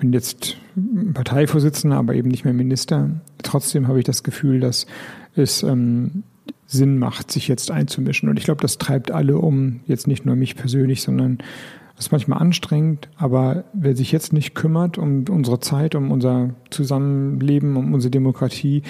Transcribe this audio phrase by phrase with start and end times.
[0.00, 0.56] bin jetzt
[1.14, 3.10] Parteivorsitzender, aber eben nicht mehr Minister.
[3.42, 4.86] Trotzdem habe ich das Gefühl, dass
[5.34, 6.22] es ähm,
[6.66, 8.28] Sinn macht, sich jetzt einzumischen.
[8.28, 11.38] Und ich glaube, das treibt alle um, jetzt nicht nur mich persönlich, sondern
[11.96, 16.50] das ist manchmal anstrengend, aber wer sich jetzt nicht kümmert um unsere Zeit, um unser
[16.70, 18.84] Zusammenleben, um unsere Demokratie,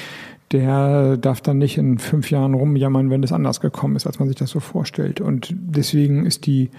[0.53, 4.29] der darf dann nicht in fünf Jahren rumjammern, wenn es anders gekommen ist, als man
[4.29, 5.23] sich das so vorstellt.
[5.23, 6.71] Und deswegen ist die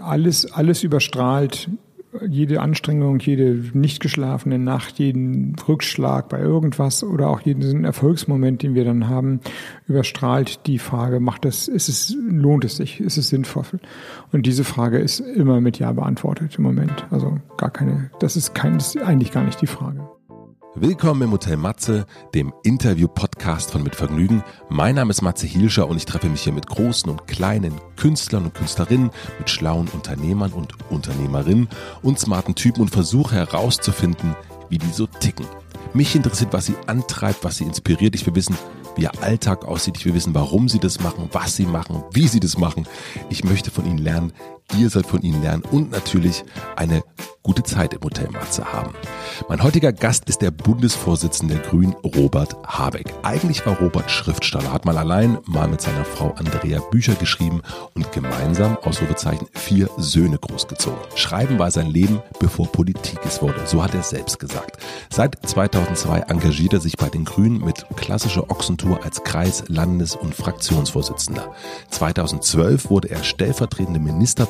[0.00, 1.70] alles, alles überstrahlt
[2.28, 8.74] jede Anstrengung, jede nicht geschlafene Nacht, jeden Rückschlag bei irgendwas oder auch jeden Erfolgsmoment, den
[8.74, 9.40] wir dann haben,
[9.86, 13.64] überstrahlt die Frage, macht das, ist es, lohnt es sich, ist es sinnvoll?
[14.32, 17.06] Und diese Frage ist immer mit Ja beantwortet im Moment.
[17.10, 20.13] Also gar keine, das ist kein, das ist eigentlich gar nicht die Frage.
[20.76, 24.42] Willkommen im Hotel Matze, dem Interview-Podcast von Mit Vergnügen.
[24.68, 28.46] Mein Name ist Matze Hielscher und ich treffe mich hier mit großen und kleinen Künstlern
[28.46, 31.68] und Künstlerinnen, mit schlauen Unternehmern und Unternehmerinnen
[32.02, 34.34] und smarten Typen und versuche herauszufinden,
[34.68, 35.46] wie die so ticken.
[35.92, 38.16] Mich interessiert, was sie antreibt, was sie inspiriert.
[38.16, 38.58] Ich will wissen,
[38.96, 39.96] wie ihr Alltag aussieht.
[39.96, 42.88] Ich will wissen, warum sie das machen, was sie machen, wie sie das machen.
[43.30, 44.32] Ich möchte von ihnen lernen.
[44.76, 46.44] Ihr sollt von ihnen lernen und natürlich
[46.76, 47.02] eine
[47.44, 48.94] gute Zeit im Hotel Matze haben.
[49.50, 53.12] Mein heutiger Gast ist der Bundesvorsitzende der Grünen, Robert Habeck.
[53.22, 57.60] Eigentlich war Robert Schriftsteller, hat mal allein, mal mit seiner Frau Andrea Bücher geschrieben
[57.94, 60.98] und gemeinsam, Ausrufezeichen, vier Söhne großgezogen.
[61.16, 63.66] Schreiben war sein Leben, bevor Politik es wurde.
[63.66, 64.78] So hat er selbst gesagt.
[65.10, 70.34] Seit 2002 engagiert er sich bei den Grünen mit klassischer Ochsentour als Kreis-, Landes- und
[70.34, 71.52] Fraktionsvorsitzender.
[71.90, 74.00] 2012 wurde er stellvertretende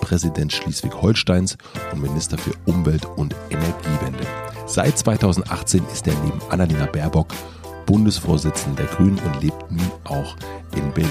[0.04, 1.56] Ministerpräsident Schleswig-Holsteins
[1.92, 4.26] und Minister für Umwelt und Energiewende.
[4.66, 7.28] Seit 2018 ist er neben Annalena Baerbock
[7.86, 10.36] Bundesvorsitzender der Grünen und lebt nun auch
[10.76, 11.10] in Berlin.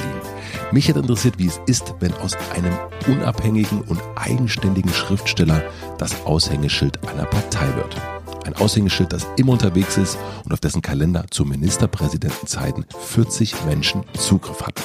[0.72, 2.74] Mich hat interessiert, wie es ist, wenn aus einem
[3.08, 5.64] unabhängigen und eigenständigen Schriftsteller
[5.98, 8.13] das Aushängeschild einer Partei wird.
[8.46, 14.64] Ein Aushängeschild, das immer unterwegs ist und auf dessen Kalender zu Ministerpräsidentenzeiten 40 Menschen Zugriff
[14.64, 14.82] hat.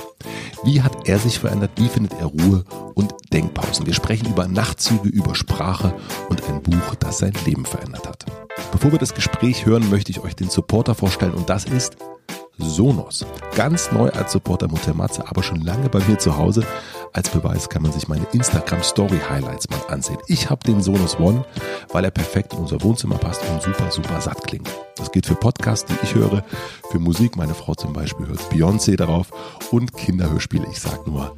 [0.64, 1.72] Wie hat er sich verändert?
[1.76, 2.64] Wie findet er Ruhe
[2.94, 3.86] und Denkpausen?
[3.86, 5.94] Wir sprechen über Nachtzüge, über Sprache
[6.28, 8.26] und ein Buch, das sein Leben verändert hat.
[8.72, 11.96] Bevor wir das Gespräch hören, möchte ich euch den Supporter vorstellen und das ist
[12.58, 13.24] Sonos.
[13.54, 16.64] Ganz neu als Supporter Mutter Matze, aber schon lange bei mir zu Hause.
[17.18, 20.18] Als Beweis kann man sich meine Instagram Story Highlights mal ansehen.
[20.28, 21.44] Ich habe den Sonos One,
[21.88, 24.70] weil er perfekt in unser Wohnzimmer passt und super, super satt klingt.
[24.94, 26.44] Das geht für Podcasts, die ich höre,
[26.92, 29.32] für Musik, meine Frau zum Beispiel hört Beyoncé darauf
[29.72, 30.68] und Kinderhörspiele.
[30.70, 31.36] Ich sag nur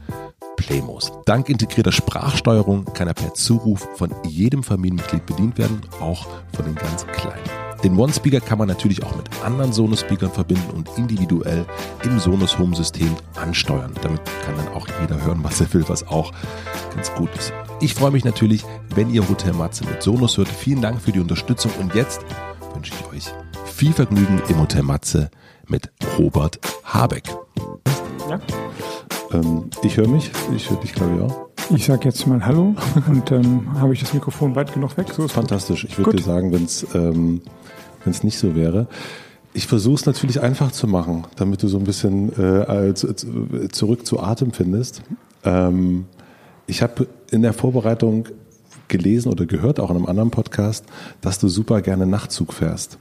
[0.58, 1.12] Playmos.
[1.24, 6.74] Dank integrierter Sprachsteuerung kann er per Zuruf von jedem Familienmitglied bedient werden, auch von den
[6.74, 7.59] ganz Kleinen.
[7.82, 11.64] Den One-Speaker kann man natürlich auch mit anderen Sonos-Speakern verbinden und individuell
[12.02, 13.94] im Sonos Home-System ansteuern.
[14.02, 16.32] Damit kann dann auch jeder hören, was er will, was auch
[16.94, 17.52] ganz gut ist.
[17.80, 18.64] Ich freue mich natürlich,
[18.94, 20.48] wenn ihr Hotel Matze mit Sonos hört.
[20.48, 22.20] Vielen Dank für die Unterstützung und jetzt
[22.74, 25.30] wünsche ich euch viel Vergnügen im Hotel Matze
[25.66, 27.24] mit Robert Habeck.
[28.28, 28.40] Ja.
[29.32, 31.49] Ähm, ich höre mich, ich höre dich, glaube ich, auch.
[31.72, 32.74] Ich sage jetzt mal Hallo
[33.08, 35.06] und ähm, habe ich das Mikrofon weit genug weg.
[35.12, 35.82] So Fantastisch.
[35.82, 35.90] Gut.
[35.90, 37.42] Ich würde dir sagen, wenn es ähm,
[38.22, 38.88] nicht so wäre.
[39.52, 44.20] Ich versuche es natürlich einfach zu machen, damit du so ein bisschen äh, zurück zu
[44.20, 45.02] Atem findest.
[45.44, 46.06] Ähm,
[46.66, 48.26] ich habe in der Vorbereitung
[48.88, 50.84] gelesen oder gehört, auch in einem anderen Podcast,
[51.20, 52.98] dass du super gerne Nachtzug fährst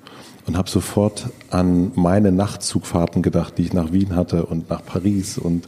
[0.50, 5.38] und habe sofort an meine Nachtzugfahrten gedacht, die ich nach Wien hatte und nach Paris
[5.38, 5.68] und,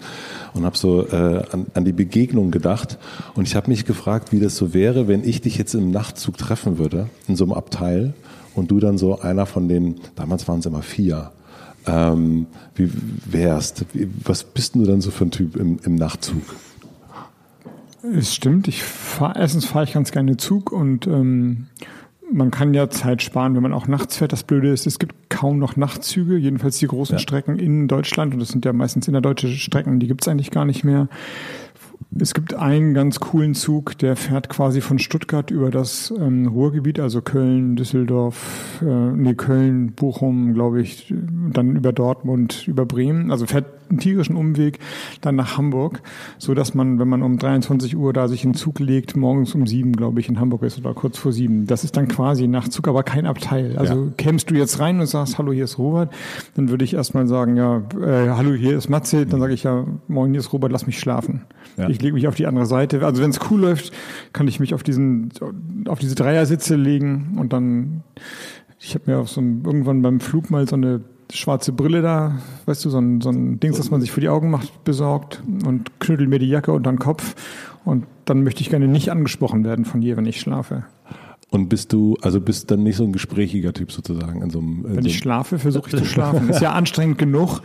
[0.56, 2.98] und habe so äh, an, an die Begegnung gedacht.
[3.36, 6.36] Und ich habe mich gefragt, wie das so wäre, wenn ich dich jetzt im Nachtzug
[6.36, 8.16] treffen würde, in so einem Abteil
[8.56, 11.32] und du dann so einer von den, damals waren es immer vier,
[11.86, 12.90] ähm, wie
[13.28, 13.86] wärst.
[13.94, 16.42] Wie, was bist du dann so für ein Typ im, im Nachtzug?
[18.18, 21.68] Es stimmt, ich fahr, erstens fahre ich ganz gerne Zug und ähm,
[22.34, 24.32] man kann ja Zeit sparen, wenn man auch nachts fährt.
[24.32, 27.20] Das Blöde ist, es gibt kaum noch Nachtzüge, jedenfalls die großen ja.
[27.20, 30.66] Strecken in Deutschland und das sind ja meistens innerdeutsche Strecken, die gibt es eigentlich gar
[30.66, 31.08] nicht mehr.
[32.20, 37.00] Es gibt einen ganz coolen Zug, der fährt quasi von Stuttgart über das ähm, Ruhrgebiet,
[37.00, 41.14] also Köln, Düsseldorf, äh, nee, Köln, Bochum, glaube ich,
[41.52, 43.32] dann über Dortmund, über Bremen.
[43.32, 44.80] Also fährt einen tierischen Umweg
[45.22, 46.02] dann nach Hamburg,
[46.38, 49.54] so dass man, wenn man um 23 Uhr da sich in den Zug legt, morgens
[49.56, 51.68] um sieben, glaube ich, in Hamburg ist oder kurz vor sieben.
[51.68, 53.78] Das ist dann quasi Nachtzug, aber kein Abteil.
[53.78, 54.12] Also ja.
[54.18, 56.12] kämst du jetzt rein und sagst, hallo, hier ist Robert,
[56.56, 59.86] dann würde ich erstmal sagen, ja, äh, hallo, hier ist Matze, dann sage ich ja,
[60.08, 61.42] moin, hier ist Robert, lass mich schlafen.
[61.78, 61.90] Ja.
[61.90, 63.06] Ich lege mich auf die andere Seite.
[63.06, 63.92] Also wenn es cool läuft,
[64.34, 65.30] kann ich mich auf diesen,
[65.88, 68.04] auf diese Dreiersitze legen und dann,
[68.80, 71.02] ich habe mir auf so ein, irgendwann beim Flug mal so eine
[71.32, 74.30] schwarze Brille da, weißt du, so ein, so ein Dings, das man sich für die
[74.30, 77.36] Augen macht, besorgt und knüttel mir die Jacke unter den Kopf
[77.86, 80.86] und dann möchte ich gerne nicht angesprochen werden von dir, wenn ich schlafe.
[81.54, 84.86] Und bist du, also bist dann nicht so ein gesprächiger Typ sozusagen in so einem.
[84.88, 86.50] Wenn ich schlafe, versuche ich zu schlafen.
[86.50, 87.60] Ist ja anstrengend genug,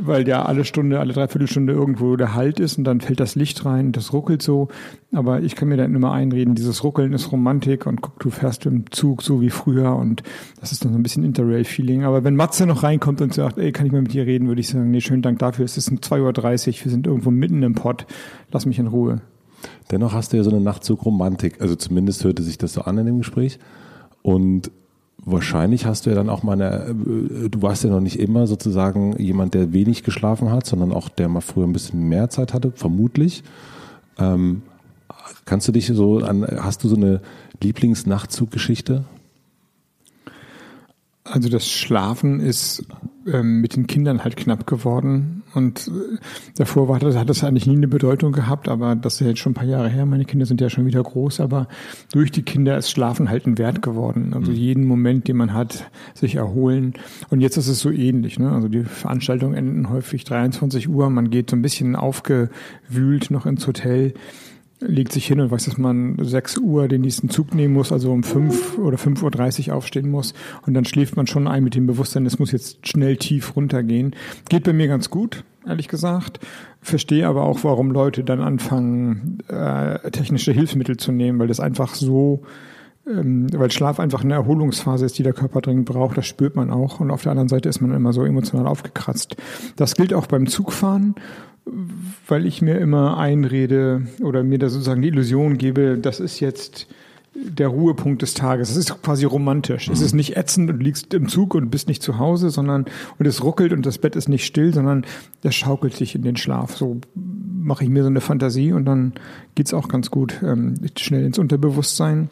[0.00, 3.64] weil ja alle Stunde, alle Dreiviertelstunde irgendwo der Halt ist und dann fällt das Licht
[3.64, 4.68] rein, das ruckelt so.
[5.10, 8.64] Aber ich kann mir dann immer einreden, dieses Ruckeln ist Romantik und guck, du fährst
[8.64, 10.22] im Zug so wie früher und
[10.60, 12.04] das ist dann so ein bisschen Interrail-Feeling.
[12.04, 14.60] Aber wenn Matze noch reinkommt und sagt, ey, kann ich mal mit dir reden, würde
[14.60, 15.64] ich sagen, nee, schönen Dank dafür.
[15.64, 18.06] Es ist 2.30 Uhr, wir sind irgendwo mitten im Pott.
[18.52, 19.20] Lass mich in Ruhe.
[19.90, 21.60] Dennoch hast du ja so eine Nachtzug-Romantik.
[21.60, 23.58] Also zumindest hörte sich das so an in dem Gespräch.
[24.22, 24.70] Und
[25.24, 28.46] wahrscheinlich hast du ja dann auch mal eine, äh, du warst ja noch nicht immer
[28.46, 32.54] sozusagen jemand, der wenig geschlafen hat, sondern auch der mal früher ein bisschen mehr Zeit
[32.54, 33.42] hatte, vermutlich.
[34.18, 34.62] Ähm,
[35.44, 37.20] kannst du dich so an, hast du so eine
[37.62, 39.04] Lieblingsnachtzuggeschichte?
[41.24, 42.84] Also das Schlafen ist
[43.26, 46.18] ähm, mit den Kindern halt knapp geworden und äh,
[46.56, 49.38] davor war das, hat das eigentlich nie eine Bedeutung gehabt, aber das ist ja jetzt
[49.38, 50.04] schon ein paar Jahre her.
[50.04, 51.66] Meine Kinder sind ja schon wieder groß, aber
[52.12, 54.32] durch die Kinder ist Schlafen halt ein Wert geworden.
[54.34, 54.56] Also mhm.
[54.56, 56.94] jeden Moment, den man hat, sich erholen.
[57.30, 58.38] Und jetzt ist es so ähnlich.
[58.38, 58.52] Ne?
[58.52, 63.66] Also die Veranstaltungen enden häufig 23 Uhr, man geht so ein bisschen aufgewühlt noch ins
[63.66, 64.12] Hotel
[64.80, 68.12] legt sich hin und weiß, dass man 6 Uhr den nächsten Zug nehmen muss, also
[68.12, 70.34] um 5 oder 5.30 Uhr aufstehen muss.
[70.66, 74.14] Und dann schläft man schon ein mit dem Bewusstsein, es muss jetzt schnell tief runtergehen.
[74.48, 76.40] Geht bei mir ganz gut, ehrlich gesagt.
[76.82, 81.94] Verstehe aber auch, warum Leute dann anfangen, äh, technische Hilfsmittel zu nehmen, weil das einfach
[81.94, 82.42] so
[83.08, 86.70] ähm, weil Schlaf einfach eine Erholungsphase ist, die der Körper dringend braucht, das spürt man
[86.70, 86.98] auch.
[87.00, 89.36] Und auf der anderen Seite ist man immer so emotional aufgekratzt.
[89.76, 91.14] Das gilt auch beim Zugfahren
[92.26, 96.86] weil ich mir immer einrede oder mir da sozusagen die Illusion gebe, das ist jetzt
[97.34, 98.70] der Ruhepunkt des Tages.
[98.70, 99.88] Es ist quasi romantisch.
[99.88, 99.94] Mhm.
[99.94, 102.86] Es ist nicht ätzend und liegst im Zug und bist nicht zu Hause, sondern
[103.18, 105.04] und es ruckelt und das Bett ist nicht still, sondern
[105.42, 106.76] das schaukelt sich in den Schlaf.
[106.76, 109.12] So mache ich mir so eine Fantasie und dann
[109.54, 112.30] geht's auch ganz gut ähm, schnell ins Unterbewusstsein.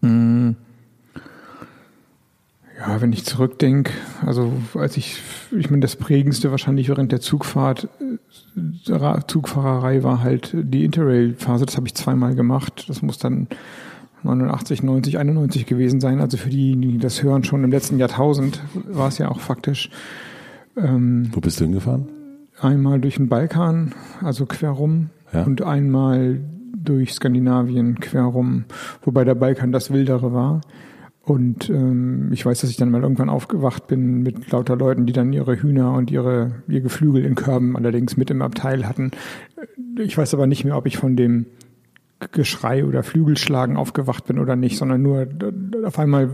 [0.00, 0.56] Mhm.
[2.78, 3.90] Ja, wenn ich zurückdenke,
[4.24, 10.50] also als ich, ich meine, das prägendste wahrscheinlich während der Zugfahrt, äh, Zugfahrerei war halt
[10.54, 11.64] die Interrail-Phase.
[11.64, 12.84] Das habe ich zweimal gemacht.
[12.88, 13.48] Das muss dann
[14.24, 16.20] 89, 90, 91 gewesen sein.
[16.20, 19.90] Also für die, die das hören, schon im letzten Jahrtausend war es ja auch faktisch.
[20.76, 22.08] Ähm, Wo bist du hingefahren?
[22.60, 25.44] Einmal durch den Balkan, also quer rum, ja.
[25.44, 26.40] und einmal
[26.74, 28.64] durch Skandinavien quer rum,
[29.02, 30.60] wobei der Balkan das wildere war.
[31.26, 35.12] Und ähm, ich weiß, dass ich dann mal irgendwann aufgewacht bin mit lauter Leuten, die
[35.12, 39.10] dann ihre Hühner und ihre ihr Geflügel in Körben allerdings mit im Abteil hatten.
[39.98, 41.46] Ich weiß aber nicht mehr, ob ich von dem
[42.30, 45.26] Geschrei oder Flügelschlagen aufgewacht bin oder nicht, sondern nur
[45.84, 46.30] auf einmal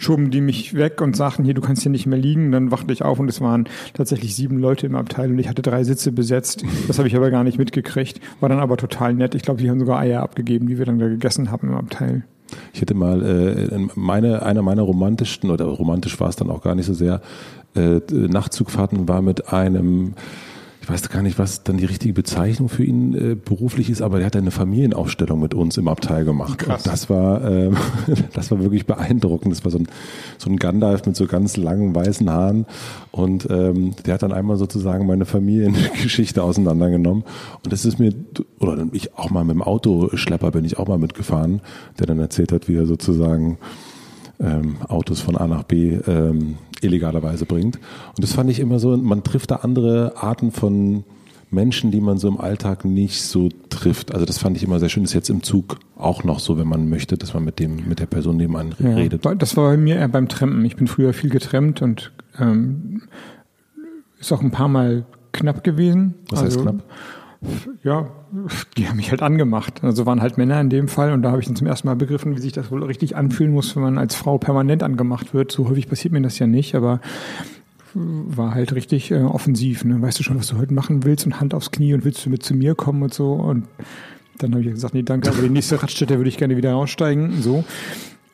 [0.00, 2.50] schoben die mich weg und sagten, hier, du kannst hier nicht mehr liegen.
[2.50, 5.62] Dann wachte ich auf und es waren tatsächlich sieben Leute im Abteil und ich hatte
[5.62, 6.64] drei Sitze besetzt.
[6.88, 8.20] Das habe ich aber gar nicht mitgekriegt.
[8.40, 9.36] War dann aber total nett.
[9.36, 12.24] Ich glaube, die haben sogar Eier abgegeben, die wir dann da gegessen haben im Abteil.
[12.72, 16.74] Ich hätte mal äh, meine, einer meiner romantischsten, oder romantisch war es dann auch gar
[16.74, 17.20] nicht so sehr,
[17.74, 20.14] äh, Nachtzugfahrten war mit einem
[20.86, 24.20] ich weiß gar nicht, was dann die richtige Bezeichnung für ihn äh, beruflich ist, aber
[24.20, 26.58] er hat eine Familienaufstellung mit uns im Abteil gemacht.
[26.58, 26.84] Krass.
[26.84, 27.72] Und das war, äh,
[28.34, 29.52] das war wirklich beeindruckend.
[29.52, 29.88] Das war so ein,
[30.38, 32.66] so ein Gandalf mit so ganz langen weißen Haaren
[33.10, 37.24] und ähm, der hat dann einmal sozusagen meine Familiengeschichte auseinandergenommen.
[37.64, 38.14] Und das ist mir,
[38.60, 41.62] oder ich auch mal mit dem Autoschlepper bin ich auch mal mitgefahren,
[41.98, 43.58] der dann erzählt hat, wie er sozusagen
[44.40, 47.76] ähm, Autos von A nach B ähm, illegalerweise bringt.
[47.76, 51.04] Und das fand ich immer so, man trifft da andere Arten von
[51.50, 54.12] Menschen, die man so im Alltag nicht so trifft.
[54.12, 55.04] Also das fand ich immer sehr schön.
[55.04, 57.88] Das ist jetzt im Zug auch noch so, wenn man möchte, dass man mit dem
[57.88, 59.24] mit der Person nebenan ja, redet.
[59.38, 60.64] Das war bei mir eher beim Trampen.
[60.64, 63.02] Ich bin früher viel getrennt und ähm,
[64.18, 66.14] ist auch ein paar Mal knapp gewesen.
[66.30, 66.84] Was also, heißt knapp?
[67.82, 68.08] Ja,
[68.76, 69.82] die haben mich halt angemacht.
[69.82, 71.96] Also waren halt Männer in dem Fall und da habe ich dann zum ersten Mal
[71.96, 75.52] begriffen, wie sich das wohl richtig anfühlen muss, wenn man als Frau permanent angemacht wird.
[75.52, 77.00] So häufig passiert mir das ja nicht, aber
[77.94, 79.84] war halt richtig äh, offensiv.
[79.84, 80.00] Ne?
[80.02, 82.30] Weißt du schon, was du heute machen willst und Hand aufs Knie und willst du
[82.30, 83.66] mit zu mir kommen und so und
[84.38, 87.40] dann habe ich gesagt, nee, danke, aber die nächste Radstätte würde ich gerne wieder aussteigen.
[87.40, 87.64] So.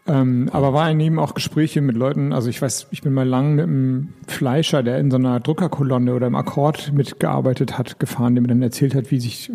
[0.05, 3.55] Ähm, aber war eben auch Gespräche mit Leuten, also ich weiß, ich bin mal lang
[3.55, 8.43] mit einem Fleischer, der in so einer Druckerkolonne oder im Akkord mitgearbeitet hat, gefahren, der
[8.43, 9.53] mir dann erzählt hat, wie sich,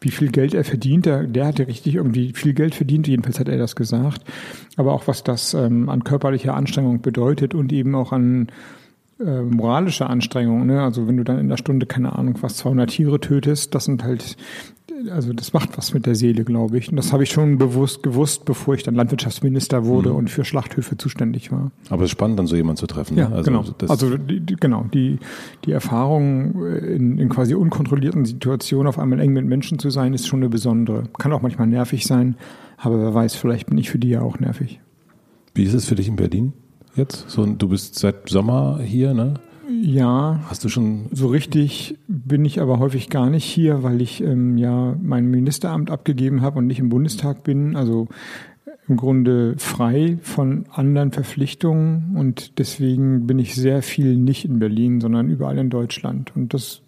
[0.00, 1.06] wie viel Geld er verdient.
[1.06, 4.22] Der, der hatte richtig irgendwie viel Geld verdient, jedenfalls hat er das gesagt.
[4.76, 8.48] Aber auch was das ähm, an körperlicher Anstrengung bedeutet und eben auch an
[9.20, 10.66] äh, moralische Anstrengung.
[10.66, 10.82] Ne?
[10.82, 14.02] Also wenn du dann in der Stunde, keine Ahnung, was 200 Tiere tötest, das sind
[14.02, 14.36] halt,
[15.10, 16.90] also das macht was mit der Seele, glaube ich.
[16.90, 20.16] Und das habe ich schon bewusst gewusst, bevor ich dann Landwirtschaftsminister wurde mhm.
[20.16, 21.70] und für Schlachthöfe zuständig war.
[21.90, 23.16] Aber es ist spannend, dann so jemanden zu treffen.
[23.16, 23.36] Ja, ne?
[23.36, 23.64] also genau.
[23.88, 25.18] also die, die, genau, die,
[25.64, 30.26] die Erfahrung in, in quasi unkontrollierten Situationen auf einmal eng mit Menschen zu sein, ist
[30.26, 31.04] schon eine besondere.
[31.18, 32.36] Kann auch manchmal nervig sein,
[32.78, 34.80] aber wer weiß, vielleicht bin ich für die ja auch nervig.
[35.54, 36.52] Wie ist es für dich in Berlin?
[36.96, 37.30] jetzt?
[37.30, 39.34] So, du bist seit Sommer hier, ne?
[39.68, 40.40] Ja.
[40.48, 41.06] Hast du schon.
[41.12, 45.90] So richtig bin ich aber häufig gar nicht hier, weil ich ähm, ja mein Ministeramt
[45.90, 47.76] abgegeben habe und nicht im Bundestag bin.
[47.76, 48.08] Also
[48.88, 55.00] im Grunde frei von anderen Verpflichtungen und deswegen bin ich sehr viel nicht in Berlin,
[55.00, 56.36] sondern überall in Deutschland.
[56.36, 56.82] Und das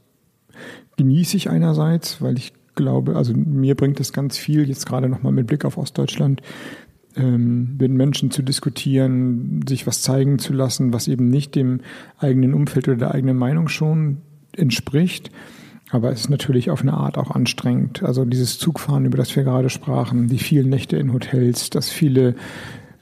[0.99, 5.33] genieße ich einerseits, weil ich glaube, also mir bringt es ganz viel, jetzt gerade nochmal
[5.33, 6.43] mit Blick auf Ostdeutschland,
[7.17, 11.81] ähm, mit Menschen zu diskutieren, sich was zeigen zu lassen, was eben nicht dem
[12.19, 14.19] eigenen Umfeld oder der eigenen Meinung schon
[14.55, 15.31] entspricht.
[15.91, 18.03] Aber es ist natürlich auf eine Art auch anstrengend.
[18.03, 22.35] Also dieses Zugfahren, über das wir gerade sprachen, die vielen Nächte in Hotels, das viele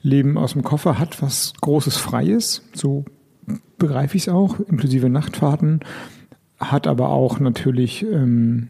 [0.02, 3.06] Leben aus dem Koffer hat, was großes Freies, so
[3.78, 5.80] begreife ich es auch, inklusive Nachtfahrten,
[6.58, 8.68] hat aber auch natürlich ähm,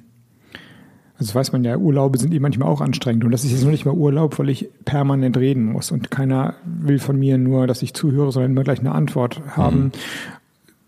[1.24, 3.24] das weiß man ja, Urlaube sind eben manchmal auch anstrengend.
[3.24, 5.90] Und das ist jetzt noch nicht mal Urlaub, weil ich permanent reden muss.
[5.90, 9.84] Und keiner will von mir nur, dass ich zuhöre, sondern immer gleich eine Antwort haben.
[9.84, 9.92] Mhm.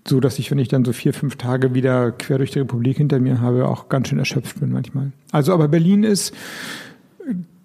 [0.07, 2.99] So dass ich, wenn ich dann so vier, fünf Tage wieder quer durch die Republik
[2.99, 5.11] hinter mir habe, auch ganz schön erschöpft bin manchmal.
[5.33, 6.33] Also aber Berlin ist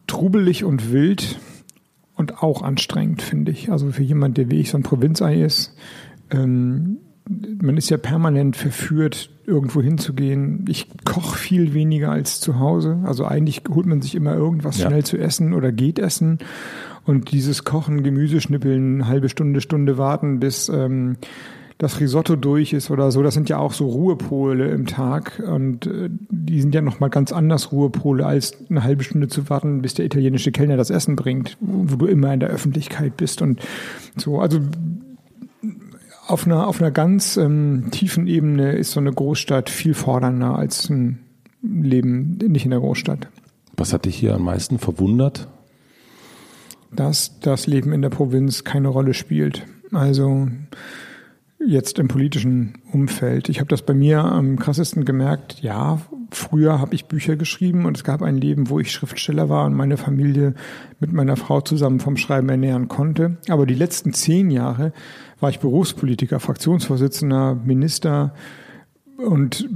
[0.07, 1.39] trubelig und wild
[2.15, 3.71] und auch anstrengend, finde ich.
[3.71, 5.75] Also für jemand, der wie ich so ein Provinzei ist,
[6.31, 6.97] ähm,
[7.27, 10.65] man ist ja permanent verführt, irgendwo hinzugehen.
[10.67, 12.99] Ich koche viel weniger als zu Hause.
[13.03, 14.87] Also eigentlich holt man sich immer irgendwas ja.
[14.87, 16.39] schnell zu essen oder geht essen.
[17.05, 21.17] Und dieses Kochen, Gemüse schnippeln, halbe Stunde, Stunde warten, bis ähm,
[21.77, 25.41] das Risotto durch ist oder so, das sind ja auch so Ruhepole im Tag.
[25.45, 29.81] Und äh, die sind ja nochmal ganz anders Ruhepole, als eine halbe Stunde zu warten,
[29.81, 33.41] bis der italienische Kellner das Essen bringt, wo du immer in der Öffentlichkeit bist.
[33.41, 33.61] Und
[34.15, 34.59] so, also
[36.31, 40.89] auf einer, auf einer ganz ähm, tiefen Ebene ist so eine Großstadt viel fordernder als
[40.89, 41.19] ein
[41.61, 43.27] Leben nicht in der Großstadt.
[43.77, 45.47] Was hat dich hier am meisten verwundert?
[46.91, 49.65] Dass das Leben in der Provinz keine Rolle spielt.
[49.91, 50.47] Also
[51.65, 53.49] jetzt im politischen Umfeld.
[53.49, 55.61] Ich habe das bei mir am krassesten gemerkt.
[55.61, 56.01] Ja,
[56.31, 59.73] früher habe ich Bücher geschrieben und es gab ein Leben, wo ich Schriftsteller war und
[59.73, 60.53] meine Familie
[60.99, 63.37] mit meiner Frau zusammen vom Schreiben ernähren konnte.
[63.49, 64.93] Aber die letzten zehn Jahre
[65.39, 68.33] war ich Berufspolitiker, Fraktionsvorsitzender, Minister,
[69.21, 69.67] und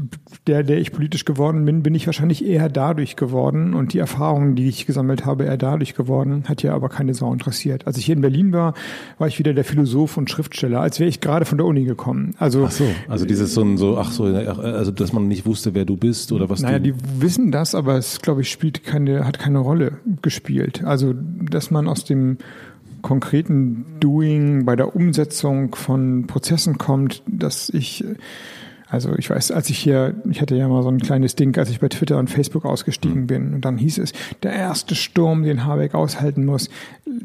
[0.47, 4.55] der, der ich politisch geworden bin, bin ich wahrscheinlich eher dadurch geworden und die Erfahrungen,
[4.55, 7.87] die ich gesammelt habe, eher dadurch geworden, hat ja aber keine Sau interessiert.
[7.87, 8.73] Als ich hier in Berlin war,
[9.17, 12.35] war ich wieder der Philosoph und Schriftsteller, als wäre ich gerade von der Uni gekommen.
[12.37, 15.73] Also ach so, also dieses so ein so ach so, also dass man nicht wusste,
[15.73, 16.61] wer du bist oder was.
[16.61, 20.83] Naja, du die wissen das, aber es glaube ich spielt keine, hat keine Rolle gespielt.
[20.83, 22.37] Also dass man aus dem
[23.01, 28.03] konkreten Doing bei der Umsetzung von Prozessen kommt, dass ich
[28.95, 31.69] also ich weiß, als ich hier, ich hatte ja mal so ein kleines Ding, als
[31.69, 33.27] ich bei Twitter und Facebook ausgestiegen mhm.
[33.27, 36.69] bin und dann hieß es, der erste Sturm, den Habeck aushalten muss.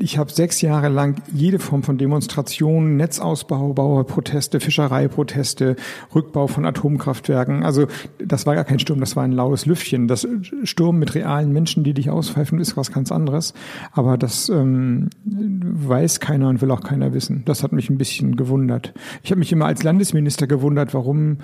[0.00, 5.77] Ich habe sechs Jahre lang jede Form von Demonstrationen, Netzausbau, Bauerproteste, Fischereiproteste,
[6.12, 7.62] Rückbau von Atomkraftwerken.
[7.62, 7.87] Also
[8.19, 10.09] das war gar kein Sturm, das war ein laues Lüftchen.
[10.09, 10.27] Das
[10.65, 13.55] Sturm mit realen Menschen, die dich auspfeifen, ist was ganz anderes.
[13.93, 17.43] Aber das ähm, weiß keiner und will auch keiner wissen.
[17.45, 18.93] Das hat mich ein bisschen gewundert.
[19.23, 21.39] Ich habe mich immer als Landesminister gewundert, warum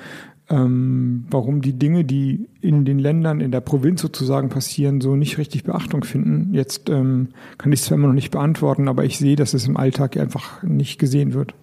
[0.48, 5.38] ähm, warum die Dinge, die in den Ländern, in der Provinz sozusagen passieren, so nicht
[5.38, 6.54] richtig Beachtung finden.
[6.54, 9.66] Jetzt ähm, kann ich es zwar immer noch nicht beantworten, aber ich sehe, dass es
[9.66, 11.54] im Alltag einfach nicht gesehen wird.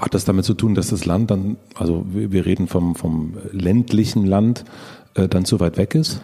[0.00, 4.26] Hat das damit zu tun, dass das Land dann, also wir reden vom, vom ländlichen
[4.26, 4.64] Land,
[5.14, 6.22] äh, dann zu weit weg ist?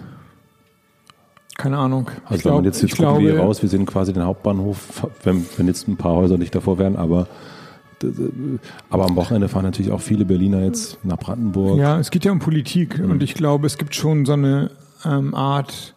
[1.56, 2.08] Keine Ahnung.
[2.25, 4.25] Also ich wenn man jetzt, jetzt gucken glaube, wir hier raus, wir sehen quasi den
[4.25, 7.26] Hauptbahnhof, wenn, wenn jetzt ein paar Häuser nicht davor wären, aber
[8.90, 11.78] aber am Wochenende fahren natürlich auch viele Berliner jetzt nach Brandenburg.
[11.78, 13.10] Ja, es geht ja um Politik mhm.
[13.10, 14.70] und ich glaube, es gibt schon so eine
[15.04, 15.94] ähm, Art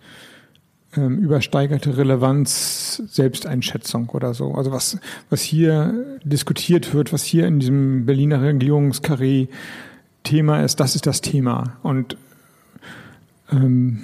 [0.96, 4.54] ähm, übersteigerte Relevanz, Selbsteinschätzung oder so.
[4.54, 4.98] Also was,
[5.30, 9.48] was hier diskutiert wird, was hier in diesem Berliner Regierungskarree
[10.24, 11.78] Thema ist, das ist das Thema.
[11.82, 12.18] Und
[13.52, 14.02] ähm,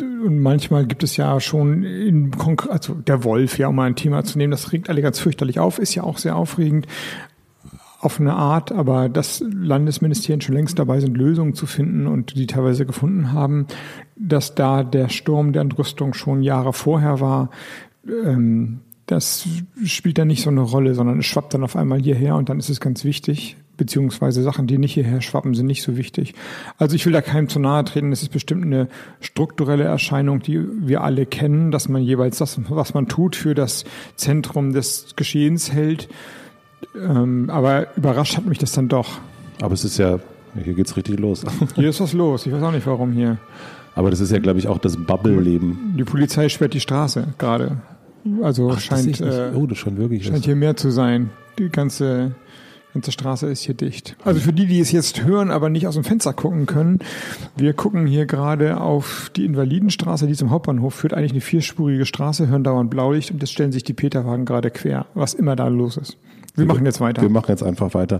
[0.00, 3.96] und manchmal gibt es ja schon in Konk also der Wolf, ja, um mal ein
[3.96, 6.86] Thema zu nehmen, das regt alle ganz fürchterlich auf, ist ja auch sehr aufregend
[8.00, 12.46] auf eine Art, aber dass Landesministerien schon längst dabei sind, Lösungen zu finden und die
[12.46, 13.66] teilweise gefunden haben,
[14.14, 17.50] dass da der Sturm der Entrüstung schon Jahre vorher war,
[18.06, 19.48] ähm, das
[19.84, 22.58] spielt dann nicht so eine Rolle, sondern es schwappt dann auf einmal hierher und dann
[22.58, 26.34] ist es ganz wichtig, beziehungsweise Sachen, die nicht hierher schwappen, sind nicht so wichtig.
[26.76, 28.88] Also ich will da keinem zu nahe treten, es ist bestimmt eine
[29.20, 33.84] strukturelle Erscheinung, die wir alle kennen, dass man jeweils das, was man tut, für das
[34.16, 36.08] Zentrum des Geschehens hält.
[36.94, 39.18] Ähm, aber überrascht hat mich das dann doch.
[39.62, 40.18] Aber es ist ja,
[40.62, 41.44] hier geht's richtig los.
[41.74, 43.38] Hier ist was los, ich weiß auch nicht warum hier.
[43.94, 45.94] Aber das ist ja, glaube ich, auch das Bubble-Leben.
[45.98, 47.78] Die Polizei sperrt die Straße gerade.
[48.42, 51.30] Also Ach, scheint, äh, oh, das schon wirklich scheint hier mehr zu sein.
[51.58, 52.32] Die ganze,
[52.94, 54.16] ganze Straße ist hier dicht.
[54.24, 57.00] Also für die, die es jetzt hören, aber nicht aus dem Fenster gucken können,
[57.56, 62.48] wir gucken hier gerade auf die Invalidenstraße, die zum Hauptbahnhof führt, eigentlich eine vierspurige Straße,
[62.48, 65.96] hören dauernd Blaulicht und jetzt stellen sich die Peterwagen gerade quer, was immer da los
[65.96, 66.16] ist.
[66.54, 67.22] Wir machen jetzt weiter.
[67.22, 68.18] Wir machen jetzt einfach weiter.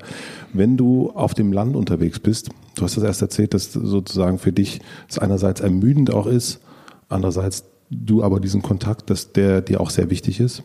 [0.53, 4.53] Wenn du auf dem Land unterwegs bist, du hast das erst erzählt, dass sozusagen für
[4.53, 6.61] dich es einerseits ermüdend auch ist,
[7.09, 10.63] andererseits du aber diesen Kontakt, dass der dir auch sehr wichtig ist.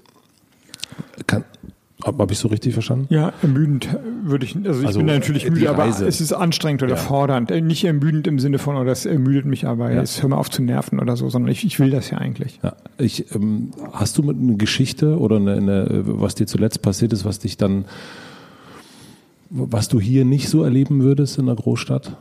[1.25, 1.45] Kann,
[2.05, 3.07] habe ich so richtig verstanden?
[3.09, 3.87] Ja, ermüdend
[4.23, 6.97] würde ich, also ich Also, bin natürlich die müde, aber es ist anstrengend oder Ja.
[6.97, 7.49] fordernd.
[7.51, 9.99] Äh, Nicht ermüdend im Sinne von, oder es ermüdet mich aber, Ja.
[10.01, 12.59] jetzt hör mal auf zu nerven oder so, sondern ich, ich will das ja eigentlich.
[12.63, 17.13] Ja, ich, ähm, hast du mit eine Geschichte oder eine, eine, was dir zuletzt passiert
[17.13, 17.85] ist, was dich dann,
[19.49, 22.17] was du hier nicht so erleben würdest in der Großstadt?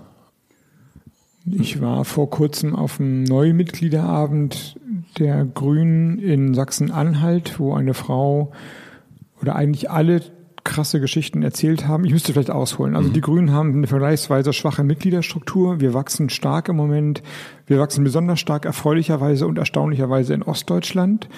[1.44, 4.78] Ich war vor kurzem auf einem Neumitgliederabend
[5.18, 8.52] der Grünen in Sachsen-Anhalt, wo eine Frau
[9.42, 10.22] oder eigentlich alle
[10.64, 12.04] krasse Geschichten erzählt haben.
[12.04, 12.94] Ich müsste vielleicht ausholen.
[12.94, 15.80] Also die Grünen haben eine vergleichsweise schwache Mitgliederstruktur.
[15.80, 17.22] Wir wachsen stark im Moment.
[17.66, 21.28] Wir wachsen besonders stark erfreulicherweise und erstaunlicherweise in Ostdeutschland,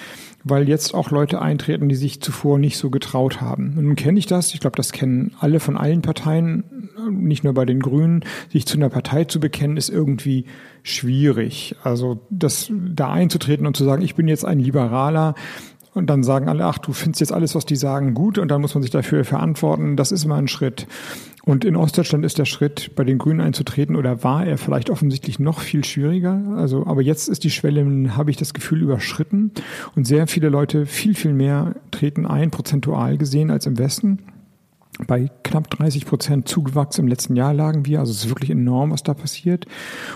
[0.43, 3.73] weil jetzt auch Leute eintreten, die sich zuvor nicht so getraut haben.
[3.77, 4.53] Und nun kenne ich das.
[4.53, 8.23] Ich glaube, das kennen alle von allen Parteien, nicht nur bei den Grünen.
[8.51, 10.45] Sich zu einer Partei zu bekennen, ist irgendwie
[10.83, 11.75] schwierig.
[11.83, 15.33] Also das da einzutreten und zu sagen, ich bin jetzt ein Liberaler,
[15.95, 18.61] und dann sagen alle, ach, du findest jetzt alles, was die sagen, gut und dann
[18.61, 19.95] muss man sich dafür verantworten.
[19.95, 20.85] Das ist immer ein Schritt.
[21.45, 25.39] Und in Ostdeutschland ist der Schritt, bei den Grünen einzutreten oder war er vielleicht offensichtlich
[25.39, 26.41] noch viel schwieriger.
[26.57, 27.85] Also, aber jetzt ist die Schwelle,
[28.17, 29.51] habe ich das Gefühl, überschritten.
[29.95, 34.19] Und sehr viele Leute, viel, viel mehr treten ein, prozentual gesehen, als im Westen.
[35.07, 37.99] Bei knapp 30 Prozent Zugewachs im letzten Jahr lagen wir.
[37.99, 39.65] Also es ist wirklich enorm, was da passiert.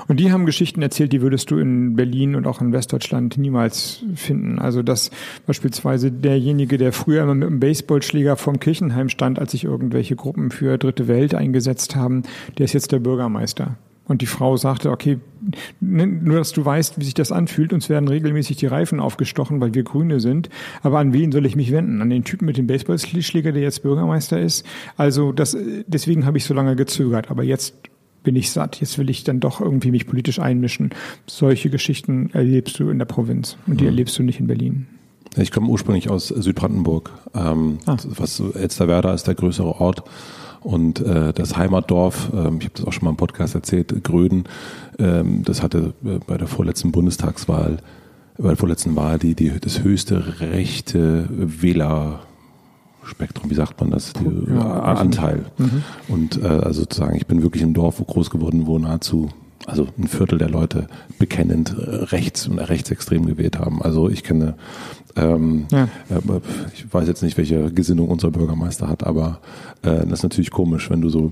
[0.07, 4.03] Und die haben Geschichten erzählt, die würdest du in Berlin und auch in Westdeutschland niemals
[4.15, 4.57] finden.
[4.57, 5.11] Also dass
[5.45, 10.49] beispielsweise derjenige, der früher immer mit einem Baseballschläger vorm Kirchenheim stand, als sich irgendwelche Gruppen
[10.49, 12.23] für Dritte Welt eingesetzt haben,
[12.57, 13.77] der ist jetzt der Bürgermeister.
[14.09, 15.19] Und die Frau sagte, okay,
[15.79, 19.73] nur dass du weißt, wie sich das anfühlt, uns werden regelmäßig die Reifen aufgestochen, weil
[19.73, 20.49] wir Grüne sind.
[20.81, 22.01] Aber an wen soll ich mich wenden?
[22.01, 24.65] An den Typen mit dem Baseballschläger, der jetzt Bürgermeister ist?
[24.97, 25.55] Also das,
[25.87, 27.31] deswegen habe ich so lange gezögert.
[27.31, 27.75] Aber jetzt
[28.23, 28.81] bin ich satt.
[28.81, 30.89] Jetzt will ich dann doch irgendwie mich politisch einmischen.
[31.25, 34.87] Solche Geschichten erlebst du in der Provinz und die erlebst du nicht in Berlin.
[35.37, 37.11] Ich komme ursprünglich aus Südbrandenburg.
[37.35, 37.95] Ähm, Ah.
[38.17, 40.03] was Elsterwerda ist der größere Ort.
[40.61, 44.43] Und äh, das Heimatdorf, ähm, ich habe das auch schon mal im Podcast erzählt, Gröden,
[44.97, 47.77] ähm, das hatte äh, bei der vorletzten Bundestagswahl,
[48.37, 54.53] bei der vorletzten Wahl die, die das höchste rechte Wählerspektrum, wie sagt man das, die,
[54.53, 55.45] Ja, äh, Anteil.
[56.07, 59.29] Und äh, also sozusagen, ich bin wirklich im Dorf, wo groß geworden, wo nahezu
[59.65, 60.87] also ein Viertel der Leute
[61.19, 63.81] bekennend äh, rechts und rechtsextrem gewählt haben.
[63.81, 64.55] Also ich kenne,
[65.15, 65.83] ähm, Ja.
[66.09, 66.19] äh,
[66.73, 69.39] ich weiß jetzt nicht, welche Gesinnung unser Bürgermeister hat, aber
[69.81, 71.31] äh, das ist natürlich komisch, wenn du so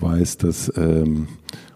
[0.00, 1.28] weißt, dass ähm,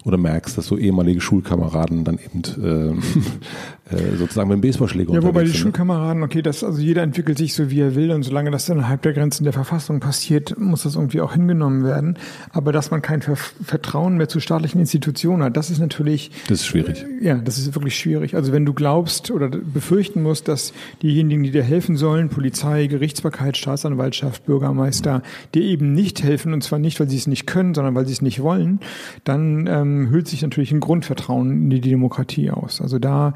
[0.04, 2.98] oder merkst, dass so ehemalige Schulkameraden dann eben ähm,
[3.90, 5.56] äh, sozusagen mit dem Baseballschläger Ja, wobei die sind.
[5.56, 5.62] ne?
[5.62, 9.00] Schulkameraden, okay, das, also jeder entwickelt sich so, wie er will und solange das innerhalb
[9.02, 12.18] der Grenzen der Verfassung passiert, muss das irgendwie auch hingenommen werden.
[12.50, 16.60] Aber dass man kein Ver Vertrauen mehr zu staatlichen Institutionen hat, das ist natürlich, Das
[16.60, 17.04] ist schwierig.
[17.22, 18.34] ja, das ist wirklich schwierig.
[18.36, 23.56] Also wenn du glaubst oder befürchten musst, dass diejenigen, die dir helfen sollen, Polizei, Gerichtsbarkeit,
[23.56, 25.22] Staatsanwaltschaft, Bürgermeister,
[25.54, 28.12] dir eben nicht helfen, und zwar nicht, weil sie es nicht können, sondern weil sie
[28.12, 28.80] es nicht wollen,
[29.24, 32.80] dann ähm, hüllt sich natürlich ein Grundvertrauen in die Demokratie aus.
[32.80, 33.34] Also da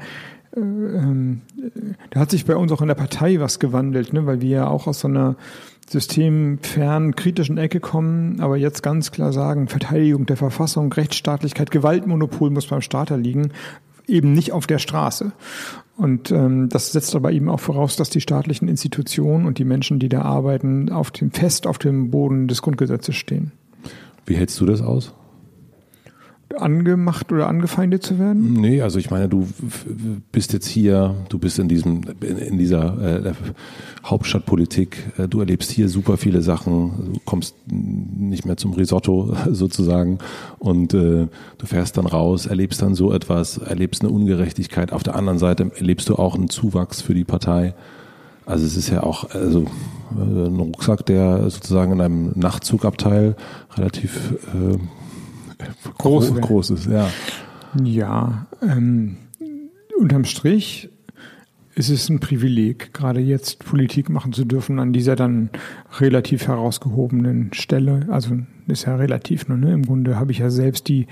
[0.55, 1.41] äh, ähm,
[2.09, 4.25] da hat sich bei uns auch in der Partei was gewandelt, ne?
[4.25, 5.35] weil wir ja auch aus so einer
[5.87, 12.67] systemfernen, kritischen Ecke kommen, aber jetzt ganz klar sagen, Verteidigung der Verfassung, Rechtsstaatlichkeit, Gewaltmonopol muss
[12.67, 13.51] beim Staater liegen,
[14.07, 15.31] eben nicht auf der Straße.
[15.97, 19.99] Und ähm, das setzt aber eben auch voraus, dass die staatlichen Institutionen und die Menschen,
[19.99, 23.51] die da arbeiten, auf dem fest auf dem Boden des Grundgesetzes stehen.
[24.25, 25.13] Wie hältst du das aus?
[26.57, 28.53] Angemacht oder angefeindet zu werden?
[28.53, 29.47] Nee, also ich meine, du
[30.31, 33.33] bist jetzt hier, du bist in diesem, in, in dieser äh,
[34.05, 40.19] Hauptstadtpolitik, äh, du erlebst hier super viele Sachen, du kommst nicht mehr zum Risotto sozusagen
[40.57, 44.91] und äh, du fährst dann raus, erlebst dann so etwas, erlebst eine Ungerechtigkeit.
[44.91, 47.75] Auf der anderen Seite erlebst du auch einen Zuwachs für die Partei.
[48.45, 49.65] Also es ist ja auch also
[50.17, 53.35] äh, ein Rucksack, der sozusagen in einem Nachtzugabteil
[53.77, 54.77] relativ äh,
[55.97, 57.09] groß, groß, groß ist, ja.
[57.83, 59.17] Ja, ähm,
[59.97, 60.89] unterm Strich
[61.75, 65.49] ist es ein Privileg, gerade jetzt Politik machen zu dürfen an dieser dann
[65.99, 68.07] relativ herausgehobenen Stelle.
[68.09, 69.71] Also ist ja relativ nur, ne?
[69.71, 71.07] Im Grunde habe ich ja selbst die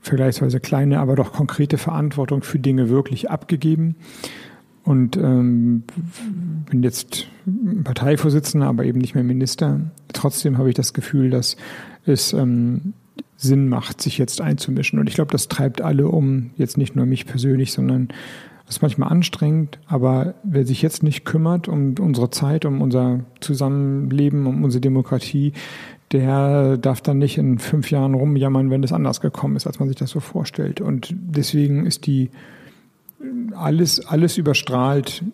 [0.00, 3.96] vergleichsweise kleine, aber doch konkrete Verantwortung für Dinge wirklich abgegeben.
[4.84, 5.82] Und ähm,
[6.70, 7.26] bin jetzt
[7.84, 9.80] Parteivorsitzender, aber eben nicht mehr Minister.
[10.12, 11.56] Trotzdem habe ich das Gefühl, dass
[12.06, 12.94] es ähm,
[13.40, 14.98] Sinn macht, sich jetzt einzumischen.
[14.98, 18.08] Und ich glaube, das treibt alle um, jetzt nicht nur mich persönlich, sondern
[18.66, 23.24] das ist manchmal anstrengend, aber wer sich jetzt nicht kümmert um unsere Zeit, um unser
[23.40, 25.54] Zusammenleben, um unsere Demokratie,
[26.12, 29.88] der darf dann nicht in fünf Jahren rumjammern, wenn es anders gekommen ist, als man
[29.88, 30.80] sich das so vorstellt.
[30.80, 32.30] Und deswegen ist die
[33.56, 35.24] alles, alles überstrahlt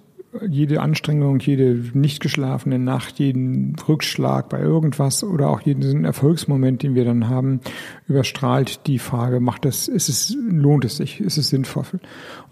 [0.48, 6.94] jede Anstrengung, jede nicht geschlafene Nacht, jeden Rückschlag bei irgendwas oder auch jeden Erfolgsmoment, den
[6.94, 7.60] wir dann haben,
[8.08, 11.84] überstrahlt die Frage, macht das, ist es, lohnt es sich, ist es sinnvoll?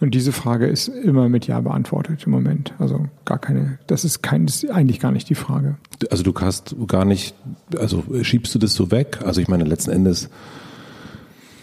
[0.00, 2.74] Und diese Frage ist immer mit Ja beantwortet im Moment.
[2.78, 5.76] Also gar keine, das ist kein, das ist eigentlich gar nicht die Frage.
[6.10, 7.34] Also du hast gar nicht,
[7.78, 9.20] also schiebst du das so weg?
[9.24, 10.28] Also ich meine, letzten Endes,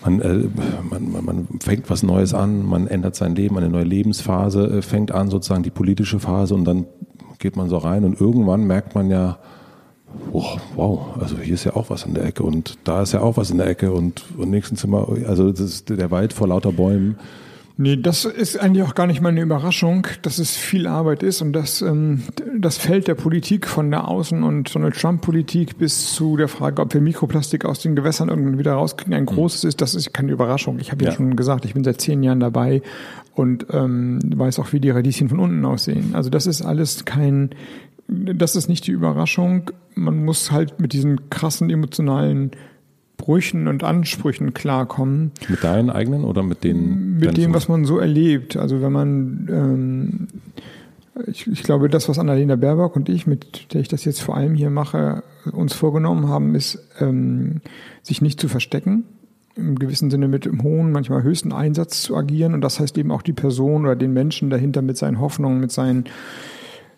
[0.03, 0.47] man, äh,
[0.89, 4.81] man, man, man fängt was Neues an, man ändert sein Leben, eine neue Lebensphase äh,
[4.81, 6.85] fängt an, sozusagen die politische Phase und dann
[7.39, 9.39] geht man so rein und irgendwann merkt man ja,
[10.31, 13.21] oh, wow, also hier ist ja auch was in der Ecke und da ist ja
[13.21, 16.47] auch was in der Ecke und im nächsten Zimmer, also das ist der Wald vor
[16.47, 17.17] lauter Bäumen.
[17.77, 21.41] Nee, das ist eigentlich auch gar nicht mal eine Überraschung, dass es viel Arbeit ist
[21.41, 22.23] und dass ähm,
[22.57, 26.93] das Feld der Politik von der Außen- und Donald Trump-Politik bis zu der Frage, ob
[26.93, 29.27] wir Mikroplastik aus den Gewässern irgendwann wieder rauskriegen, ein mhm.
[29.27, 29.81] großes ist.
[29.81, 30.79] Das ist keine Überraschung.
[30.79, 31.11] Ich habe ja.
[31.11, 32.81] ja schon gesagt, ich bin seit zehn Jahren dabei
[33.33, 36.11] und ähm, weiß auch, wie die Radieschen von unten aussehen.
[36.13, 37.51] Also das ist alles kein,
[38.07, 39.71] das ist nicht die Überraschung.
[39.95, 42.51] Man muss halt mit diesen krassen emotionalen
[43.21, 45.31] Brüchen und Ansprüchen klarkommen.
[45.47, 47.19] Mit deinen eigenen oder mit denen?
[47.19, 48.57] Mit dem, was man so erlebt.
[48.57, 50.27] Also wenn man, ähm,
[51.27, 54.35] ich, ich glaube, das, was Annalena Baerbock und ich, mit der ich das jetzt vor
[54.35, 57.61] allem hier mache, uns vorgenommen haben, ist, ähm,
[58.01, 59.03] sich nicht zu verstecken,
[59.55, 62.55] im gewissen Sinne mit dem hohen, manchmal höchsten Einsatz zu agieren.
[62.55, 65.71] Und das heißt eben auch die Person oder den Menschen dahinter mit seinen Hoffnungen, mit
[65.71, 66.05] seinen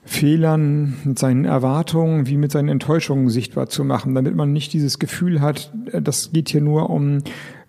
[0.05, 4.99] Fehlern, mit seinen Erwartungen wie mit seinen Enttäuschungen sichtbar zu machen, damit man nicht dieses
[4.99, 7.19] Gefühl hat, äh, das geht hier nur um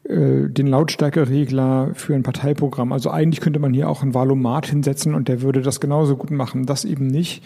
[0.05, 2.93] äh, den Lautstärkeregler für ein Parteiprogramm.
[2.93, 6.31] Also eigentlich könnte man hier auch ein Valomat hinsetzen und der würde das genauso gut
[6.31, 6.67] machen.
[6.67, 7.43] Das eben nicht.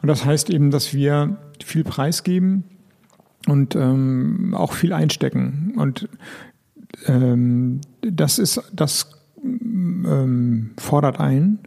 [0.00, 2.64] Und das heißt eben, dass wir viel preisgeben
[3.46, 5.74] und ähm, auch viel einstecken.
[5.76, 6.08] Und
[7.06, 9.10] ähm, das ist, das
[9.44, 11.58] ähm, fordert ein.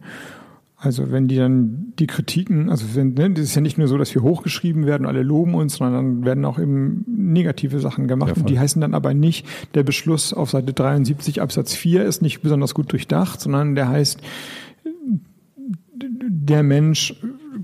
[0.84, 3.96] Also wenn die dann die Kritiken, also wenn, ne, das ist ja nicht nur so,
[3.96, 8.36] dass wir hochgeschrieben werden, alle loben uns, sondern dann werden auch eben negative Sachen gemacht.
[8.36, 12.20] Ja, und die heißen dann aber nicht, der Beschluss auf Seite 73 Absatz 4 ist
[12.20, 14.20] nicht besonders gut durchdacht, sondern der heißt,
[15.96, 17.14] der Mensch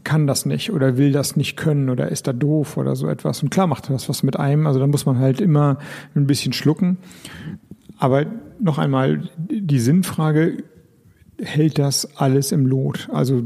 [0.02, 3.42] kann das nicht oder will das nicht können oder ist da doof oder so etwas.
[3.42, 5.78] Und klar macht das was mit einem, also da muss man halt immer
[6.14, 6.96] ein bisschen schlucken.
[7.98, 8.24] Aber
[8.59, 10.62] noch einmal, die Sinnfrage
[11.42, 13.09] hält das alles im Lot.
[13.12, 13.42] Also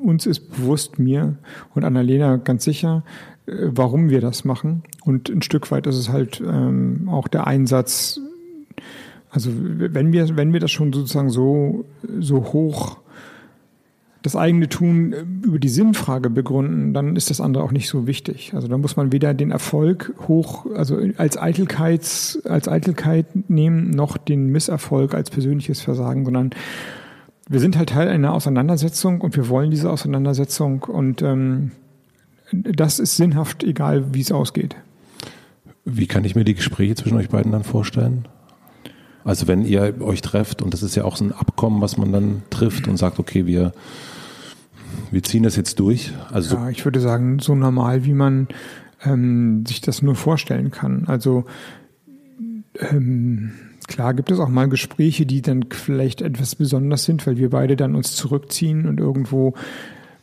[0.00, 1.36] uns ist bewusst, mir
[1.74, 3.04] und Annalena ganz sicher,
[3.46, 4.82] äh, warum wir das machen.
[5.04, 8.20] Und ein Stück weit ist es halt ähm, auch der Einsatz,
[9.30, 11.84] also wenn wir, wenn wir das schon sozusagen so,
[12.18, 12.98] so hoch
[14.22, 18.06] das eigene Tun äh, über die Sinnfrage begründen, dann ist das andere auch nicht so
[18.06, 18.52] wichtig.
[18.54, 24.16] Also da muss man weder den Erfolg hoch, also als Eitelkeits, als Eitelkeit nehmen, noch
[24.16, 26.50] den Misserfolg als persönliches Versagen, sondern
[27.48, 31.72] wir sind halt Teil einer Auseinandersetzung und wir wollen diese Auseinandersetzung und ähm,
[32.52, 34.76] das ist sinnhaft, egal wie es ausgeht.
[35.84, 38.28] Wie kann ich mir die Gespräche zwischen euch beiden dann vorstellen?
[39.24, 42.12] Also wenn ihr euch trefft und das ist ja auch so ein Abkommen, was man
[42.12, 43.72] dann trifft und sagt, okay, wir,
[45.10, 46.12] wir ziehen das jetzt durch.
[46.30, 48.48] Also ja, ich würde sagen, so normal, wie man
[49.04, 51.04] ähm, sich das nur vorstellen kann.
[51.06, 51.44] Also
[52.78, 53.52] ähm,
[53.92, 57.76] Klar gibt es auch mal Gespräche, die dann vielleicht etwas besonders sind, weil wir beide
[57.76, 59.52] dann uns zurückziehen und irgendwo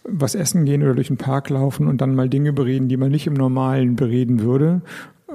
[0.03, 3.11] was essen gehen oder durch den Park laufen und dann mal Dinge bereden, die man
[3.11, 4.81] nicht im Normalen bereden würde.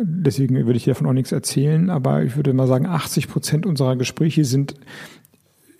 [0.02, 3.94] Deswegen würde ich davon auch nichts erzählen, aber ich würde mal sagen, 80 Prozent unserer
[3.94, 4.74] Gespräche sind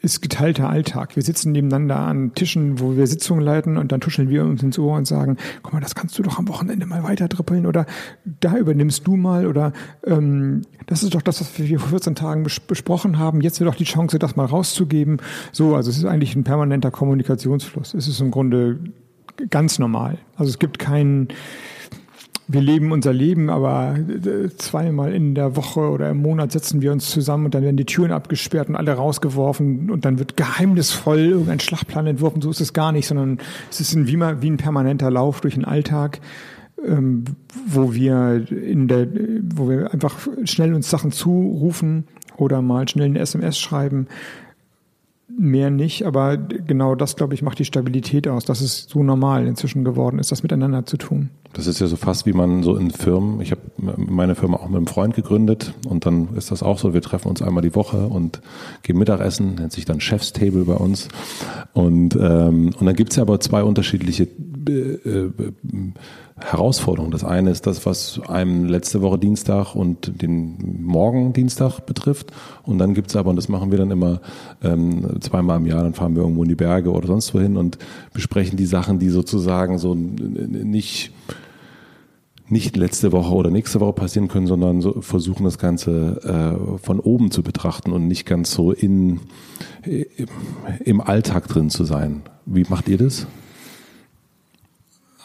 [0.05, 1.17] ist geteilter Alltag.
[1.17, 4.79] Wir sitzen nebeneinander an Tischen, wo wir Sitzungen leiten und dann tuscheln wir uns ins
[4.79, 7.87] Ohr und sagen, guck mal, das kannst du doch am Wochenende mal weiter drippeln oder
[8.25, 9.73] da übernimmst du mal oder
[10.07, 13.41] ähm, das ist doch das, was wir vor 14 Tagen bes besprochen haben.
[13.41, 15.19] Jetzt wird doch die Chance, das mal rauszugeben.
[15.53, 17.95] So, also es ist eigentlich ein permanenter Kommunikationsfluss.
[17.95, 18.79] Es ist im Grunde
[19.51, 20.19] ganz normal.
[20.37, 21.29] Also es gibt keinen,
[22.47, 26.93] wir leben unser Leben, aber äh, zweimal in der Woche oder im Monat setzen wir
[26.93, 31.19] uns zusammen und dann werden die Türen abgesperrt und alle rausgeworfen und dann wird geheimnisvoll
[31.19, 32.43] irgendein Schlachtplan entworfen.
[32.43, 33.39] So ist es gar nicht, sondern
[33.71, 36.21] es ist ein, wie, mal, wie ein permanenter Lauf durch den Alltag,
[36.87, 37.25] ähm,
[37.67, 39.07] wo wir in der,
[39.55, 42.05] wo wir einfach schnell uns Sachen zurufen
[42.37, 44.07] oder mal schnell eine SMS schreiben
[45.37, 49.47] mehr nicht, aber genau das, glaube ich, macht die Stabilität aus, dass es so normal
[49.47, 51.31] inzwischen geworden ist, das miteinander zu tun.
[51.55, 53.61] Das ist ja so fast wie man so in Firmen, ich habe
[53.97, 57.29] meine Firma auch mit einem Freund gegründet und dann ist das auch so, wir treffen
[57.29, 58.41] uns einmal die Woche und
[58.83, 61.09] gehen Mittagessen, nennt sich dann Chefstable bei uns
[61.73, 64.29] und, ähm, und dann gibt's ja aber zwei unterschiedliche
[64.69, 65.31] äh, äh,
[66.37, 67.13] Herausforderungen.
[67.13, 72.33] Das eine ist das, was einem letzte Woche Dienstag und den Morgen Dienstag betrifft.
[72.65, 74.21] Und dann gibt's aber, und das machen wir dann immer
[74.63, 77.79] ähm, zweimal im Jahr, dann fahren wir irgendwo in die Berge oder sonst wohin und
[78.13, 81.13] besprechen die Sachen, die sozusagen so nicht
[82.55, 87.01] nicht letzte Woche oder nächste Woche passieren können, sondern so versuchen das Ganze äh, von
[87.01, 89.19] oben zu betrachten und nicht ganz so in,
[90.85, 92.23] im Alltag drin zu sein.
[92.47, 93.27] Wie macht ihr das?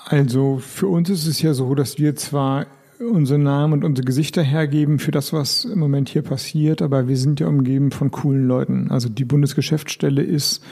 [0.05, 2.65] Also für uns ist es ja so, dass wir zwar
[2.99, 7.15] unsere Namen und unsere Gesichter hergeben für das, was im Moment hier passiert, aber wir
[7.15, 8.89] sind ja umgeben von coolen Leuten.
[8.89, 10.63] Also die Bundesgeschäftsstelle ist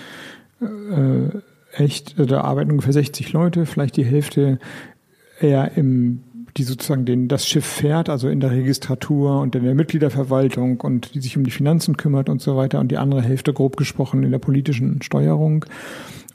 [0.60, 1.30] äh,
[1.72, 4.58] echt, da arbeiten ungefähr 60 Leute, vielleicht die Hälfte
[5.40, 6.24] eher im
[6.58, 11.14] die sozusagen den, das Schiff fährt, also in der Registratur und in der Mitgliederverwaltung und
[11.14, 14.24] die sich um die Finanzen kümmert und so weiter und die andere Hälfte grob gesprochen
[14.24, 15.66] in der politischen Steuerung.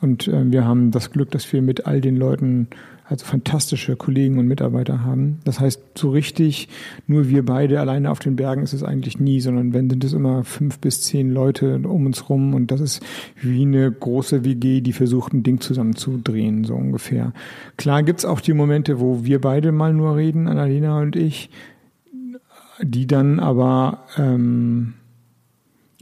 [0.01, 2.69] Und äh, wir haben das Glück, dass wir mit all den Leuten
[3.13, 5.39] also fantastische Kollegen und Mitarbeiter haben.
[5.45, 6.69] Das heißt, so richtig
[7.07, 10.15] nur wir beide alleine auf den Bergen ist es eigentlich nie, sondern wenn sind es
[10.15, 13.03] immer fünf bis zehn Leute um uns rum und das ist
[13.41, 17.35] wie eine große WG, die versucht, ein Ding zusammenzudrehen, so ungefähr.
[17.77, 21.51] Klar gibt's auch die Momente, wo wir beide mal nur reden, Annalena und ich,
[22.81, 24.95] die dann aber ähm,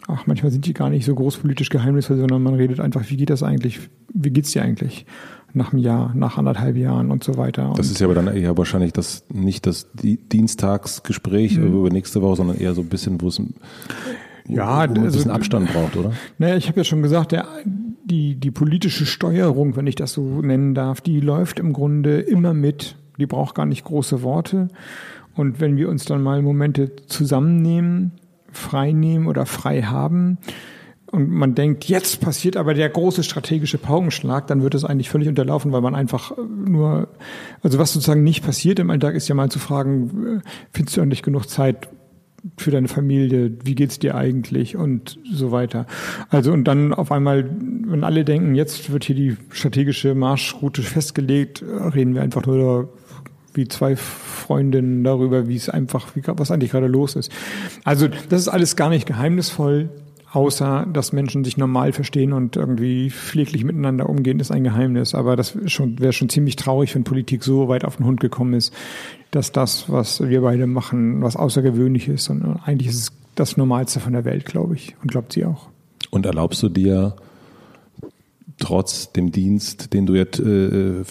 [0.07, 3.31] ach, manchmal sind die gar nicht so großpolitisch geheimnisvoll, sondern man redet einfach, wie geht
[3.31, 3.81] das eigentlich,
[4.13, 5.07] wie geht's dir eigentlich
[5.53, 7.73] nach einem Jahr, nach anderthalb Jahren und so weiter.
[7.77, 11.67] Das und ist ja aber dann eher wahrscheinlich das, nicht das Dienstagsgespräch mhm.
[11.67, 13.41] über nächste Woche, sondern eher so ein bisschen, wo es
[14.49, 16.13] ja, wo ein bisschen also, Abstand braucht, oder?
[16.39, 17.47] Naja, ich habe ja schon gesagt, der,
[18.05, 22.55] die, die politische Steuerung, wenn ich das so nennen darf, die läuft im Grunde immer
[22.55, 22.97] mit.
[23.19, 24.69] Die braucht gar nicht große Worte.
[25.35, 28.13] Und wenn wir uns dann mal Momente zusammennehmen,
[28.51, 30.39] frei nehmen oder frei haben
[31.13, 35.29] und man denkt, jetzt passiert aber der große strategische Paukenschlag, dann wird es eigentlich völlig
[35.29, 37.09] unterlaufen, weil man einfach nur,
[37.63, 40.43] also was sozusagen nicht passiert im Alltag, ist ja mal zu fragen,
[40.73, 41.89] findest du eigentlich genug Zeit
[42.57, 45.87] für deine Familie, wie geht's dir eigentlich und so weiter.
[46.31, 51.63] Also und dann auf einmal, wenn alle denken, jetzt wird hier die strategische Marschroute festgelegt,
[51.63, 52.93] reden wir einfach nur
[53.53, 57.33] wie zwei Freundinnen darüber, wie es einfach, wie, was eigentlich gerade los ist.
[57.85, 59.91] Also das ist alles gar nicht geheimnisvoll,
[60.33, 65.15] außer dass Menschen sich normal verstehen und irgendwie pfleglich miteinander umgehen, ist ein Geheimnis.
[65.15, 68.73] Aber das wäre schon ziemlich traurig, wenn Politik so weit auf den Hund gekommen ist,
[69.31, 72.29] dass das, was wir beide machen, was außergewöhnlich ist.
[72.31, 74.95] Und eigentlich ist es das Normalste von der Welt, glaube ich.
[75.03, 75.69] Und glaubt sie auch.
[76.11, 77.17] Und erlaubst du dir,
[78.59, 81.03] trotz dem Dienst, den du jetzt äh,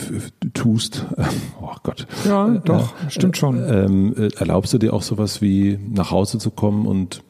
[0.54, 1.06] tust,
[1.62, 2.08] oh Gott.
[2.26, 3.62] Ja, doch, äh, stimmt schon.
[3.68, 7.24] Ähm, äh, erlaubst du dir auch sowas wie nach Hause zu kommen und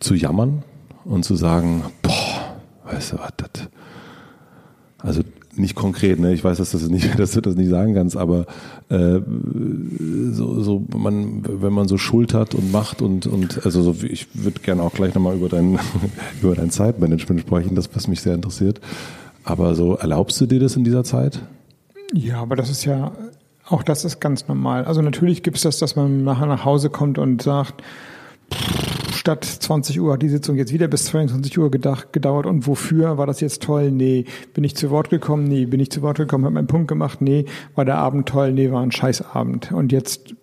[0.00, 0.62] zu jammern
[1.04, 3.68] und zu sagen, boah, weißt du was, das,
[4.98, 5.22] also
[5.58, 6.32] nicht konkret, ne?
[6.32, 8.46] Ich weiß, dass, das nicht, dass du das nicht sagen kannst, aber
[8.88, 9.20] äh,
[10.30, 14.28] so, so man, wenn man so Schuld hat und macht und und also so, ich
[14.34, 15.78] würde gerne auch gleich nochmal über dein
[16.42, 18.80] über dein Zeitmanagement sprechen, das was mich sehr interessiert.
[19.44, 21.40] Aber so erlaubst du dir das in dieser Zeit?
[22.12, 23.12] Ja, aber das ist ja
[23.66, 24.84] auch das ist ganz normal.
[24.84, 27.82] Also natürlich gibt es das, dass man nachher nach Hause kommt und sagt,
[28.52, 28.87] pff,
[29.28, 32.46] statt 20 Uhr hat die Sitzung jetzt wieder bis 22 Uhr gedacht, gedauert.
[32.46, 33.18] Und wofür?
[33.18, 33.90] War das jetzt toll?
[33.90, 34.24] Nee.
[34.54, 35.44] Bin ich zu Wort gekommen?
[35.44, 35.66] Nee.
[35.66, 36.46] Bin ich zu Wort gekommen?
[36.46, 37.20] Hab meinen Punkt gemacht?
[37.20, 37.44] Nee.
[37.74, 38.52] War der Abend toll?
[38.52, 39.70] Nee, war ein Scheißabend.
[39.70, 40.34] Und jetzt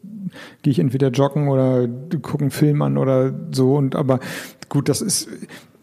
[0.62, 1.88] gehe ich entweder joggen oder
[2.22, 3.76] gucke einen Film an oder so.
[3.76, 4.20] Und aber
[4.70, 5.30] gut, das ist,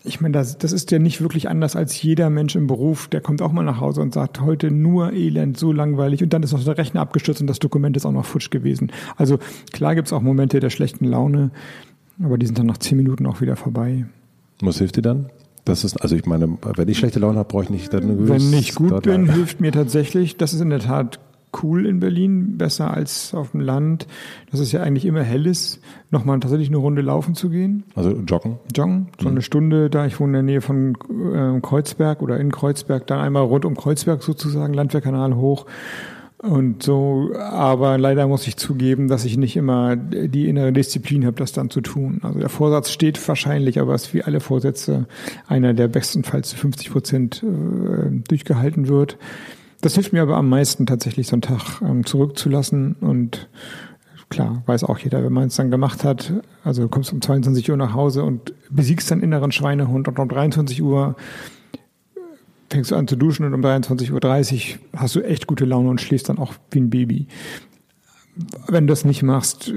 [0.04, 3.08] ich meine, das, das ist ja nicht wirklich anders als jeder Mensch im Beruf.
[3.08, 6.22] Der kommt auch mal nach Hause und sagt, heute nur Elend, so langweilig.
[6.22, 8.92] Und dann ist auch der Rechner abgestürzt und das Dokument ist auch noch futsch gewesen.
[9.16, 9.40] Also
[9.72, 11.50] klar gibt's auch Momente der schlechten Laune.
[12.22, 14.06] Aber die sind dann nach zehn Minuten auch wieder vorbei.
[14.60, 15.30] Was hilft dir dann?
[15.64, 18.52] Das ist, also ich meine, wenn ich schlechte Laune habe, brauche ich nicht dann Wenn
[18.52, 21.20] ich gut bin, hilft mir tatsächlich, das ist in der Tat
[21.62, 24.06] cool in Berlin, besser als auf dem Land,
[24.50, 27.84] dass es ja eigentlich immer hell ist, nochmal tatsächlich eine Runde laufen zu gehen.
[27.94, 28.58] Also joggen?
[28.74, 30.96] Joggen, so eine Stunde, da ich wohne in der Nähe von
[31.34, 35.66] äh, Kreuzberg oder in Kreuzberg, dann einmal rund um Kreuzberg sozusagen, Landwehrkanal hoch
[36.42, 41.36] und so, aber leider muss ich zugeben, dass ich nicht immer die innere Disziplin habe,
[41.36, 42.18] das dann zu tun.
[42.22, 45.06] Also der Vorsatz steht wahrscheinlich, aber es ist wie alle Vorsätze
[45.46, 49.18] einer, der bestenfalls zu 50 Prozent äh, durchgehalten wird.
[49.82, 53.48] Das hilft mir aber am meisten tatsächlich so einen Tag ähm, zurückzulassen und
[54.28, 56.32] klar, weiß auch jeder, wenn man es dann gemacht hat,
[56.64, 60.28] also du kommst um 22 Uhr nach Hause und besiegst deinen inneren Schweinehund und um
[60.28, 61.14] 23 Uhr
[62.72, 66.00] fängst du an zu duschen und um 23.30 Uhr hast du echt gute Laune und
[66.00, 67.26] schläfst dann auch wie ein Baby.
[68.66, 69.72] Wenn du das nicht machst,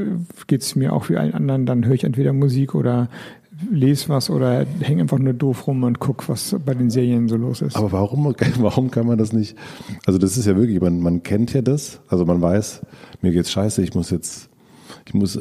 [0.48, 3.10] geht es mir auch wie allen anderen, dann höre ich entweder Musik oder
[3.70, 7.36] lese was oder hänge einfach nur doof rum und guck, was bei den Serien so
[7.36, 7.76] los ist.
[7.76, 9.58] Aber warum, warum kann man das nicht?
[10.06, 12.82] Also das ist ja wirklich, man, man kennt ja das, also man weiß,
[13.22, 14.50] mir geht's scheiße, ich muss jetzt,
[15.06, 15.38] ich muss,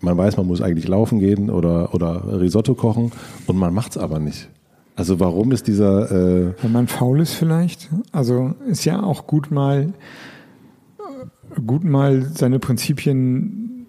[0.00, 3.12] man weiß, man muss eigentlich laufen gehen oder, oder Risotto kochen
[3.46, 4.48] und man macht's aber nicht.
[4.96, 6.10] Also warum ist dieser...
[6.10, 7.90] Äh Wenn man faul ist vielleicht.
[8.12, 9.92] Also ist ja auch gut mal,
[11.64, 13.86] gut mal seine Prinzipien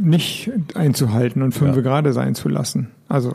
[0.00, 1.82] nicht einzuhalten und fünf ja.
[1.82, 2.88] gerade sein zu lassen.
[3.08, 3.34] Also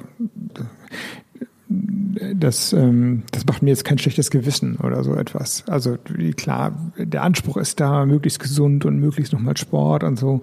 [1.68, 5.64] das, ähm, das macht mir jetzt kein schlechtes Gewissen oder so etwas.
[5.68, 5.98] Also
[6.38, 10.42] klar, der Anspruch ist da, möglichst gesund und möglichst nochmal Sport und so.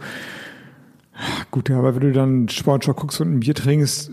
[1.50, 4.10] Gut, ja, aber wenn du dann Sportschau guckst und ein Bier trinkst,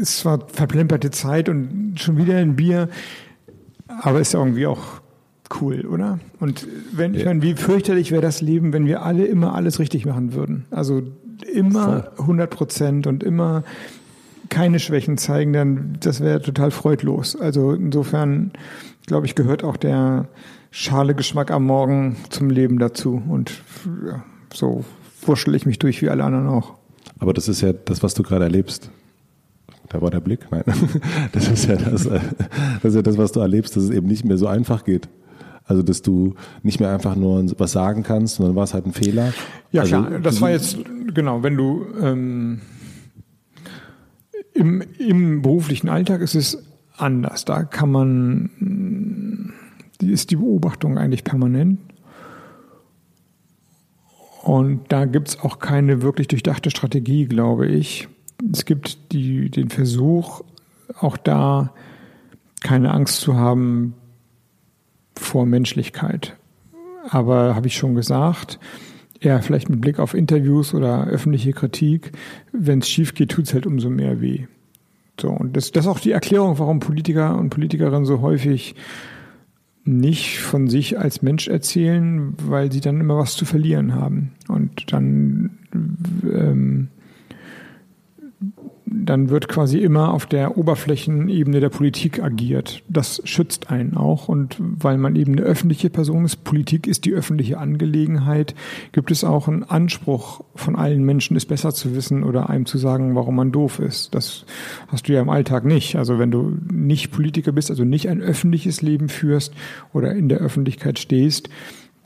[0.00, 2.88] ist zwar verplemperte Zeit und schon wieder ein Bier,
[3.86, 5.00] aber ist irgendwie auch
[5.60, 6.18] cool, oder?
[6.38, 10.06] Und wenn, ich meine, wie fürchterlich wäre das Leben, wenn wir alle immer alles richtig
[10.06, 10.64] machen würden.
[10.70, 11.02] Also
[11.52, 13.64] immer 100 Prozent und immer
[14.48, 17.36] keine Schwächen zeigen, dann das wäre total freudlos.
[17.36, 18.52] Also insofern,
[19.06, 20.28] glaube ich, gehört auch der
[20.70, 23.22] schale Geschmack am Morgen zum Leben dazu.
[23.28, 23.62] Und
[24.06, 24.84] ja, so
[25.22, 26.74] wurschtel ich mich durch wie alle anderen auch.
[27.18, 28.90] Aber das ist ja das, was du gerade erlebst.
[29.90, 30.46] Da war der Blick.
[30.50, 30.62] Nein,
[31.32, 34.24] das ist ja das, das ist ja das, was du erlebst, dass es eben nicht
[34.24, 35.08] mehr so einfach geht.
[35.64, 38.92] Also, dass du nicht mehr einfach nur was sagen kannst, sondern war es halt ein
[38.92, 39.32] Fehler.
[39.72, 40.20] Ja, also, klar.
[40.20, 40.78] Das war jetzt,
[41.12, 42.60] genau, wenn du ähm,
[44.54, 46.62] im, im beruflichen Alltag ist es
[46.96, 47.44] anders.
[47.44, 49.52] Da kann man,
[50.00, 51.80] die ist die Beobachtung eigentlich permanent.
[54.42, 58.08] Und da gibt's auch keine wirklich durchdachte Strategie, glaube ich
[58.52, 60.42] es gibt die, den Versuch,
[60.98, 61.72] auch da
[62.62, 63.94] keine Angst zu haben
[65.14, 66.36] vor Menschlichkeit.
[67.08, 68.58] Aber habe ich schon gesagt,
[69.20, 72.12] eher vielleicht mit Blick auf Interviews oder öffentliche Kritik,
[72.52, 74.46] wenn es schief geht, tut es halt umso mehr weh.
[75.20, 78.74] So, und das, das ist auch die Erklärung, warum Politiker und Politikerinnen so häufig
[79.84, 84.32] nicht von sich als Mensch erzählen, weil sie dann immer was zu verlieren haben.
[84.48, 85.58] Und dann
[86.24, 86.88] ähm,
[89.04, 92.82] dann wird quasi immer auf der Oberflächenebene der Politik agiert.
[92.88, 94.28] Das schützt einen auch.
[94.28, 98.54] Und weil man eben eine öffentliche Person ist, Politik ist die öffentliche Angelegenheit,
[98.92, 102.78] gibt es auch einen Anspruch von allen Menschen, es besser zu wissen oder einem zu
[102.78, 104.14] sagen, warum man doof ist.
[104.14, 104.44] Das
[104.88, 105.96] hast du ja im Alltag nicht.
[105.96, 109.54] Also wenn du nicht Politiker bist, also nicht ein öffentliches Leben führst
[109.92, 111.48] oder in der Öffentlichkeit stehst,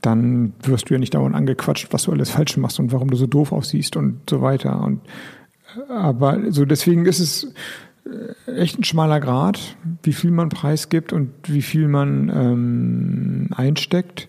[0.04, 3.16] dann wirst du ja nicht dauernd angequatscht, was du alles falsch machst und warum du
[3.16, 4.82] so doof aussiehst und so weiter.
[4.82, 5.00] Und
[5.88, 7.52] aber so deswegen ist es
[8.04, 14.28] äh, echt ein schmaler Grad, wie viel man preisgibt und wie viel man ähm, einsteckt.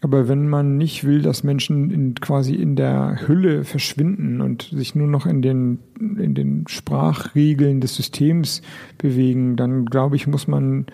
[0.00, 4.94] Aber wenn man nicht will, dass Menschen in, quasi in der Hülle verschwinden und sich
[4.94, 8.62] nur noch in den, in den Sprachregeln des Systems
[8.96, 10.86] bewegen, dann glaube ich, muss man,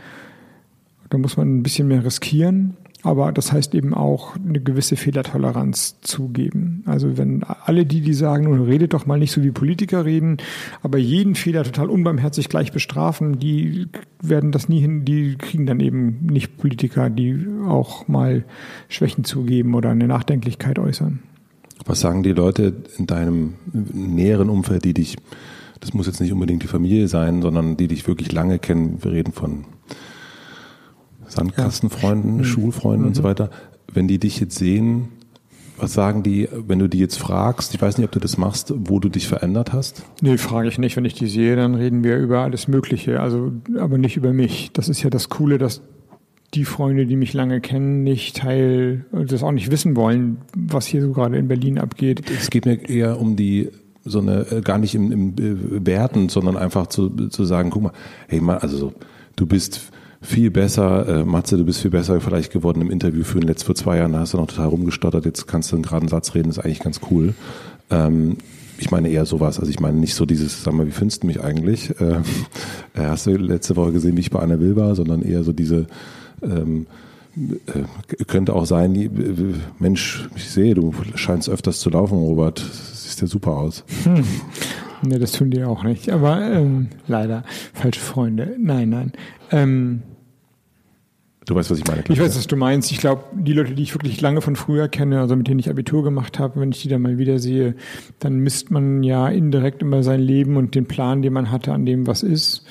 [1.10, 2.78] da muss man ein bisschen mehr riskieren.
[3.04, 6.82] Aber das heißt eben auch eine gewisse Fehlertoleranz zugeben.
[6.86, 10.38] Also wenn alle die, die sagen, nun redet doch mal nicht so wie Politiker reden,
[10.82, 13.88] aber jeden Fehler total unbarmherzig gleich bestrafen, die
[14.22, 18.44] werden das nie hin, die kriegen dann eben nicht Politiker, die auch mal
[18.88, 21.22] Schwächen zugeben oder eine Nachdenklichkeit äußern.
[21.84, 25.18] Was sagen die Leute in deinem näheren Umfeld, die dich,
[25.80, 29.12] das muss jetzt nicht unbedingt die Familie sein, sondern die dich wirklich lange kennen, wir
[29.12, 29.66] reden von
[31.34, 32.44] Sandkastenfreunden, ja.
[32.44, 33.08] Schulfreunden mhm.
[33.08, 33.26] und so mhm.
[33.26, 33.50] weiter,
[33.92, 35.08] wenn die dich jetzt sehen,
[35.76, 37.74] was sagen die, wenn du die jetzt fragst?
[37.74, 40.04] Ich weiß nicht, ob du das machst, wo du dich verändert hast.
[40.20, 40.96] Nee, frage ich nicht.
[40.96, 44.70] Wenn ich die sehe, dann reden wir über alles Mögliche, also aber nicht über mich.
[44.72, 45.82] Das ist ja das Coole, dass
[46.54, 51.02] die Freunde, die mich lange kennen, nicht Teil, das auch nicht wissen wollen, was hier
[51.02, 52.30] so gerade in Berlin abgeht.
[52.30, 53.70] Es geht mir eher um die
[54.04, 57.82] so eine, äh, gar nicht im, im äh, Werten, sondern einfach zu, zu sagen, guck
[57.82, 57.92] mal,
[58.28, 58.92] hey mal, also so,
[59.34, 59.90] du bist
[60.24, 61.20] viel besser.
[61.20, 63.46] Äh, Matze, du bist viel besser vielleicht geworden im Interview führen.
[63.46, 65.24] Letzt vor zwei Jahren da hast du noch total rumgestottert.
[65.24, 67.34] Jetzt kannst du einen geraden Satz reden, ist eigentlich ganz cool.
[67.90, 68.38] Ähm,
[68.78, 69.60] ich meine eher sowas.
[69.60, 71.90] Also ich meine nicht so dieses, sag mal, wie findest du mich eigentlich?
[72.00, 72.16] Äh,
[72.94, 75.52] äh, hast du letzte Woche gesehen, wie ich bei Anna Will war, sondern eher so
[75.52, 75.86] diese,
[76.42, 76.86] ähm,
[77.36, 82.58] äh, könnte auch sein, die, äh, Mensch, ich sehe, du scheinst öfters zu laufen, Robert.
[82.58, 83.84] Siehst ja super aus.
[84.04, 84.24] Hm.
[85.02, 86.10] Ne, das tun die auch nicht.
[86.10, 87.44] Aber ähm, leider
[87.74, 88.56] falsche Freunde.
[88.58, 89.12] Nein, nein.
[89.50, 90.02] Ähm,
[91.46, 92.02] Du weißt, was ich meine.
[92.08, 92.90] Ich weiß, was du meinst.
[92.90, 95.68] Ich glaube, die Leute, die ich wirklich lange von früher kenne, also mit denen ich
[95.68, 97.74] Abitur gemacht habe, wenn ich die dann mal wieder sehe,
[98.18, 101.84] dann misst man ja indirekt immer sein Leben und den Plan, den man hatte, an
[101.84, 102.64] dem, was ist.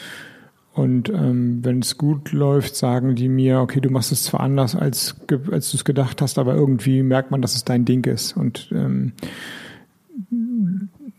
[0.73, 4.75] Und ähm, wenn es gut läuft, sagen die mir, okay, du machst es zwar anders,
[4.75, 5.15] als,
[5.51, 8.35] als du es gedacht hast, aber irgendwie merkt man, dass es dein Ding ist.
[8.35, 9.11] Und ähm,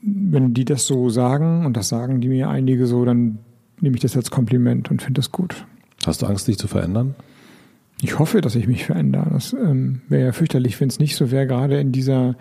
[0.03, 3.39] wenn die das so sagen, und das sagen die mir einige so, dann
[3.81, 5.65] nehme ich das als Kompliment und finde das gut.
[6.05, 7.15] Hast du Angst, dich zu verändern?
[8.03, 9.31] Ich hoffe, dass ich mich verändere.
[9.31, 12.37] Das ähm, wäre ja fürchterlich, wenn es nicht so wäre, gerade in dieser,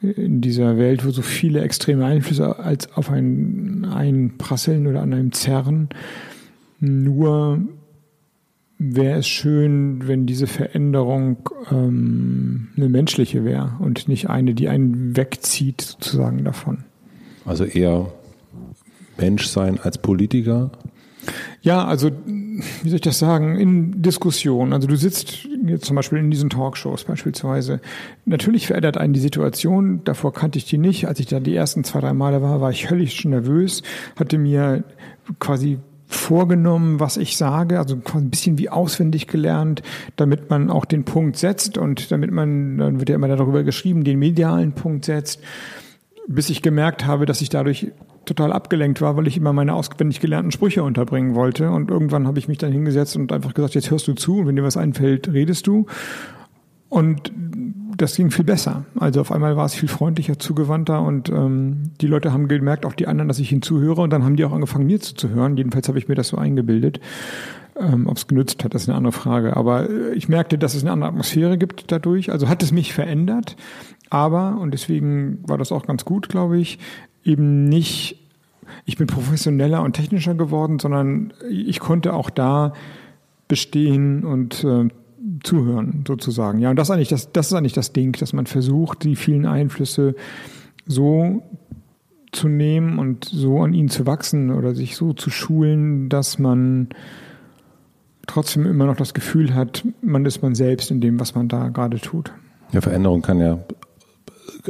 [0.00, 5.32] in dieser Welt, wo so viele extreme Einflüsse als auf einen einprasseln oder an einem
[5.32, 5.88] zerren.
[6.80, 7.60] Nur
[8.78, 15.16] wäre es schön, wenn diese Veränderung ähm, eine menschliche wäre und nicht eine, die einen
[15.16, 16.84] wegzieht sozusagen davon.
[17.44, 18.12] Also eher
[19.18, 20.70] Mensch sein als Politiker?
[21.62, 22.10] Ja, also
[22.82, 24.72] wie soll ich das sagen, in Diskussionen.
[24.72, 27.80] Also du sitzt jetzt zum Beispiel in diesen Talkshows beispielsweise.
[28.24, 30.02] Natürlich verändert einen die Situation.
[30.04, 31.08] Davor kannte ich die nicht.
[31.08, 33.82] Als ich da die ersten zwei, drei Male war, war ich höllisch nervös,
[34.16, 34.84] hatte mir
[35.40, 39.82] quasi vorgenommen, was ich sage, also ein bisschen wie auswendig gelernt,
[40.16, 44.04] damit man auch den Punkt setzt und damit man, dann wird ja immer darüber geschrieben,
[44.04, 45.40] den medialen Punkt setzt,
[46.26, 47.92] bis ich gemerkt habe, dass ich dadurch
[48.24, 51.70] total abgelenkt war, weil ich immer meine auswendig gelernten Sprüche unterbringen wollte.
[51.70, 54.46] Und irgendwann habe ich mich dann hingesetzt und einfach gesagt, jetzt hörst du zu und
[54.46, 55.86] wenn dir was einfällt, redest du.
[56.88, 57.32] Und
[57.96, 58.84] das ging viel besser.
[58.98, 62.94] Also auf einmal war es viel freundlicher, zugewandter und ähm, die Leute haben gemerkt, auch
[62.94, 65.56] die anderen, dass ich ihnen zuhöre und dann haben die auch angefangen, mir zuzuhören.
[65.56, 67.00] Jedenfalls habe ich mir das so eingebildet.
[67.76, 69.56] Ähm, Ob es genützt hat, das ist eine andere Frage.
[69.56, 72.30] Aber äh, ich merkte, dass es eine andere Atmosphäre gibt dadurch.
[72.30, 73.56] Also hat es mich verändert.
[74.10, 76.78] Aber, und deswegen war das auch ganz gut, glaube ich,
[77.24, 78.20] eben nicht,
[78.84, 82.74] ich bin professioneller und technischer geworden, sondern ich konnte auch da
[83.48, 84.88] bestehen und äh,
[85.42, 86.60] zuhören, sozusagen.
[86.60, 89.46] Ja, und das eigentlich das, das ist eigentlich das Ding, dass man versucht, die vielen
[89.46, 90.14] Einflüsse
[90.86, 91.42] so
[92.30, 96.88] zu nehmen und so an ihnen zu wachsen oder sich so zu schulen, dass man
[98.26, 101.68] trotzdem immer noch das Gefühl hat, man ist man selbst in dem, was man da
[101.68, 102.32] gerade tut.
[102.72, 103.58] Ja, Veränderung kann ja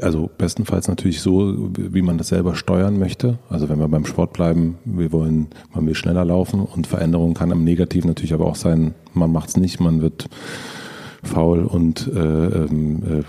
[0.03, 3.39] also bestenfalls natürlich so, wie man das selber steuern möchte.
[3.49, 7.53] Also wenn wir beim Sport bleiben, wir wollen, man will schneller laufen und Veränderung kann
[7.53, 10.29] am Negativ natürlich aber auch sein, man macht es nicht, man wird
[11.23, 13.25] faul und äh, ähm, äh, äh,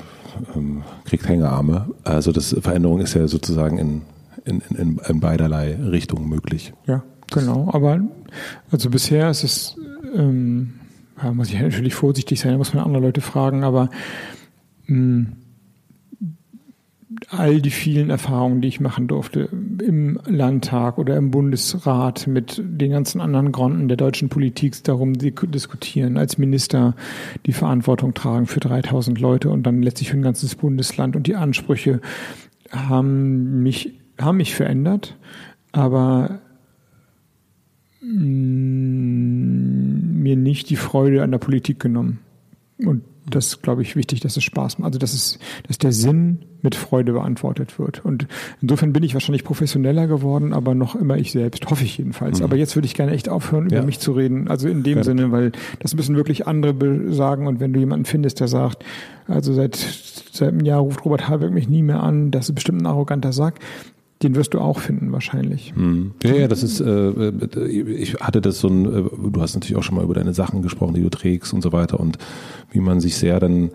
[1.05, 1.89] kriegt Hängearme.
[2.03, 4.01] Also das Veränderung ist ja sozusagen in,
[4.43, 6.73] in, in, in beiderlei Richtungen möglich.
[6.87, 7.69] Ja, genau.
[7.71, 8.01] Aber
[8.71, 9.75] also bisher ist es,
[10.15, 10.73] ähm,
[11.21, 13.89] ja, muss ich natürlich vorsichtig sein, da muss man andere Leute fragen, aber
[14.87, 15.27] mh, hm,
[17.29, 19.49] all die vielen Erfahrungen, die ich machen durfte
[19.81, 26.17] im Landtag oder im Bundesrat mit den ganzen anderen Gründen der deutschen Politik darum diskutieren,
[26.17, 26.95] als Minister
[27.45, 31.35] die Verantwortung tragen für 3000 Leute und dann letztlich für ein ganzes Bundesland und die
[31.35, 32.01] Ansprüche
[32.71, 35.17] haben mich, haben mich verändert,
[35.71, 36.39] aber
[40.23, 42.19] mir nicht die Freude an der Politik genommen.
[42.77, 44.87] Und das ist, glaube ich, wichtig, dass es Spaß macht.
[44.87, 48.03] Also, dass es, dass der Sinn mit Freude beantwortet wird.
[48.03, 48.27] Und
[48.61, 52.39] insofern bin ich wahrscheinlich professioneller geworden, aber noch immer ich selbst, hoffe ich jedenfalls.
[52.39, 52.45] Mhm.
[52.45, 53.83] Aber jetzt würde ich gerne echt aufhören, über ja.
[53.83, 54.47] mich zu reden.
[54.47, 55.03] Also in dem ja.
[55.03, 57.47] Sinne, weil das müssen wirklich andere sagen.
[57.47, 58.83] Und wenn du jemanden findest, der sagt,
[59.27, 62.81] also seit, seit einem Jahr ruft Robert Habeck mich nie mehr an, das ist bestimmt
[62.81, 63.59] ein arroganter Sack,
[64.23, 65.73] den wirst du auch finden wahrscheinlich.
[65.75, 66.11] Hm.
[66.23, 69.83] Ja, ja, das ist, äh, ich hatte das so ein, äh, du hast natürlich auch
[69.83, 72.17] schon mal über deine Sachen gesprochen, die du trägst und so weiter und
[72.71, 73.71] wie man sich sehr dann,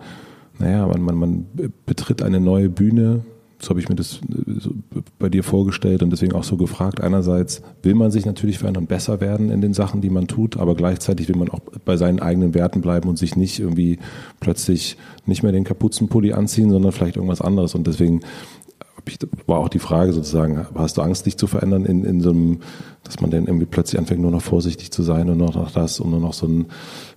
[0.59, 1.45] naja, man, man, man
[1.85, 3.23] betritt eine neue Bühne,
[3.61, 4.19] so habe ich mir das
[4.57, 4.71] so
[5.19, 7.01] bei dir vorgestellt und deswegen auch so gefragt.
[7.01, 10.73] Einerseits will man sich natürlich verändern, besser werden in den Sachen, die man tut, aber
[10.73, 13.99] gleichzeitig will man auch bei seinen eigenen Werten bleiben und sich nicht irgendwie
[14.39, 17.75] plötzlich nicht mehr den Kapuzenpulli anziehen, sondern vielleicht irgendwas anderes.
[17.75, 18.21] Und deswegen
[19.47, 22.59] war auch die Frage sozusagen, hast du Angst, dich zu verändern in, in so einem,
[23.03, 25.99] dass man dann irgendwie plötzlich anfängt, nur noch vorsichtig zu sein und nur noch das
[25.99, 26.65] und nur noch so ein,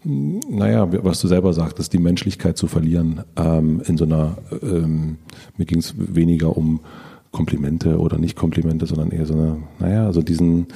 [0.05, 5.18] naja, was du selber sagtest, die Menschlichkeit zu verlieren ähm, in so einer, ähm,
[5.57, 6.80] mir ging es weniger um
[7.32, 10.68] Komplimente oder nicht Komplimente, sondern eher so eine, naja, also diesen,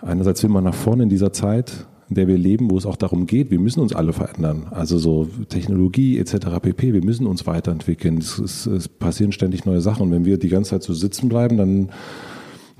[0.00, 2.96] einerseits will man nach vorne in dieser Zeit, in der wir leben, wo es auch
[2.96, 4.66] darum geht, wir müssen uns alle verändern.
[4.70, 6.60] Also so Technologie etc.
[6.60, 6.92] pp.
[6.92, 8.18] Wir müssen uns weiterentwickeln.
[8.18, 10.02] Es, es, es passieren ständig neue Sachen.
[10.02, 11.88] Und wenn wir die ganze Zeit so sitzen bleiben, dann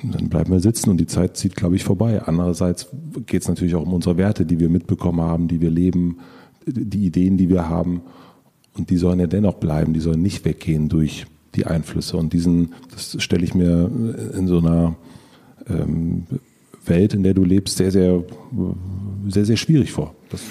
[0.03, 2.23] dann bleiben wir sitzen und die Zeit zieht, glaube ich, vorbei.
[2.23, 2.89] Andererseits
[3.25, 6.19] geht es natürlich auch um unsere Werte, die wir mitbekommen haben, die wir leben,
[6.67, 8.03] die Ideen, die wir haben.
[8.77, 12.17] Und die sollen ja dennoch bleiben, die sollen nicht weggehen durch die Einflüsse.
[12.17, 13.89] Und diesen, das stelle ich mir
[14.37, 14.97] in so einer
[15.69, 16.27] ähm,
[16.87, 18.23] Welt, in der du lebst, sehr, sehr,
[19.29, 20.15] sehr, sehr schwierig vor.
[20.31, 20.43] Das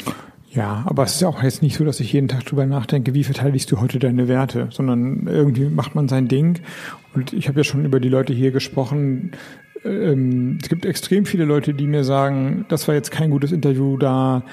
[0.54, 3.24] ja, aber es ist auch jetzt nicht so, dass ich jeden Tag drüber nachdenke, wie
[3.24, 6.60] verteidigst du heute deine Werte, sondern irgendwie macht man sein Ding.
[7.16, 9.32] Und ich habe ja schon über die Leute hier gesprochen.
[9.86, 13.98] Ähm, es gibt extrem viele Leute, die mir sagen, das war jetzt kein gutes Interview,
[13.98, 14.44] da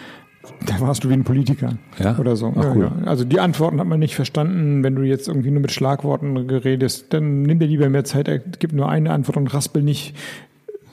[0.65, 2.17] da warst du wie ein Politiker ja?
[2.19, 2.53] oder so.
[2.57, 2.85] Ach, cool.
[2.85, 4.83] ja, Also die Antworten hat man nicht verstanden.
[4.83, 8.73] Wenn du jetzt irgendwie nur mit Schlagworten redest, dann nimm dir lieber mehr Zeit, gib
[8.73, 10.15] nur eine Antwort und raspel nicht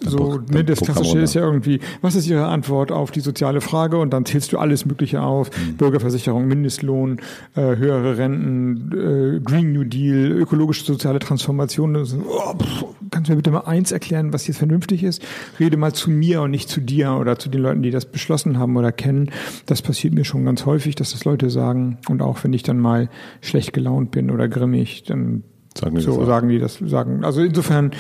[0.10, 3.98] so, ne, das Klassische ist ja irgendwie, was ist Ihre Antwort auf die soziale Frage?
[3.98, 5.50] Und dann zählst du alles Mögliche auf.
[5.50, 5.78] Mhm.
[5.78, 7.20] Bürgerversicherung, Mindestlohn,
[7.56, 12.06] äh, höhere Renten, äh, Green New Deal, ökologische soziale Transformation.
[12.06, 15.24] So, oh, pff, kannst du mir bitte mal eins erklären, was jetzt vernünftig ist?
[15.60, 18.60] Rede mal zu mir und nicht zu dir oder zu den Leuten, die das beschlossen
[18.60, 19.32] haben oder kennen.
[19.66, 21.98] Das passiert mir schon ganz häufig, dass das Leute sagen.
[22.10, 23.10] Und auch wenn ich dann mal
[23.42, 25.44] schlecht gelaunt bin oder grimmig, dann
[25.78, 27.24] sagen so das sagen die das sagen.
[27.24, 27.92] Also insofern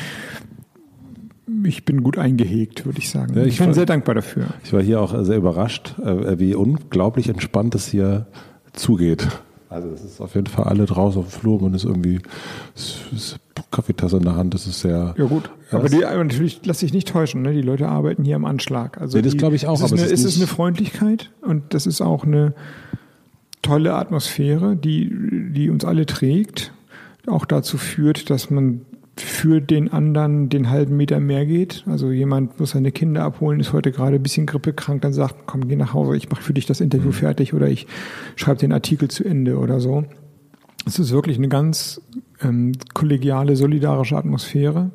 [1.64, 3.36] ich bin gut eingehegt, würde ich sagen.
[3.36, 4.48] Ja, ich, ich, bin war, sehr dankbar dafür.
[4.64, 8.28] Ich war hier auch sehr überrascht, äh, wie unglaublich entspannt es hier
[8.74, 9.28] zugeht.
[9.70, 12.20] Also es ist auf jeden Fall alle draußen auf dem Flur und ist irgendwie
[12.76, 13.40] ist, ist
[13.72, 14.54] Kaffeetasse in der Hand.
[14.54, 15.14] Das ist sehr.
[15.18, 17.42] Ja gut, aber, die, aber natürlich lass dich nicht täuschen.
[17.42, 17.54] Ne?
[17.54, 19.00] Die Leute arbeiten hier am Anschlag.
[19.00, 19.76] Also nee, das glaube ich auch.
[19.76, 22.54] Es ist, eine, es ist eine Freundlichkeit und das ist auch eine
[23.62, 25.12] tolle Atmosphäre, die
[25.52, 26.72] die uns alle trägt,
[27.28, 28.82] auch dazu führt, dass man
[29.18, 31.84] für den anderen den halben Meter mehr geht.
[31.88, 35.68] Also jemand muss seine Kinder abholen, ist heute gerade ein bisschen grippekrank, dann sagt, komm,
[35.68, 37.14] geh nach Hause, ich mache für dich das Interview mhm.
[37.14, 37.88] fertig oder ich
[38.36, 40.04] schreibe den Artikel zu Ende oder so.
[40.86, 42.02] Es ist wirklich eine ganz
[42.42, 44.92] ähm, kollegiale, solidarische Atmosphäre.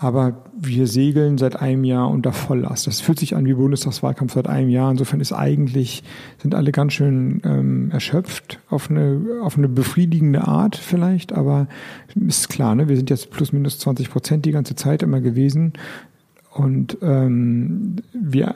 [0.00, 2.86] Aber wir segeln seit einem Jahr unter Volllast.
[2.86, 4.92] Das fühlt sich an wie Bundestagswahlkampf seit einem Jahr.
[4.92, 6.04] Insofern ist eigentlich,
[6.40, 11.66] sind alle ganz schön ähm, erschöpft, auf eine, auf eine befriedigende Art vielleicht, aber
[12.14, 12.88] ist klar, ne?
[12.88, 15.72] wir sind jetzt plus minus 20 Prozent die ganze Zeit immer gewesen.
[16.54, 18.54] Und ähm, wir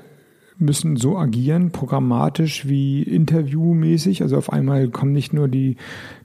[0.58, 4.22] müssen so agieren, programmatisch wie interviewmäßig.
[4.22, 5.76] Also auf einmal kommen nicht nur die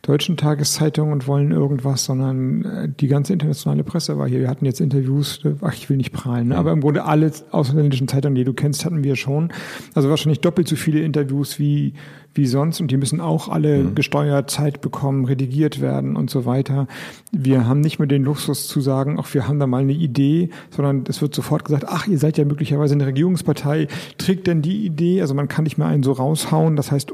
[0.02, 4.40] deutschen Tageszeitungen und wollen irgendwas, sondern äh, die ganze internationale Presse war hier.
[4.40, 6.58] Wir hatten jetzt Interviews, äh, ach, ich will nicht prahlen, ne?
[6.58, 9.52] aber im Grunde alle ausländischen Zeitungen, die du kennst, hatten wir schon.
[9.94, 11.94] Also wahrscheinlich doppelt so viele Interviews wie,
[12.34, 13.96] wie sonst und die müssen auch alle mhm.
[13.96, 16.88] gesteuert, Zeit bekommen, redigiert werden und so weiter.
[17.32, 20.50] Wir haben nicht mehr den Luxus zu sagen, ach, wir haben da mal eine Idee,
[20.70, 23.88] sondern es wird sofort gesagt, ach, ihr seid ja möglicherweise eine Regierungspartei,
[24.18, 25.22] trägt denn die Idee?
[25.22, 26.76] Also man kann nicht mehr einen so raushauen.
[26.76, 27.12] Das heißt,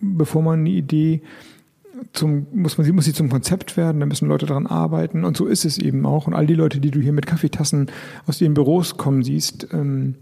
[0.00, 1.22] bevor man eine Idee
[2.12, 5.36] zum, muss man sie, muss sie zum Konzept werden, da müssen Leute daran arbeiten und
[5.36, 6.26] so ist es eben auch.
[6.26, 7.90] Und all die Leute, die du hier mit Kaffeetassen
[8.26, 10.16] aus den Büros kommen siehst, ähm,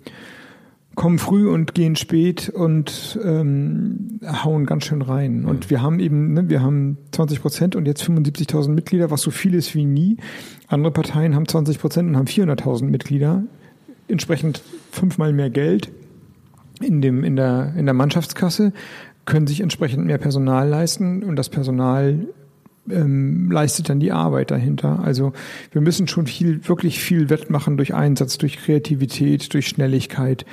[0.96, 5.42] kommen früh und gehen spät und ähm, hauen ganz schön rein.
[5.42, 5.48] Mhm.
[5.48, 9.30] Und wir haben eben, ne, wir haben 20 Prozent und jetzt 75.000 Mitglieder, was so
[9.30, 10.16] viel ist wie nie.
[10.68, 13.44] Andere Parteien haben 20 Prozent und haben 400.000 Mitglieder,
[14.08, 15.92] entsprechend fünfmal mehr Geld
[16.80, 18.72] in dem in der in der Mannschaftskasse,
[19.26, 22.28] können sich entsprechend mehr Personal leisten und das Personal
[22.90, 25.00] ähm, leistet dann die Arbeit dahinter.
[25.00, 25.32] Also
[25.72, 30.46] wir müssen schon viel, wirklich viel wettmachen durch Einsatz, durch Kreativität, durch Schnelligkeit.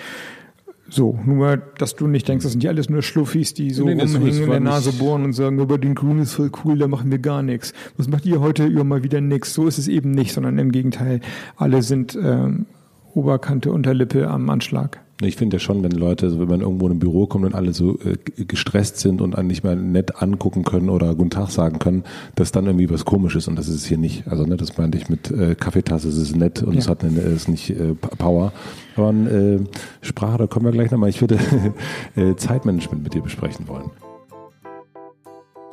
[0.89, 3.93] So, nur, dass du nicht denkst, das sind die alles nur Schluffis, die so nee,
[3.93, 7.09] rumhängen in der Nase bohren und sagen, aber den Grün ist voll cool, da machen
[7.09, 7.74] wir gar nichts.
[7.97, 8.67] Was macht ihr heute?
[8.67, 9.53] Ja, mal wieder nichts.
[9.53, 11.21] So ist es eben nicht, sondern im Gegenteil,
[11.55, 12.67] alle sind ähm,
[13.13, 15.03] Oberkante, Unterlippe am Anschlag.
[15.24, 17.74] Ich finde ja schon, wenn Leute, wenn man irgendwo in ein Büro kommt und alle
[17.74, 21.80] so äh, gestresst sind und einen nicht mehr nett angucken können oder Guten Tag sagen
[21.80, 22.03] können,
[22.36, 24.28] dass dann irgendwie was komisch ist und das ist es hier nicht.
[24.28, 26.80] Also ne, das meinte ich mit äh, Kaffeetasse, es ist nett und ja.
[26.80, 28.53] es hat eine, es ist nicht äh, Power.
[28.95, 29.59] Aber äh,
[30.01, 31.09] Sprache, da kommen wir gleich nochmal.
[31.09, 31.39] Ich würde
[32.15, 33.89] äh, Zeitmanagement mit dir besprechen wollen.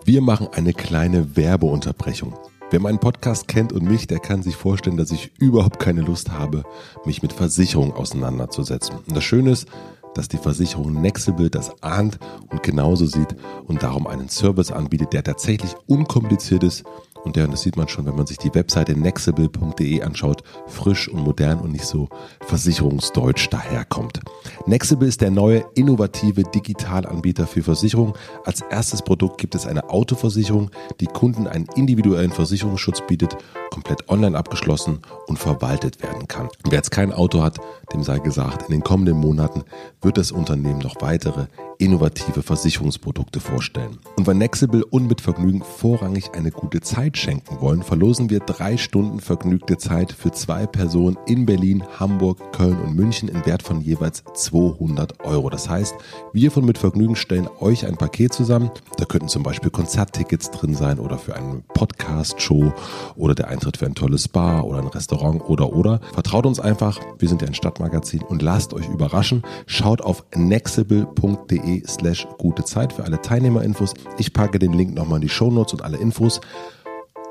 [0.05, 2.35] Wir machen eine kleine Werbeunterbrechung.
[2.73, 6.31] Wer meinen Podcast kennt und mich, der kann sich vorstellen, dass ich überhaupt keine Lust
[6.31, 6.63] habe,
[7.05, 8.95] mich mit Versicherungen auseinanderzusetzen.
[9.09, 9.67] Und das Schöne ist,
[10.15, 13.35] dass die Versicherung Nexable das ahnt und genauso sieht
[13.67, 16.85] und darum einen Service anbietet, der tatsächlich unkompliziert ist
[17.25, 21.23] und der, das sieht man schon, wenn man sich die Webseite nexable.de anschaut, frisch und
[21.23, 22.09] modern und nicht so
[22.41, 24.21] versicherungsdeutsch daherkommt.
[24.67, 28.15] Nexable ist der neue innovative Digitalanbieter für Versicherungen.
[28.45, 33.37] Als erstes Produkt gibt es eine Autoversicherung, die Kunden einen individuellen Versicherungsschutz bietet
[33.71, 36.49] komplett online abgeschlossen und verwaltet werden kann.
[36.65, 37.59] Wer jetzt kein Auto hat,
[37.93, 39.63] dem sei gesagt, in den kommenden Monaten
[40.03, 41.47] wird das Unternehmen noch weitere
[41.81, 43.99] innovative Versicherungsprodukte vorstellen.
[44.17, 48.77] Und weil Nexible und mit Vergnügen vorrangig eine gute Zeit schenken wollen, verlosen wir drei
[48.77, 53.81] Stunden vergnügte Zeit für zwei Personen in Berlin, Hamburg, Köln und München im Wert von
[53.81, 55.49] jeweils 200 Euro.
[55.49, 55.95] Das heißt,
[56.35, 58.71] wir von mit Vergnügen stellen euch ein Paket zusammen.
[58.99, 62.73] Da könnten zum Beispiel Konzerttickets drin sein oder für eine Podcast-Show
[63.17, 66.01] oder der Eintritt für ein tolles Bar oder ein Restaurant oder oder.
[66.15, 69.43] Vertraut uns einfach, wir sind ja ein Stadtmagazin und lasst euch überraschen.
[69.67, 73.93] Schaut auf nexible.de slash gute Zeit für alle Teilnehmerinfos.
[74.17, 76.41] Ich packe den Link nochmal in die Shownotes und alle Infos.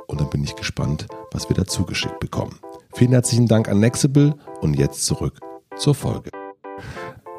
[0.06, 2.60] Und dann bin ich gespannt, was wir dazu geschickt bekommen.
[2.94, 5.40] Vielen herzlichen Dank an Nexible und jetzt zurück
[5.78, 6.30] zur Folge.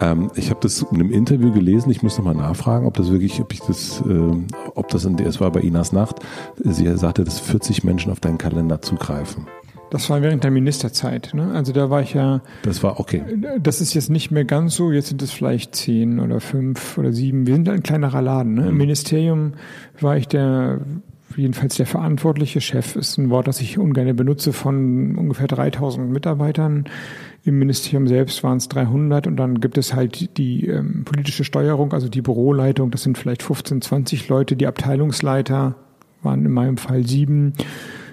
[0.01, 1.91] Ähm, ich habe das in einem Interview gelesen.
[1.91, 4.33] Ich muss nochmal nachfragen, ob das wirklich, ob ich das, äh,
[4.75, 6.17] ob das in der, es war bei Inas Nacht.
[6.57, 9.47] Sie sagte, dass 40 Menschen auf deinen Kalender zugreifen.
[9.91, 11.31] Das war während der Ministerzeit.
[11.35, 11.53] Ne?
[11.53, 12.43] Also da war ich ja.
[12.63, 13.23] Das war okay.
[13.61, 14.93] Das ist jetzt nicht mehr ganz so.
[14.93, 17.47] Jetzt sind es vielleicht zehn oder fünf oder sieben.
[17.47, 18.55] Wir sind ein kleinerer Laden.
[18.55, 18.69] Ne?
[18.69, 18.79] Im mhm.
[18.79, 19.53] Ministerium
[20.01, 20.79] war ich der
[21.37, 26.85] jedenfalls der verantwortliche Chef ist ein Wort, das ich ungern benutze, von ungefähr 3000 Mitarbeitern.
[27.43, 31.93] Im Ministerium selbst waren es 300 und dann gibt es halt die ähm, politische Steuerung,
[31.93, 35.77] also die Büroleitung, das sind vielleicht 15, 20 Leute, die Abteilungsleiter
[36.23, 37.55] waren in meinem Fall sieben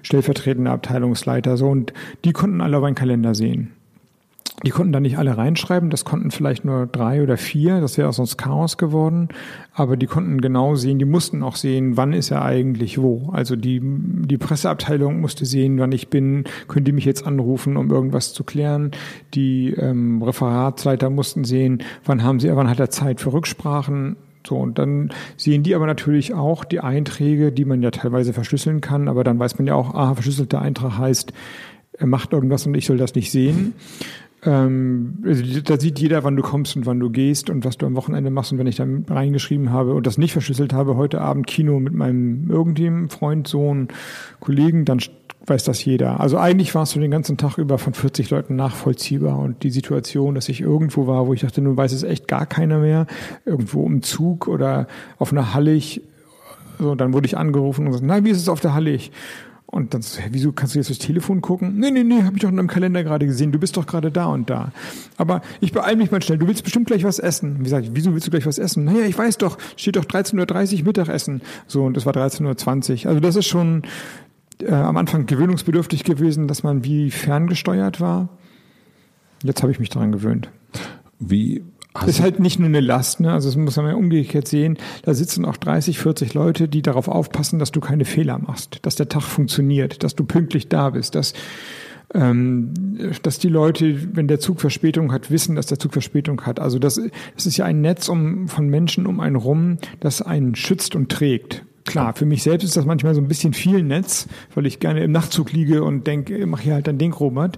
[0.02, 1.92] stellvertretende Abteilungsleiter, so, und
[2.24, 3.74] die konnten alle auf einen Kalender sehen.
[4.64, 8.10] Die konnten da nicht alle reinschreiben, das konnten vielleicht nur drei oder vier, das wäre
[8.10, 9.30] auch sonst Chaos geworden,
[9.72, 13.30] aber die konnten genau sehen, die mussten auch sehen, wann ist er eigentlich wo.
[13.32, 17.92] Also die, die Presseabteilung musste sehen, wann ich bin, können die mich jetzt anrufen, um
[17.92, 18.92] irgendwas zu klären.
[19.36, 24.16] Die ähm, Referatsleiter mussten sehen, wann haben sie, wann hat er Zeit für Rücksprachen.
[24.48, 28.82] So, und dann sehen die aber natürlich auch die Einträge, die man ja teilweise verschlüsseln
[28.82, 31.32] kann, aber dann weiß man ja auch, ah, verschlüsselter Eintrag heißt,
[32.00, 33.74] er macht irgendwas und ich soll das nicht sehen.
[34.48, 37.86] Ähm, also da sieht jeder, wann du kommst und wann du gehst und was du
[37.86, 38.54] am Wochenende machst.
[38.54, 41.94] Und wenn ich da reingeschrieben habe und das nicht verschlüsselt habe, heute Abend Kino mit
[41.94, 43.90] meinem irgendjemandem Freund, Sohn,
[44.40, 45.00] Kollegen, dann
[45.46, 46.20] weiß das jeder.
[46.22, 49.70] Also eigentlich war es so den ganzen Tag über von 40 Leuten nachvollziehbar und die
[49.70, 53.06] Situation, dass ich irgendwo war, wo ich dachte, nun weiß es echt gar keiner mehr,
[53.46, 54.88] irgendwo im Zug oder
[55.18, 56.02] auf einer Hallig,
[56.80, 59.12] so, dann wurde ich angerufen und gesagt, nein, wie ist es auf der Hallig?
[59.70, 61.78] Und dann so, wieso kannst du jetzt das Telefon gucken?
[61.78, 63.52] Nee, nee, nee, habe ich doch in deinem Kalender gerade gesehen.
[63.52, 64.72] Du bist doch gerade da und da.
[65.18, 66.38] Aber ich beeile mich mal schnell.
[66.38, 67.60] Du willst bestimmt gleich was essen.
[67.60, 68.86] Wie gesagt, wieso willst du gleich was essen?
[68.86, 71.42] Naja, ich weiß doch, steht doch 13.30 Uhr Mittagessen.
[71.68, 73.10] So, und das war 13.20 Uhr.
[73.10, 73.84] Also das ist schon,
[74.62, 78.30] äh, am Anfang gewöhnungsbedürftig gewesen, dass man wie ferngesteuert war.
[79.44, 80.50] Jetzt habe ich mich daran gewöhnt.
[81.20, 81.64] Wie
[82.02, 83.32] das ist halt nicht nur eine Last, ne?
[83.32, 84.78] Also das muss man ja umgekehrt sehen.
[85.04, 88.96] Da sitzen auch 30, 40 Leute, die darauf aufpassen, dass du keine Fehler machst, dass
[88.96, 91.34] der Tag funktioniert, dass du pünktlich da bist, dass
[92.14, 92.74] ähm,
[93.22, 96.60] dass die Leute, wenn der Zug Verspätung hat, wissen, dass der Zug Verspätung hat.
[96.60, 97.02] Also das,
[97.36, 101.10] das ist ja ein Netz um, von Menschen um einen rum, das einen schützt und
[101.12, 101.66] trägt.
[101.88, 105.04] Klar, für mich selbst ist das manchmal so ein bisschen viel Netz, weil ich gerne
[105.04, 107.58] im Nachtzug liege und denke, mach hier halt dein Ding, Robert.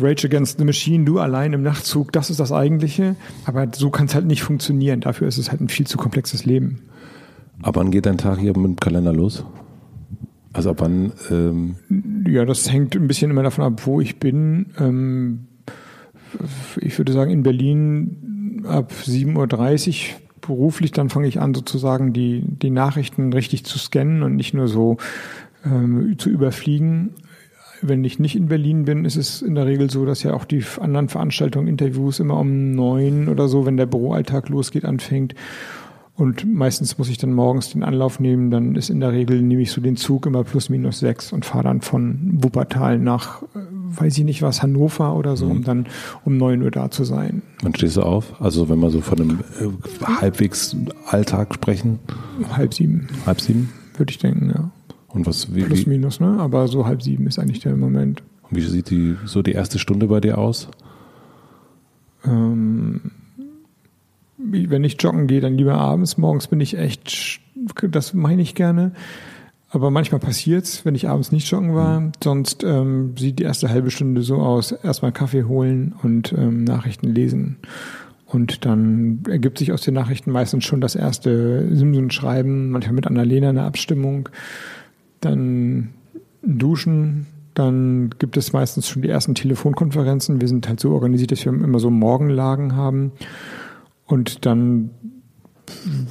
[0.00, 3.14] Rage Against the Machine, du allein im Nachtzug, das ist das Eigentliche.
[3.46, 5.00] Aber so kann es halt nicht funktionieren.
[5.00, 6.80] Dafür ist es halt ein viel zu komplexes Leben.
[7.62, 9.44] Ab wann geht dein Tag hier mit dem Kalender los?
[10.52, 11.12] Also ab wann?
[11.30, 11.76] Ähm
[12.26, 14.66] ja, das hängt ein bisschen immer davon ab, wo ich bin.
[14.80, 15.46] Ähm,
[16.80, 22.42] ich würde sagen, in Berlin ab 7.30 Uhr beruflich, dann fange ich an, sozusagen die,
[22.44, 24.96] die Nachrichten richtig zu scannen und nicht nur so
[25.64, 27.10] ähm, zu überfliegen.
[27.80, 30.44] Wenn ich nicht in Berlin bin, ist es in der Regel so, dass ja auch
[30.44, 35.36] die anderen Veranstaltungen, Interviews immer um neun oder so, wenn der Büroalltag losgeht, anfängt.
[36.16, 38.50] Und meistens muss ich dann morgens den Anlauf nehmen.
[38.50, 41.44] Dann ist in der Regel, nehme ich so den Zug immer plus minus sechs und
[41.44, 43.46] fahre dann von Wuppertal nach, äh,
[43.88, 45.64] weiß ich nicht was, Hannover oder so, um mhm.
[45.64, 45.86] dann
[46.24, 47.42] um neun Uhr da zu sein.
[47.62, 48.40] Wann stehst du auf?
[48.40, 50.76] Also wenn wir so von einem äh, halbwegs
[51.06, 51.98] Alltag sprechen?
[52.52, 53.08] Halb sieben.
[53.26, 53.72] Halb sieben?
[53.96, 54.70] Würde ich denken, ja.
[55.08, 56.38] Und was, wie, Plus minus, ne?
[56.38, 58.22] Aber so halb sieben ist eigentlich der Moment.
[58.42, 60.68] Und wie sieht die, so die erste Stunde bei dir aus?
[62.24, 63.10] Ähm,
[64.36, 66.18] wenn ich joggen gehe, dann lieber abends.
[66.18, 67.40] Morgens bin ich echt,
[67.90, 68.92] das meine ich gerne.
[69.70, 72.00] Aber manchmal passiert's, wenn ich abends nicht joggen war.
[72.00, 72.12] Mhm.
[72.22, 77.08] Sonst ähm, sieht die erste halbe Stunde so aus: erstmal Kaffee holen und ähm, Nachrichten
[77.08, 77.56] lesen.
[78.26, 83.48] Und dann ergibt sich aus den Nachrichten meistens schon das erste Simson-Schreiben, manchmal mit Annalena
[83.48, 84.28] eine Abstimmung.
[85.20, 85.90] Dann
[86.42, 90.40] duschen, dann gibt es meistens schon die ersten Telefonkonferenzen.
[90.40, 93.12] Wir sind halt so organisiert, dass wir immer so Morgenlagen haben.
[94.06, 94.90] Und dann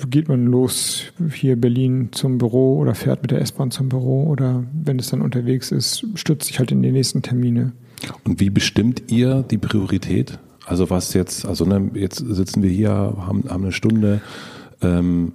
[0.09, 1.03] geht man los
[1.33, 5.21] hier Berlin zum Büro oder fährt mit der S-Bahn zum Büro oder wenn es dann
[5.21, 7.73] unterwegs ist, stützt sich halt in die nächsten Termine.
[8.23, 10.39] Und wie bestimmt ihr die Priorität?
[10.65, 14.21] Also was jetzt, also ne, jetzt sitzen wir hier, haben, haben eine Stunde.
[14.81, 15.33] Ähm,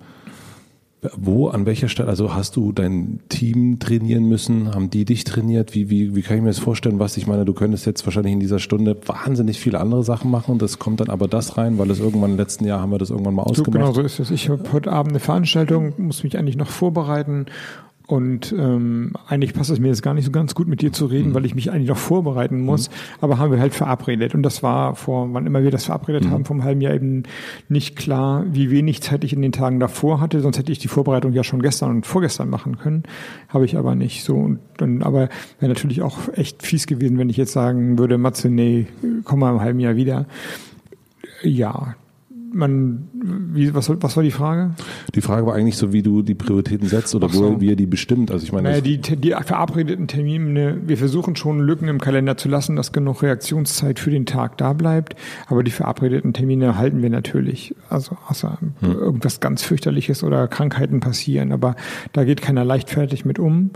[1.16, 4.72] wo, an welcher Stelle, also hast du dein Team trainieren müssen?
[4.72, 5.74] Haben die dich trainiert?
[5.74, 7.00] Wie, wie, wie kann ich mir das vorstellen?
[7.00, 10.52] Was ich meine, du könntest jetzt wahrscheinlich in dieser Stunde wahnsinnig viele andere Sachen machen
[10.52, 12.98] und das kommt dann aber das rein, weil es irgendwann im letzten Jahr haben wir
[12.98, 13.66] das irgendwann mal ausgemacht.
[13.66, 14.30] So, genau so ist es.
[14.30, 17.46] Ich habe heute Abend eine Veranstaltung, muss mich eigentlich noch vorbereiten
[18.12, 21.06] und ähm, eigentlich passt es mir jetzt gar nicht so ganz gut, mit dir zu
[21.06, 21.34] reden, mhm.
[21.34, 22.90] weil ich mich eigentlich noch vorbereiten muss.
[22.90, 22.94] Mhm.
[23.22, 24.34] Aber haben wir halt verabredet.
[24.34, 26.30] Und das war vor, wann immer wir das verabredet mhm.
[26.30, 27.22] haben, vom halben Jahr eben
[27.70, 30.42] nicht klar, wie wenig Zeit ich in den Tagen davor hatte.
[30.42, 33.04] Sonst hätte ich die Vorbereitung ja schon gestern und vorgestern machen können.
[33.48, 34.34] Habe ich aber nicht so.
[34.34, 38.50] Und dann, aber wäre natürlich auch echt fies gewesen, wenn ich jetzt sagen würde, Matze,
[38.50, 38.88] nee,
[39.24, 40.26] komm mal im halben Jahr wieder.
[41.42, 41.96] Ja,
[42.52, 44.74] man, wie, was, was war die Frage?
[45.14, 47.54] Die Frage war eigentlich so, wie du die Prioritäten setzt oder so.
[47.54, 48.30] wo wie ihr die bestimmt.
[48.30, 52.48] Also ich meine, naja, die, die verabredeten Termine, wir versuchen schon Lücken im Kalender zu
[52.48, 55.16] lassen, dass genug Reaktionszeit für den Tag da bleibt.
[55.46, 57.74] Aber die verabredeten Termine halten wir natürlich.
[57.88, 58.92] Also außer hm.
[58.92, 61.52] irgendwas ganz fürchterliches oder Krankheiten passieren.
[61.52, 61.76] Aber
[62.12, 63.70] da geht keiner leichtfertig mit um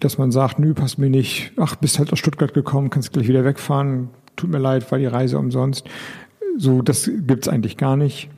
[0.00, 3.26] dass man sagt, nö, passt mir nicht, ach, bist halt aus Stuttgart gekommen, kannst gleich
[3.26, 5.86] wieder wegfahren, tut mir leid, war die Reise umsonst.
[6.56, 8.28] So, das gibt's eigentlich gar nicht.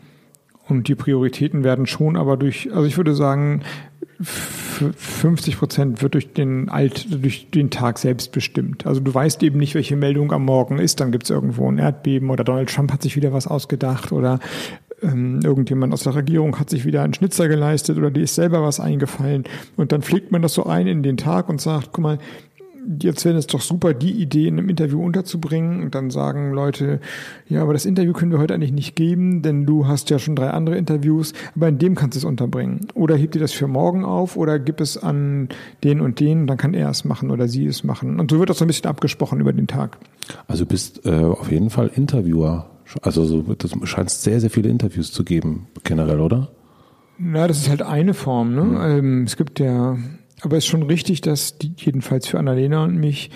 [0.69, 3.63] Und die Prioritäten werden schon aber durch, also ich würde sagen,
[4.21, 8.87] 50 Prozent wird durch den Alt, durch den Tag selbst bestimmt.
[8.87, 11.01] Also du weißt eben nicht, welche Meldung am Morgen ist.
[11.01, 14.41] Dann gibt's irgendwo ein Erdbeben oder Donald Trump hat sich wieder was ausgedacht oder
[15.03, 18.63] ähm, irgendjemand aus der Regierung hat sich wieder einen Schnitzer geleistet oder dir ist selber
[18.63, 19.45] was eingefallen.
[19.77, 22.19] Und dann pflegt man das so ein in den Tag und sagt, guck mal,
[23.03, 27.01] jetzt wäre es doch super, die Idee in einem Interview unterzubringen und dann sagen Leute,
[27.49, 30.37] ja, aber das Interview können wir heute eigentlich nicht geben, denn du hast ja schon
[30.37, 32.89] drei andere Interviews, aber in dem kannst du es unterbringen.
[32.95, 35.49] Oder hebt ihr das für morgen auf oder gib es an
[35.85, 38.21] den und den, dann kann er es machen oder sie es machen.
[38.21, 39.99] Und so wird das so ein bisschen abgesprochen über den Tag.
[40.47, 42.71] Also du bist äh, auf jeden Fall Interviewer.
[43.03, 46.49] Also so, das scheint sehr, sehr viele Interviews zu geben, generell, oder?
[47.19, 48.55] Na, das ist halt eine Form.
[48.55, 48.63] Ne?
[48.63, 48.81] Mhm.
[48.81, 49.97] Ähm, es gibt ja
[50.43, 53.31] aber es ist schon richtig, dass die, jedenfalls für Annalena und mich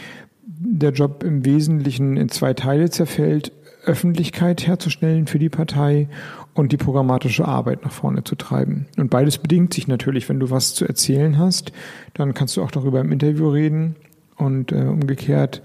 [0.47, 3.53] der Job im Wesentlichen in zwei Teile zerfällt.
[3.85, 6.09] Öffentlichkeit herzustellen für die Partei
[6.53, 8.87] und die programmatische Arbeit nach vorne zu treiben.
[8.99, 10.29] Und beides bedingt sich natürlich.
[10.29, 11.73] Wenn du was zu erzählen hast,
[12.13, 13.97] dann kannst du auch darüber im Interview reden.
[14.37, 15.63] Und äh, umgekehrt,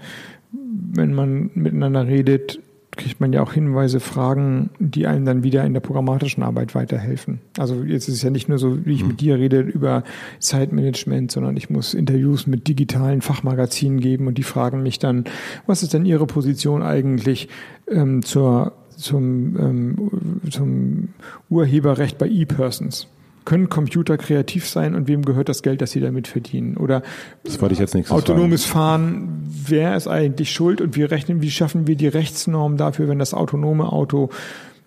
[0.52, 2.60] wenn man miteinander redet,
[2.96, 7.40] kriegt man ja auch Hinweise, Fragen, die einem dann wieder in der programmatischen Arbeit weiterhelfen.
[7.58, 10.02] Also jetzt ist es ja nicht nur so, wie ich mit dir rede über
[10.40, 15.24] Zeitmanagement, sondern ich muss Interviews mit digitalen Fachmagazinen geben und die fragen mich dann,
[15.66, 17.48] was ist denn Ihre Position eigentlich
[17.88, 21.08] ähm, zur, zum, ähm, zum
[21.48, 23.08] Urheberrecht bei E-Persons?
[23.46, 26.76] Können Computer kreativ sein und wem gehört das Geld, das sie damit verdienen?
[26.76, 27.02] Oder
[27.44, 31.50] das wollte ich jetzt nichts autonomes Fahren, wer ist eigentlich schuld und wie rechnen, wie
[31.50, 34.28] schaffen wir die Rechtsnorm dafür, wenn das autonome Auto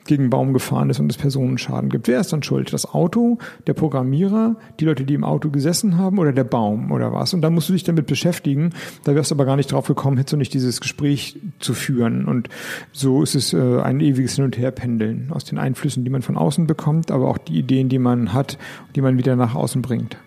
[0.06, 2.08] gegen einen Baum gefahren ist und es Personenschaden gibt.
[2.08, 2.74] Wer ist dann schuld?
[2.74, 3.38] Das Auto,
[3.68, 7.34] der Programmierer, die Leute, die im Auto gesessen haben oder der Baum oder was?
[7.34, 8.72] Und dann musst du dich damit beschäftigen.
[9.04, 12.26] Da wärst du aber gar nicht drauf gekommen, hättest du nicht dieses Gespräch zu führen.
[12.26, 12.50] Und
[12.92, 16.38] so ist es äh, ein ewiges Hin- und Herpendeln aus den Einflüssen, die man von
[16.38, 18.58] außen bekommt, aber auch die Ideen, die man hat,
[18.96, 20.18] die man wieder nach außen bringt.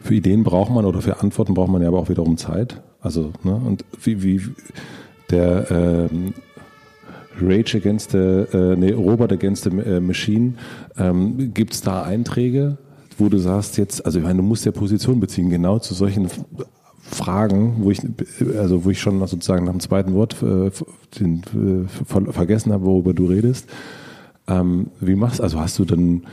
[0.00, 2.82] Für Ideen braucht man oder für Antworten braucht man ja aber auch wiederum Zeit.
[3.00, 4.40] Also, ne, und wie, wie
[5.30, 6.34] der ähm,
[7.40, 10.54] Rage Against the, äh, nee, Robot Against the äh, Machine.
[10.98, 12.78] Ähm, Gibt es da Einträge,
[13.18, 16.28] wo du sagst jetzt, also ich meine, du musst ja Position beziehen, genau zu solchen
[17.00, 18.00] Fragen, wo ich,
[18.58, 20.70] also wo ich schon sozusagen nach dem zweiten Wort äh,
[21.18, 21.42] den,
[21.86, 23.68] äh, vergessen habe, worüber du redest.
[24.48, 26.24] Ähm, wie machst also hast du dann,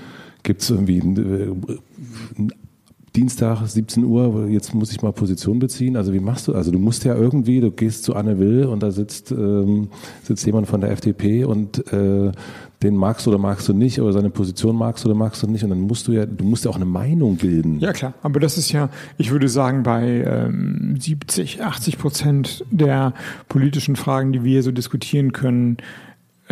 [0.43, 1.64] gibt es irgendwie ein,
[2.38, 2.51] ein
[3.16, 5.95] Dienstag 17 Uhr, jetzt muss ich mal Position beziehen.
[5.95, 6.55] Also wie machst du?
[6.55, 9.89] Also du musst ja irgendwie, du gehst zu Anne Will und da sitzt, ähm,
[10.24, 12.32] sitzt jemand von der FDP und äh,
[12.82, 15.47] den magst du oder magst du nicht oder seine Position magst du oder magst du
[15.47, 17.80] nicht und dann musst du ja, du musst ja auch eine Meinung bilden.
[17.80, 23.14] Ja klar, aber das ist ja, ich würde sagen, bei ähm, 70, 80 Prozent der
[23.47, 25.78] politischen Fragen, die wir so diskutieren können,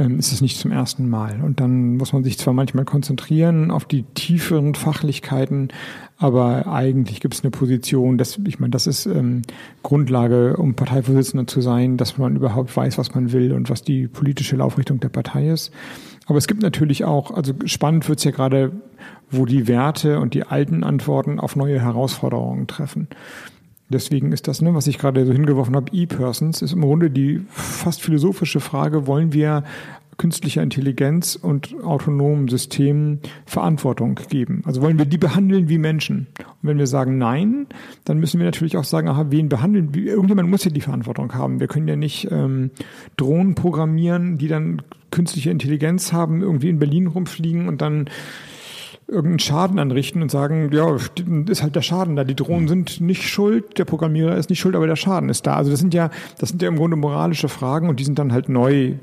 [0.01, 1.41] ähm, ist es nicht zum ersten Mal.
[1.41, 5.69] Und dann muss man sich zwar manchmal konzentrieren auf die tieferen Fachlichkeiten,
[6.17, 9.43] aber eigentlich gibt es eine Position, dass, ich meine, das ist ähm,
[9.83, 14.07] Grundlage, um Parteivorsitzender zu sein, dass man überhaupt weiß, was man will und was die
[14.07, 15.71] politische Laufrichtung der Partei ist.
[16.25, 18.71] Aber es gibt natürlich auch, also spannend wird es ja gerade,
[19.29, 23.07] wo die Werte und die alten Antworten auf neue Herausforderungen treffen.
[23.91, 27.41] Deswegen ist das, ne, was ich gerade so hingeworfen habe, E-Persons, ist im Grunde die
[27.49, 29.63] fast philosophische Frage, wollen wir
[30.17, 34.61] künstlicher Intelligenz und autonomen Systemen Verantwortung geben?
[34.65, 36.27] Also wollen wir die behandeln wie Menschen?
[36.37, 37.65] Und wenn wir sagen nein,
[38.05, 39.91] dann müssen wir natürlich auch sagen, aha, wen behandeln?
[39.93, 41.59] Irgendjemand muss ja die Verantwortung haben.
[41.59, 42.69] Wir können ja nicht ähm,
[43.17, 48.07] Drohnen programmieren, die dann künstliche Intelligenz haben, irgendwie in Berlin rumfliegen und dann
[49.11, 50.95] irgendeinen Schaden anrichten und sagen, ja,
[51.47, 52.23] ist halt der Schaden da.
[52.23, 55.55] Die Drohnen sind nicht schuld, der Programmierer ist nicht schuld, aber der Schaden ist da.
[55.55, 56.09] Also das sind ja,
[56.39, 58.93] das sind ja im Grunde moralische Fragen und die sind dann halt neu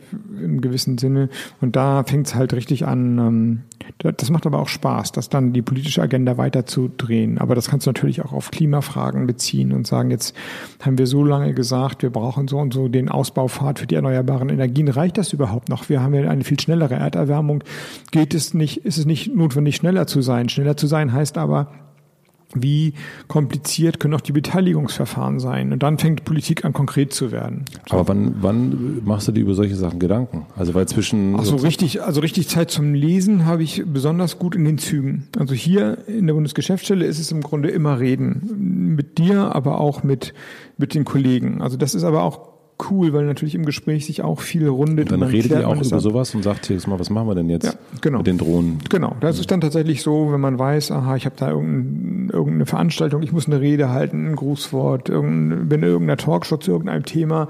[0.43, 1.29] im gewissen Sinne.
[1.61, 3.19] Und da fängt es halt richtig an.
[3.19, 3.63] Ähm,
[3.99, 7.39] das macht aber auch Spaß, das dann die politische Agenda weiterzudrehen.
[7.39, 10.35] Aber das kannst du natürlich auch auf Klimafragen beziehen und sagen, jetzt
[10.81, 14.49] haben wir so lange gesagt, wir brauchen so und so den Ausbaupfad für die erneuerbaren
[14.49, 14.89] Energien.
[14.89, 15.89] Reicht das überhaupt noch?
[15.89, 17.63] Wir haben ja eine viel schnellere Erderwärmung.
[18.11, 20.49] Geht es nicht, ist es nicht notwendig, schneller schneller zu sein.
[20.49, 21.69] Schneller zu sein heißt aber,
[22.55, 22.95] wie
[23.27, 25.73] kompliziert können auch die Beteiligungsverfahren sein?
[25.73, 27.67] Und dann fängt Politik an, konkret zu werden.
[27.91, 30.47] Aber wann, wann machst du dir über solche Sachen Gedanken?
[30.57, 31.37] Also weil zwischen.
[31.39, 35.29] Ach so, richtig, also richtig Zeit zum Lesen habe ich besonders gut in den Zügen.
[35.37, 38.95] Also hier in der Bundesgeschäftsstelle ist es im Grunde immer Reden.
[38.97, 40.33] Mit dir, aber auch mit,
[40.79, 41.61] mit den Kollegen.
[41.61, 42.58] Also das ist aber auch
[42.91, 45.13] cool, weil natürlich im Gespräch sich auch viel rundet.
[45.13, 46.03] Und dann, redet ihr auch über ab.
[46.03, 48.19] sowas und sagt, hier mal, was machen wir denn jetzt ja, genau.
[48.19, 48.79] mit den Drohnen?
[48.89, 52.67] Genau, das ist dann tatsächlich so, wenn man weiß, aha, ich habe da irgendein, irgendeine
[52.67, 57.05] Veranstaltung, ich muss eine Rede halten, ein Grußwort, irgendein, bin in irgendeiner Talkshow zu irgendeinem
[57.05, 57.49] Thema,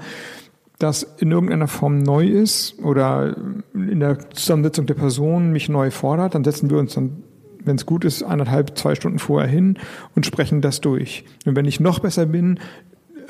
[0.79, 3.35] das in irgendeiner Form neu ist oder
[3.73, 7.23] in der Zusammensetzung der Person mich neu fordert, dann setzen wir uns dann
[7.61, 9.77] wenn es gut ist, eineinhalb, zwei Stunden vorher hin
[10.15, 11.25] und sprechen das durch.
[11.45, 12.57] Und wenn ich noch besser bin,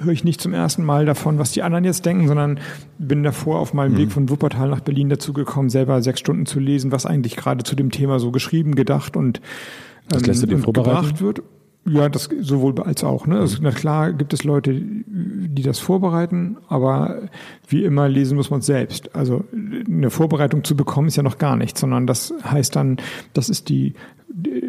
[0.02, 2.60] höre ich nicht zum ersten Mal davon, was die anderen jetzt denken, sondern
[2.98, 3.98] bin davor auf meinem mhm.
[3.98, 7.64] Weg von Wuppertal nach Berlin dazu gekommen, selber sechs Stunden zu lesen, was eigentlich gerade
[7.64, 9.42] zu dem Thema so geschrieben, gedacht und,
[10.14, 11.42] ähm, lässt du dir gebracht wird.
[11.86, 13.26] Ja, das sowohl als auch.
[13.26, 13.40] Ne?
[13.40, 17.22] Also, na klar gibt es Leute, die das vorbereiten, aber
[17.68, 19.16] wie immer lesen muss man es selbst.
[19.16, 22.98] Also eine Vorbereitung zu bekommen ist ja noch gar nichts, sondern das heißt dann,
[23.34, 23.94] das ist die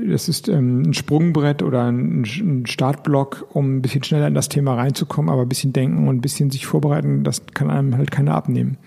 [0.08, 4.48] das ist ähm, ein Sprungbrett oder ein, ein Startblock, um ein bisschen schneller in das
[4.48, 8.10] Thema reinzukommen, aber ein bisschen denken und ein bisschen sich vorbereiten, das kann einem halt
[8.10, 8.78] keiner abnehmen.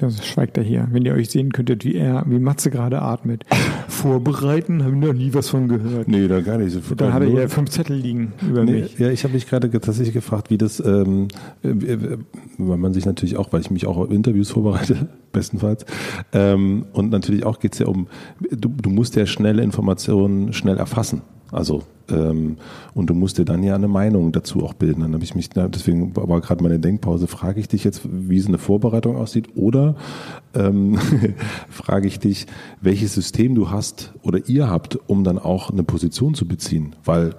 [0.00, 0.88] Das schweigt er hier.
[0.90, 3.44] Wenn ihr euch sehen könntet, wie er, wie Matze gerade atmet.
[3.88, 6.08] Vorbereiten, haben wir noch nie was von gehört.
[6.08, 6.72] Nee, da gar nicht.
[6.72, 8.98] So da hat er hier fünf Zettel liegen über nee, mich.
[8.98, 11.28] Ja, ich habe mich gerade tatsächlich gefragt, wie das, ähm,
[11.62, 15.84] weil man sich natürlich auch, weil ich mich auch auf Interviews vorbereite, bestenfalls.
[16.32, 18.08] Ähm, und natürlich auch geht es ja um,
[18.50, 21.20] du, du musst ja schnelle Informationen schnell erfassen.
[21.52, 22.56] Also ähm,
[22.94, 25.02] und du musst dir dann ja eine Meinung dazu auch bilden.
[25.02, 28.48] Dann habe ich mich, deswegen war gerade meine Denkpause, frage ich dich jetzt, wie so
[28.48, 29.96] eine Vorbereitung aussieht, oder
[30.54, 30.98] ähm,
[31.68, 32.46] frage ich dich,
[32.80, 36.96] welches System du hast oder ihr habt, um dann auch eine Position zu beziehen.
[37.04, 37.34] Weil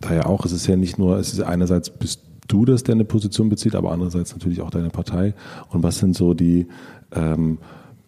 [0.00, 2.94] da ja auch, es ist ja nicht nur, es ist einerseits bist du das, der
[2.94, 5.34] eine Position bezieht, aber andererseits natürlich auch deine Partei.
[5.68, 6.66] Und was sind so die
[7.12, 7.58] ähm,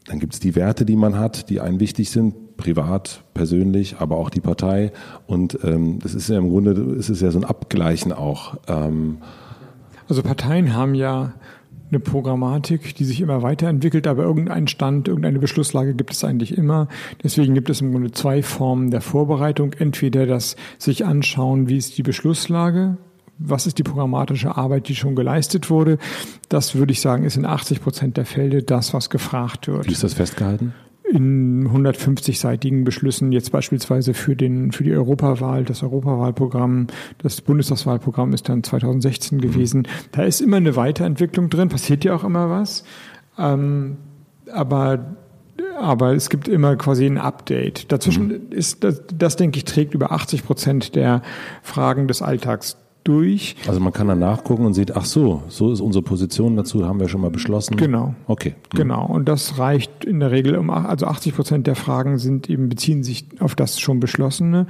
[0.07, 4.17] dann gibt es die Werte, die man hat, die einen wichtig sind, privat, persönlich, aber
[4.17, 4.93] auch die Partei.
[5.27, 8.57] Und ähm, das ist ja im Grunde, ist es ja so ein Abgleichen auch.
[8.69, 9.19] Ähm
[10.09, 11.35] also Parteien haben ja
[11.93, 16.89] eine Programmatik, die sich immer weiterentwickelt, aber irgendeinen Stand, irgendeine Beschlusslage gibt es eigentlich immer.
[17.23, 19.75] Deswegen gibt es im Grunde zwei Formen der Vorbereitung.
[19.75, 22.97] Entweder das sich anschauen, wie ist die Beschlusslage,
[23.39, 25.99] was ist die programmatische Arbeit, die schon geleistet wurde.
[26.49, 29.87] Das würde ich sagen, ist in 80 Prozent der Fälle das, was gefragt wird.
[29.87, 30.73] Wie ist das festgehalten?
[31.13, 36.87] In 150-seitigen Beschlüssen, jetzt beispielsweise für, den, für die Europawahl, das Europawahlprogramm,
[37.19, 39.43] das Bundestagswahlprogramm ist dann 2016 mhm.
[39.43, 39.89] gewesen.
[40.13, 42.85] Da ist immer eine Weiterentwicklung drin, passiert ja auch immer was.
[43.39, 43.99] Ähm,
[44.51, 45.17] aber
[45.79, 47.93] aber es gibt immer quasi ein Update.
[47.93, 48.41] Dazwischen mhm.
[48.51, 51.23] ist das, das, denke ich, trägt über 80 Prozent der
[51.63, 53.57] Fragen des Alltags durch.
[53.67, 57.01] Also man kann dann nachgucken und sieht, ach so, so ist unsere Position dazu, haben
[57.01, 57.77] wir schon mal beschlossen.
[57.77, 58.15] Genau.
[58.27, 58.55] Okay.
[58.73, 58.77] Mhm.
[58.77, 59.07] Genau.
[59.07, 63.03] Und das reicht in der Regel um, also 80 Prozent der Fragen sind eben, beziehen
[63.03, 64.67] sich auf das schon Beschlossene.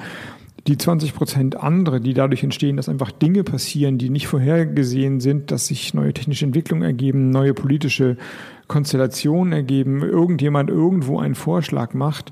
[0.68, 5.50] Die 20 Prozent andere, die dadurch entstehen, dass einfach Dinge passieren, die nicht vorhergesehen sind,
[5.50, 8.16] dass sich neue technische Entwicklungen ergeben, neue politische
[8.68, 12.30] Konstellationen ergeben, irgendjemand irgendwo einen Vorschlag macht,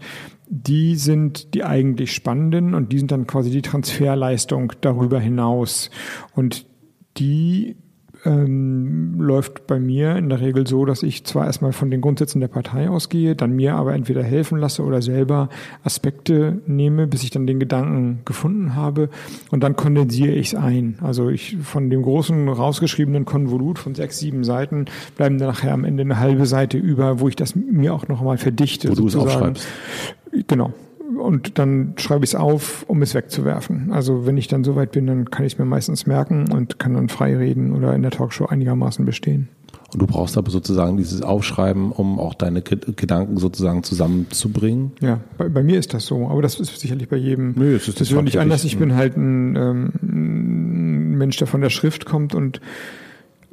[0.53, 5.91] die sind die eigentlich spannenden und die sind dann quasi die Transferleistung darüber hinaus.
[6.35, 6.67] Und
[7.17, 7.77] die
[8.25, 12.41] ähm, läuft bei mir in der Regel so, dass ich zwar erstmal von den Grundsätzen
[12.41, 15.49] der Partei ausgehe, dann mir aber entweder helfen lasse oder selber
[15.85, 19.09] Aspekte nehme, bis ich dann den Gedanken gefunden habe
[19.51, 20.99] und dann kondensiere ich es ein.
[21.01, 25.85] Also ich von dem großen rausgeschriebenen Konvolut von sechs, sieben Seiten bleiben dann nachher am
[25.85, 28.91] Ende eine halbe Seite über, wo ich das mir auch noch mal verdichte.
[28.91, 29.67] Wo du es aufschreibst.
[30.47, 30.73] Genau
[31.21, 33.93] und dann schreibe ich es auf, um es wegzuwerfen.
[33.93, 36.95] Also wenn ich dann soweit bin, dann kann ich es mir meistens merken und kann
[36.95, 39.49] dann frei reden oder in der Talkshow einigermaßen bestehen.
[39.93, 44.93] Und du brauchst aber sozusagen dieses Aufschreiben, um auch deine Gedanken sozusagen zusammenzubringen.
[45.01, 47.89] Ja, bei, bei mir ist das so, aber das ist sicherlich bei jedem Nö, es
[47.89, 48.65] ist persönlich anders.
[48.65, 52.61] Ich bin halt ein, ähm, ein Mensch, der von der Schrift kommt und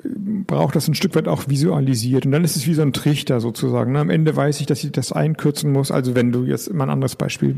[0.03, 2.25] braucht das ein Stück weit auch visualisiert.
[2.25, 3.95] Und dann ist es wie so ein Trichter sozusagen.
[3.95, 5.91] Am Ende weiß ich, dass ich das einkürzen muss.
[5.91, 7.55] Also wenn du jetzt immer ein anderes Beispiel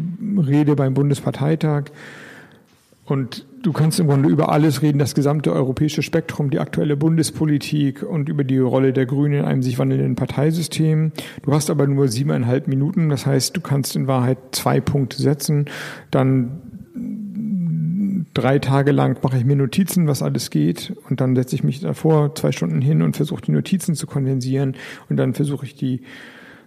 [0.47, 1.85] rede beim Bundesparteitag
[3.05, 8.03] und du kannst im Grunde über alles reden, das gesamte europäische Spektrum, die aktuelle Bundespolitik
[8.03, 11.11] und über die Rolle der Grünen in einem sich wandelnden Parteisystem.
[11.43, 13.09] Du hast aber nur siebeneinhalb Minuten.
[13.09, 15.65] Das heißt, du kannst in Wahrheit zwei Punkte setzen,
[16.11, 16.61] dann
[18.39, 20.93] drei Tage lang mache ich mir Notizen, was alles geht.
[21.09, 24.75] Und dann setze ich mich davor zwei Stunden hin und versuche die Notizen zu kondensieren.
[25.09, 26.01] Und dann versuche ich die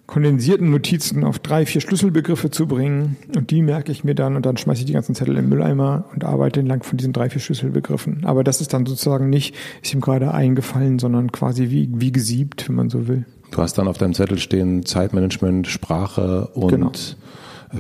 [0.07, 3.17] kondensierten Notizen auf drei, vier Schlüsselbegriffe zu bringen.
[3.35, 6.05] Und die merke ich mir dann und dann schmeiße ich die ganzen Zettel im Mülleimer
[6.13, 8.25] und arbeite entlang von diesen drei, vier Schlüsselbegriffen.
[8.25, 12.69] Aber das ist dann sozusagen nicht, ist ihm gerade eingefallen, sondern quasi wie, wie gesiebt,
[12.69, 13.25] wenn man so will.
[13.53, 16.93] Du hast dann auf deinem Zettel stehen Zeitmanagement, Sprache und genau.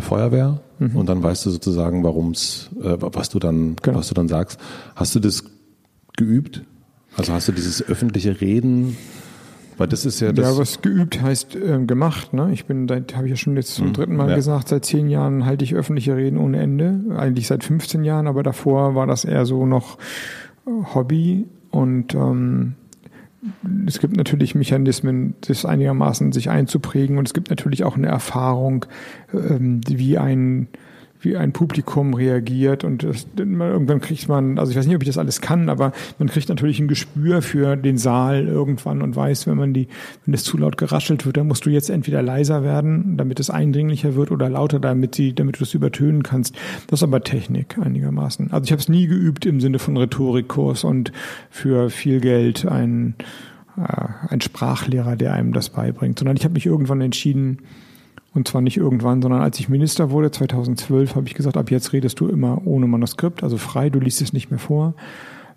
[0.01, 0.97] Feuerwehr mhm.
[0.97, 3.99] und dann weißt du sozusagen, warum's, äh, was du dann, genau.
[3.99, 4.59] was du dann sagst.
[4.97, 5.45] Hast du das
[6.16, 6.62] geübt?
[7.16, 8.97] Also hast du dieses öffentliche Reden?
[9.78, 10.55] Weil das ist ja das.
[10.55, 12.32] Ja, was geübt heißt äh, gemacht.
[12.32, 12.51] Ne?
[12.53, 13.93] Ich bin, da habe ich ja schon jetzt zum mhm.
[13.95, 14.36] dritten Mal ja.
[14.36, 17.01] gesagt, seit zehn Jahren halte ich öffentliche Reden ohne Ende.
[17.16, 19.99] Eigentlich seit 15 Jahren, aber davor war das eher so noch
[20.95, 22.74] Hobby und ähm,
[23.86, 27.18] es gibt natürlich Mechanismen, das einigermaßen sich einzuprägen.
[27.18, 28.86] Und es gibt natürlich auch eine Erfahrung,
[29.32, 30.68] ähm, wie ein
[31.23, 35.09] wie ein Publikum reagiert und das, irgendwann kriegt man, also ich weiß nicht, ob ich
[35.09, 39.47] das alles kann, aber man kriegt natürlich ein Gespür für den Saal irgendwann und weiß,
[39.47, 39.89] wenn man die,
[40.25, 43.51] wenn es zu laut geraschelt wird, dann musst du jetzt entweder leiser werden, damit es
[43.51, 46.57] eindringlicher wird oder lauter, damit sie, damit du es übertönen kannst.
[46.89, 48.51] Das ist aber Technik einigermaßen.
[48.53, 51.12] Also ich habe es nie geübt im Sinne von Rhetorikkurs und
[51.51, 53.14] für viel Geld ein
[53.77, 57.59] äh, ein Sprachlehrer, der einem das beibringt, sondern ich habe mich irgendwann entschieden,
[58.35, 61.93] und zwar nicht irgendwann, sondern als ich Minister wurde, 2012, habe ich gesagt, ab jetzt
[61.93, 64.95] redest du immer ohne Manuskript, also frei, du liest es nicht mehr vor,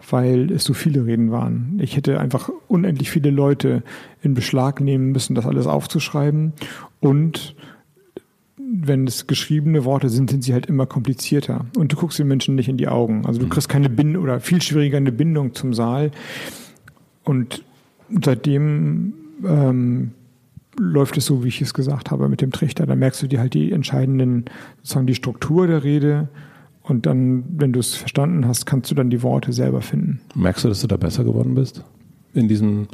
[0.10, 1.80] weil es so viele Reden waren.
[1.82, 3.84] Ich hätte einfach unendlich viele Leute
[4.22, 6.54] in Beschlag nehmen müssen, das alles aufzuschreiben.
[7.00, 7.56] Und
[8.58, 11.66] wenn es geschriebene Worte sind, sind sie halt immer komplizierter.
[11.78, 13.26] Und du guckst den Menschen nicht in die Augen.
[13.26, 13.52] Also du mhm.
[13.52, 16.12] kriegst keine Bindung oder viel schwieriger eine Bindung zum Saal.
[17.24, 17.64] Und
[18.22, 19.14] seitdem
[19.46, 20.12] ähm,
[20.80, 22.86] läuft es so, wie ich es gesagt habe, mit dem Trichter.
[22.86, 24.46] Da merkst du dir halt die entscheidenden,
[24.78, 26.30] sozusagen die Struktur der Rede.
[26.84, 30.20] Und dann, wenn du es verstanden hast, kannst du dann die Worte selber finden.
[30.36, 31.84] Merkst du, dass du da besser geworden bist?
[32.34, 32.88] In diesen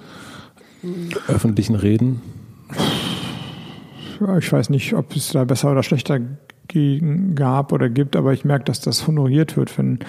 [1.28, 2.22] öffentlichen Reden?
[4.40, 6.20] Ich weiß nicht, ob es da besser oder schlechter
[7.36, 10.00] gab oder gibt, aber ich merke, dass das honoriert wird, wenn,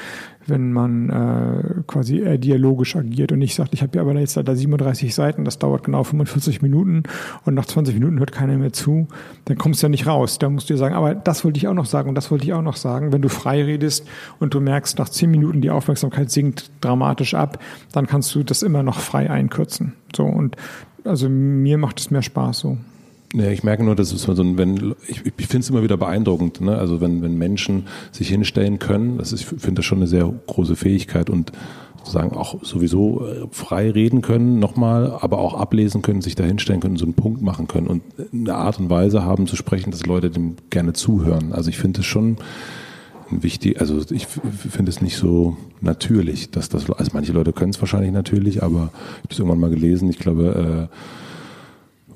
[0.46, 4.36] wenn man äh, quasi eher dialogisch agiert und nicht sagt, ich habe ja aber jetzt
[4.36, 7.04] da 37 Seiten, das dauert genau 45 Minuten
[7.44, 9.08] und nach 20 Minuten hört keiner mehr zu,
[9.44, 10.38] dann kommst du ja nicht raus.
[10.38, 12.44] Da musst du dir sagen, aber das wollte ich auch noch sagen und das wollte
[12.44, 13.12] ich auch noch sagen.
[13.12, 14.06] Wenn du frei redest
[14.40, 17.58] und du merkst, nach 10 Minuten die Aufmerksamkeit sinkt dramatisch ab,
[17.92, 19.94] dann kannst du das immer noch frei einkürzen.
[20.14, 20.56] So und
[21.04, 22.78] also mir macht es mehr Spaß so.
[23.34, 25.96] Ja, ich merke nur, dass es so ein, wenn, ich, ich finde es immer wieder
[25.96, 26.76] beeindruckend, ne?
[26.76, 30.30] also wenn, wenn Menschen sich hinstellen können, das ist, ich finde das schon eine sehr
[30.46, 31.52] große Fähigkeit und
[31.98, 36.80] sozusagen auch sowieso äh, frei reden können, nochmal, aber auch ablesen können, sich da hinstellen
[36.80, 38.02] können, so einen Punkt machen können und
[38.32, 41.52] eine Art und Weise haben zu sprechen, dass Leute dem gerne zuhören.
[41.52, 42.36] Also ich finde es schon
[43.30, 47.80] wichtig, also ich finde es nicht so natürlich, dass das, also manche Leute können es
[47.80, 50.96] wahrscheinlich natürlich, aber ich habe es irgendwann mal gelesen, ich glaube, äh,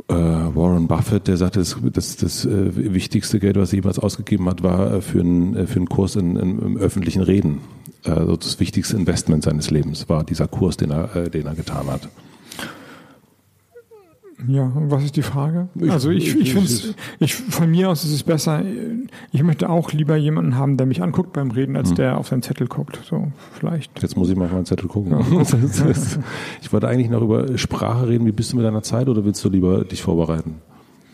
[0.08, 4.48] äh, Warren Buffett, der sagte, das, das, das äh, wichtigste Geld, was er jemals ausgegeben
[4.48, 7.60] hat, war äh, für, einen, äh, für einen Kurs in, in, im öffentlichen Reden.
[8.04, 11.88] Also das wichtigste Investment seines Lebens war dieser Kurs, den er, äh, den er getan
[11.88, 12.08] hat.
[14.46, 15.68] Ja, was ist die Frage?
[15.88, 18.62] also ich, ich, ich finde ich, von mir aus ist es besser,
[19.32, 21.96] ich möchte auch lieber jemanden haben, der mich anguckt beim Reden, als hm.
[21.96, 23.00] der auf seinen Zettel guckt.
[23.08, 24.02] So, vielleicht.
[24.02, 25.12] Jetzt muss ich mal auf meinen Zettel gucken.
[25.12, 25.42] Ja.
[26.62, 28.26] ich wollte eigentlich noch über Sprache reden.
[28.26, 30.56] Wie bist du mit deiner Zeit oder willst du lieber dich vorbereiten?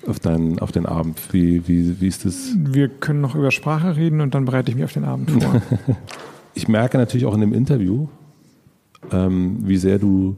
[0.08, 1.20] Auf, deinen, auf den Abend.
[1.30, 2.56] Wie, wie, wie ist das?
[2.58, 5.62] Wir können noch über Sprache reden und dann bereite ich mich auf den Abend vor.
[6.54, 8.08] ich merke natürlich auch in dem Interview,
[9.12, 10.36] ähm, wie sehr du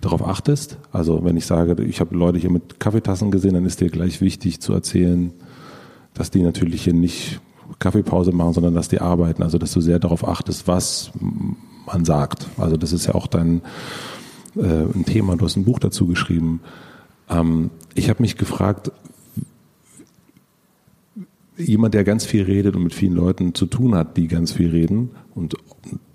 [0.00, 0.78] darauf achtest.
[0.92, 4.20] Also wenn ich sage, ich habe Leute hier mit Kaffeetassen gesehen, dann ist dir gleich
[4.20, 5.32] wichtig zu erzählen,
[6.14, 7.40] dass die natürlich hier nicht
[7.78, 9.42] Kaffeepause machen, sondern dass die arbeiten.
[9.42, 11.12] Also dass du sehr darauf achtest, was
[11.86, 12.46] man sagt.
[12.56, 13.62] Also das ist ja auch dein
[14.56, 15.36] äh, ein Thema.
[15.36, 16.60] Du hast ein Buch dazu geschrieben.
[17.28, 18.90] Ähm, ich habe mich gefragt,
[21.56, 24.70] jemand, der ganz viel redet und mit vielen Leuten zu tun hat, die ganz viel
[24.70, 25.54] reden und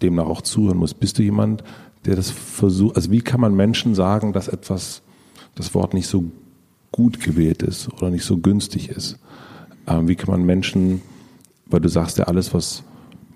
[0.02, 1.64] demnach auch zuhören muss, bist du jemand,
[2.06, 5.02] der das versucht, also wie kann man Menschen sagen, dass etwas,
[5.56, 6.26] das Wort nicht so
[6.92, 9.18] gut gewählt ist oder nicht so günstig ist?
[9.88, 11.02] Ähm, wie kann man Menschen,
[11.66, 12.84] weil du sagst ja alles, was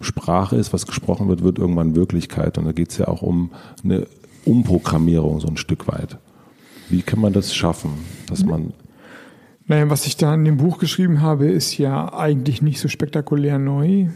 [0.01, 2.57] Sprache ist, was gesprochen wird, wird irgendwann Wirklichkeit.
[2.57, 3.51] Und da geht es ja auch um
[3.84, 4.07] eine
[4.45, 6.17] Umprogrammierung so ein Stück weit.
[6.89, 7.91] Wie kann man das schaffen,
[8.28, 8.74] dass man
[9.67, 13.59] naja, was ich da in dem Buch geschrieben habe, ist ja eigentlich nicht so spektakulär
[13.59, 14.07] neu,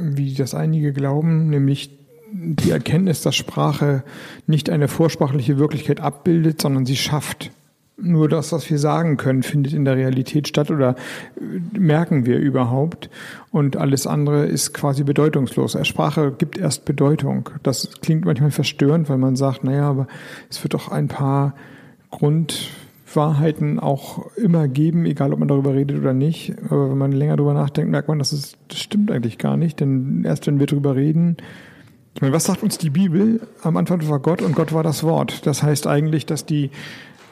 [0.00, 1.96] wie das einige glauben, nämlich
[2.32, 4.02] die Erkenntnis, dass Sprache
[4.46, 7.50] nicht eine vorsprachliche Wirklichkeit abbildet, sondern sie schafft.
[7.98, 10.96] Nur das, was wir sagen können, findet in der Realität statt oder
[11.36, 13.08] äh, merken wir überhaupt.
[13.50, 15.78] Und alles andere ist quasi bedeutungslos.
[15.86, 17.48] Sprache gibt erst Bedeutung.
[17.62, 20.08] Das klingt manchmal verstörend, weil man sagt, naja, aber
[20.50, 21.54] es wird doch ein paar
[22.10, 26.54] Grundwahrheiten auch immer geben, egal ob man darüber redet oder nicht.
[26.68, 29.80] Aber wenn man länger darüber nachdenkt, merkt man, dass es, das stimmt eigentlich gar nicht.
[29.80, 31.38] Denn erst wenn wir darüber reden,
[32.16, 33.46] ich meine, was sagt uns die Bibel?
[33.62, 35.46] Am Anfang war Gott und Gott war das Wort.
[35.46, 36.70] Das heißt eigentlich, dass die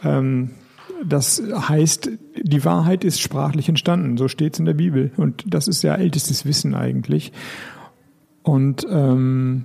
[0.05, 0.51] ähm,
[1.03, 4.19] das heißt, die Wahrheit ist sprachlich entstanden.
[4.19, 5.11] So steht es in der Bibel.
[5.17, 7.33] Und das ist ja ältestes Wissen eigentlich.
[8.43, 9.65] Und ähm,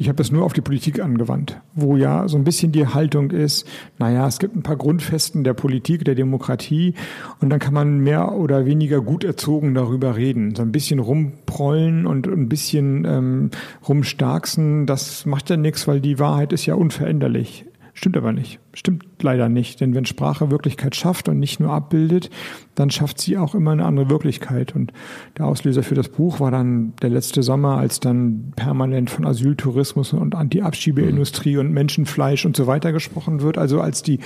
[0.00, 3.30] ich habe das nur auf die Politik angewandt, wo ja so ein bisschen die Haltung
[3.32, 6.94] ist, naja, es gibt ein paar Grundfesten der Politik, der Demokratie
[7.40, 10.54] und dann kann man mehr oder weniger gut erzogen darüber reden.
[10.54, 13.50] So ein bisschen rumprollen und ein bisschen ähm,
[13.86, 17.66] rumstarksen, das macht ja nichts, weil die Wahrheit ist ja unveränderlich.
[17.94, 18.60] Stimmt aber nicht.
[18.72, 19.80] Stimmt leider nicht.
[19.80, 22.30] Denn wenn Sprache Wirklichkeit schafft und nicht nur abbildet,
[22.74, 24.74] dann schafft sie auch immer eine andere Wirklichkeit.
[24.74, 24.92] Und
[25.38, 30.12] der Auslöser für das Buch war dann der letzte Sommer, als dann permanent von Asyltourismus
[30.12, 33.58] und Anti-Abschiebeindustrie und Menschenfleisch und so weiter gesprochen wird.
[33.58, 34.20] Also als die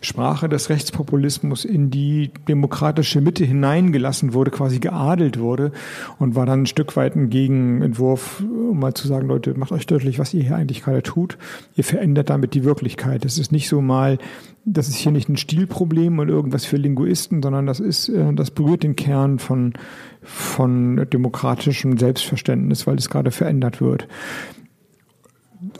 [0.00, 5.72] Sprache des Rechtspopulismus in die demokratische Mitte hineingelassen wurde, quasi geadelt wurde
[6.18, 9.86] und war dann ein Stück weit ein Gegenentwurf, um mal zu sagen, Leute, macht euch
[9.86, 11.38] deutlich, was ihr hier eigentlich gerade tut.
[11.76, 13.24] Ihr verändert damit die Wirklichkeit.
[13.24, 14.18] Es ist nicht so mal,
[14.64, 18.50] das ist hier nicht ein Stilproblem und irgendwas für Linguisten, sondern das ist, äh, das
[18.50, 19.74] berührt den Kern von,
[20.22, 24.08] von demokratischem Selbstverständnis, weil es gerade verändert wird.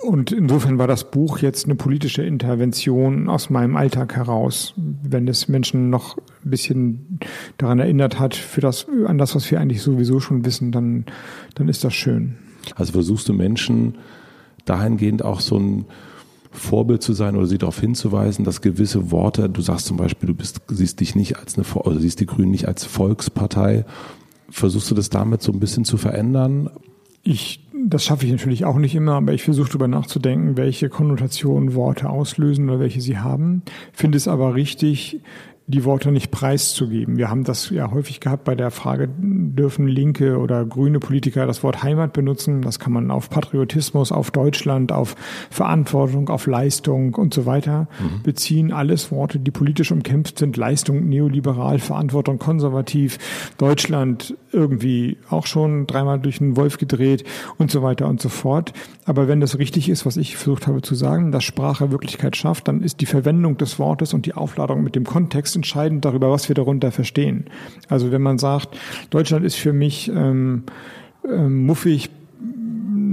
[0.03, 5.49] Und insofern war das Buch jetzt eine politische Intervention aus meinem Alltag heraus, wenn es
[5.49, 7.19] Menschen noch ein bisschen
[7.59, 11.05] daran erinnert hat, für das, an das, was wir eigentlich sowieso schon wissen, dann,
[11.55, 12.37] dann ist das schön.
[12.77, 13.99] Also versuchst du Menschen
[14.65, 15.87] dahingehend auch so ein
[16.51, 20.35] Vorbild zu sein oder sie darauf hinzuweisen, dass gewisse Worte, du sagst zum Beispiel, du
[20.35, 23.85] bist, siehst dich nicht als eine, oder siehst die Grünen nicht als Volkspartei,
[24.49, 26.71] versuchst du das damit so ein bisschen zu verändern?
[27.25, 31.75] Ich das schaffe ich natürlich auch nicht immer, aber ich versuche darüber nachzudenken, welche Konnotationen
[31.75, 33.63] Worte auslösen oder welche sie haben.
[33.93, 35.21] Finde es aber richtig,
[35.67, 37.17] die Worte nicht preiszugeben.
[37.17, 41.63] Wir haben das ja häufig gehabt bei der Frage, dürfen linke oder grüne Politiker das
[41.63, 42.61] Wort Heimat benutzen?
[42.61, 45.17] Das kann man auf Patriotismus, auf Deutschland, auf
[45.51, 48.23] Verantwortung, auf Leistung und so weiter mhm.
[48.23, 48.73] beziehen.
[48.73, 50.59] Alles Worte, die politisch umkämpft sind.
[50.59, 53.19] Leistung neoliberal, Verantwortung konservativ,
[53.57, 57.25] Deutschland irgendwie auch schon dreimal durch den Wolf gedreht
[57.57, 58.75] und so weiter und so fort.
[59.07, 62.69] Aber wenn das richtig ist, was ich versucht habe zu sagen, dass Sprache Wirklichkeit schafft,
[62.69, 66.49] dann ist die Verwendung des Wortes und die Aufladung mit dem Kontext entscheidend darüber, was
[66.49, 67.47] wir darunter verstehen.
[67.89, 68.77] Also wenn man sagt,
[69.11, 70.65] Deutschland ist für mich ähm,
[71.29, 72.11] ähm, muffig,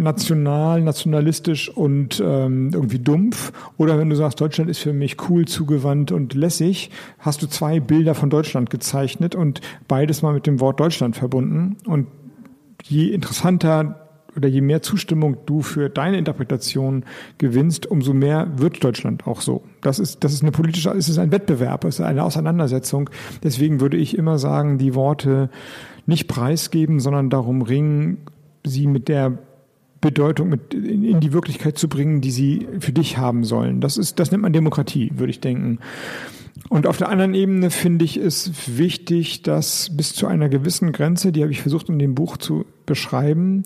[0.02, 3.52] national, nationalistisch und ähm, irgendwie dumpf.
[3.78, 6.90] Oder wenn du sagst, Deutschland ist für mich cool, zugewandt und lässig,
[7.20, 11.78] hast du zwei Bilder von Deutschland gezeichnet und beides mal mit dem Wort Deutschland verbunden.
[11.86, 12.08] Und
[12.84, 14.01] je interessanter
[14.36, 17.04] oder je mehr Zustimmung du für deine Interpretation
[17.38, 19.64] gewinnst, umso mehr wird Deutschland auch so.
[19.82, 23.10] Das ist, das ist eine politische, es ist ein Wettbewerb, es ist eine Auseinandersetzung.
[23.44, 25.50] Deswegen würde ich immer sagen, die Worte
[26.06, 28.18] nicht preisgeben, sondern darum ringen,
[28.66, 29.38] sie mit der
[30.02, 33.82] Bedeutung mit in die Wirklichkeit zu bringen, die sie für dich haben sollen.
[33.82, 35.78] Das ist, das nennt man Demokratie, würde ich denken.
[36.70, 41.32] Und auf der anderen Ebene finde ich es wichtig, dass bis zu einer gewissen Grenze,
[41.32, 43.64] die habe ich versucht in dem Buch zu beschreiben,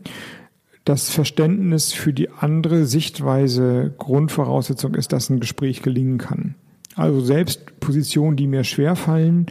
[0.85, 6.55] das Verständnis für die andere Sichtweise Grundvoraussetzung ist, dass ein Gespräch gelingen kann.
[6.95, 9.47] Also selbst Positionen, die mir schwerfallen,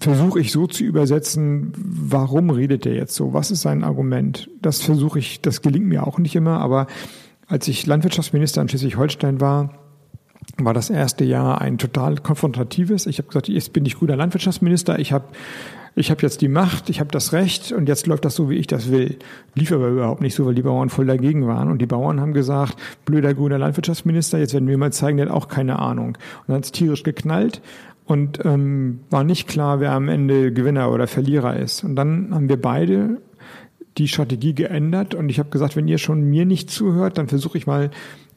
[0.00, 3.34] versuche ich so zu übersetzen, warum redet er jetzt so?
[3.34, 4.48] Was ist sein Argument?
[4.62, 6.86] Das versuche ich, das gelingt mir auch nicht immer, aber
[7.46, 9.74] als ich Landwirtschaftsminister in Schleswig-Holstein war,
[10.56, 13.06] war das erste Jahr ein total konfrontatives.
[13.06, 15.26] Ich habe gesagt, jetzt bin ich guter Landwirtschaftsminister, ich habe
[15.98, 18.56] ich habe jetzt die Macht, ich habe das Recht und jetzt läuft das so, wie
[18.56, 19.18] ich das will.
[19.54, 21.70] Lief aber überhaupt nicht so, weil die Bauern voll dagegen waren.
[21.70, 25.34] Und die Bauern haben gesagt, blöder grüner Landwirtschaftsminister, jetzt werden wir mal zeigen, der hat
[25.34, 26.08] auch keine Ahnung.
[26.08, 27.60] Und dann hat es tierisch geknallt
[28.06, 31.82] und ähm, war nicht klar, wer am Ende Gewinner oder Verlierer ist.
[31.84, 33.20] Und dann haben wir beide
[33.98, 37.58] die Strategie geändert und ich habe gesagt, wenn ihr schon mir nicht zuhört, dann versuche
[37.58, 37.90] ich mal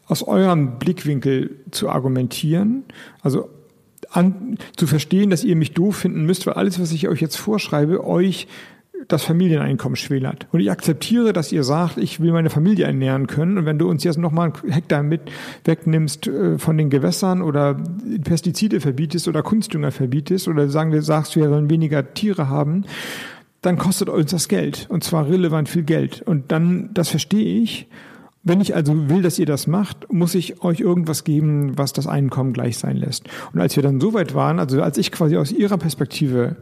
[0.08, 2.84] aus eurem Blickwinkel zu argumentieren.
[3.22, 3.50] Also
[4.12, 7.38] an, zu verstehen, dass ihr mich doof finden müsst, weil alles, was ich euch jetzt
[7.38, 8.48] vorschreibe, euch
[9.08, 10.48] das Familieneinkommen schmälert.
[10.52, 13.58] Und ich akzeptiere, dass ihr sagt, ich will meine Familie ernähren können.
[13.58, 15.22] Und wenn du uns jetzt nochmal einen Hektar mit
[15.64, 17.82] wegnimmst äh, von den Gewässern oder
[18.24, 22.86] Pestizide verbietest oder Kunstdünger verbietest oder sagen wir, sagst, wir sollen weniger Tiere haben,
[23.62, 24.88] dann kostet uns das Geld.
[24.90, 26.22] Und zwar relevant viel Geld.
[26.22, 27.88] Und dann, das verstehe ich.
[28.44, 32.08] Wenn ich also will, dass ihr das macht, muss ich euch irgendwas geben, was das
[32.08, 33.26] Einkommen gleich sein lässt.
[33.54, 36.56] Und als wir dann so weit waren, also als ich quasi aus ihrer Perspektive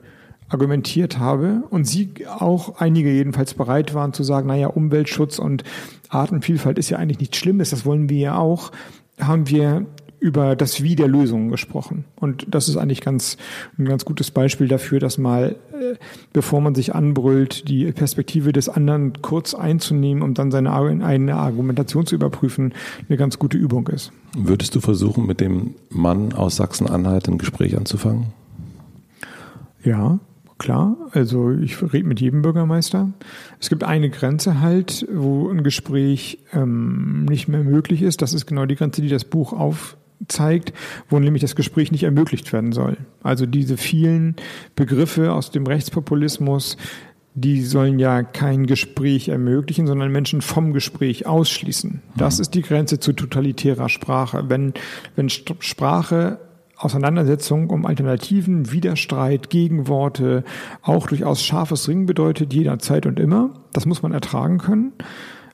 [0.49, 5.64] argumentiert habe und Sie auch einige jedenfalls bereit waren zu sagen, naja, Umweltschutz und
[6.10, 8.72] Artenvielfalt ist ja eigentlich nichts Schlimmes, das wollen wir ja auch,
[9.19, 9.85] haben wir
[10.19, 12.05] über das Wie der Lösungen gesprochen.
[12.15, 13.37] Und das ist eigentlich ganz,
[13.77, 15.95] ein ganz gutes Beispiel dafür, dass mal, äh,
[16.33, 22.05] bevor man sich anbrüllt, die Perspektive des anderen kurz einzunehmen, um dann seine eigene Argumentation
[22.05, 22.73] zu überprüfen,
[23.07, 24.11] eine ganz gute Übung ist.
[24.37, 28.27] Würdest du versuchen, mit dem Mann aus Sachsen-Anhalt ein Gespräch anzufangen?
[29.83, 30.19] Ja,
[30.59, 33.13] Klar, also ich rede mit jedem Bürgermeister.
[33.61, 38.21] Es gibt eine Grenze halt, wo ein Gespräch ähm, nicht mehr möglich ist.
[38.21, 39.53] Das ist genau die Grenze, die das Buch
[40.21, 40.73] aufzeigt,
[41.09, 42.97] wo nämlich das Gespräch nicht ermöglicht werden soll.
[43.23, 44.35] Also diese vielen
[44.75, 46.77] Begriffe aus dem Rechtspopulismus,
[47.35, 52.01] die sollen ja kein Gespräch ermöglichen, sondern Menschen vom Gespräch ausschließen.
[52.17, 52.41] Das mhm.
[52.41, 54.49] ist die Grenze zu totalitärer Sprache.
[54.49, 54.73] Wenn,
[55.15, 56.39] wenn Sprache
[56.75, 60.45] Auseinandersetzung um Alternativen, Widerstreit, Gegenworte,
[60.81, 63.49] auch durchaus scharfes Ringen bedeutet, jederzeit und immer.
[63.73, 64.93] Das muss man ertragen können.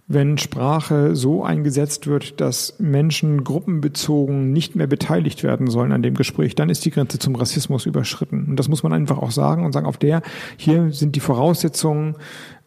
[0.08, 6.14] Wenn Sprache so eingesetzt wird, dass Menschen gruppenbezogen nicht mehr beteiligt werden sollen an dem
[6.14, 8.46] Gespräch, dann ist die Grenze zum Rassismus überschritten.
[8.50, 10.22] Und das muss man einfach auch sagen und sagen, auf der,
[10.58, 12.16] hier sind die Voraussetzungen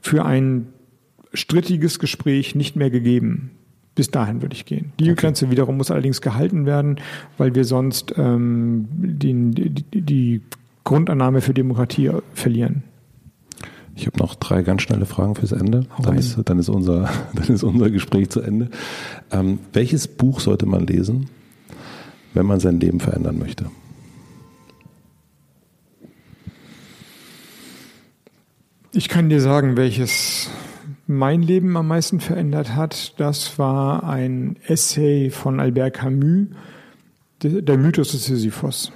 [0.01, 0.67] für ein
[1.33, 3.53] strittiges Gespräch nicht mehr gegeben.
[3.95, 4.93] Bis dahin würde ich gehen.
[4.99, 5.21] Die okay.
[5.21, 7.01] Grenze wiederum muss allerdings gehalten werden,
[7.37, 10.43] weil wir sonst ähm, den, die, die
[10.83, 12.83] Grundannahme für Demokratie verlieren.
[13.99, 15.87] Ich habe noch drei ganz schnelle Fragen fürs Ende.
[16.01, 18.71] Dann ist, dann ist, unser, dann ist unser Gespräch zu Ende.
[19.33, 21.29] Ähm, welches Buch sollte man lesen,
[22.33, 23.67] wenn man sein Leben verändern möchte?
[28.93, 30.49] Ich kann dir sagen, welches
[31.09, 36.47] mein Leben am meisten verändert hat, das war ein Essay von Albert Camus,
[37.43, 38.93] der Mythos des Sisyphos.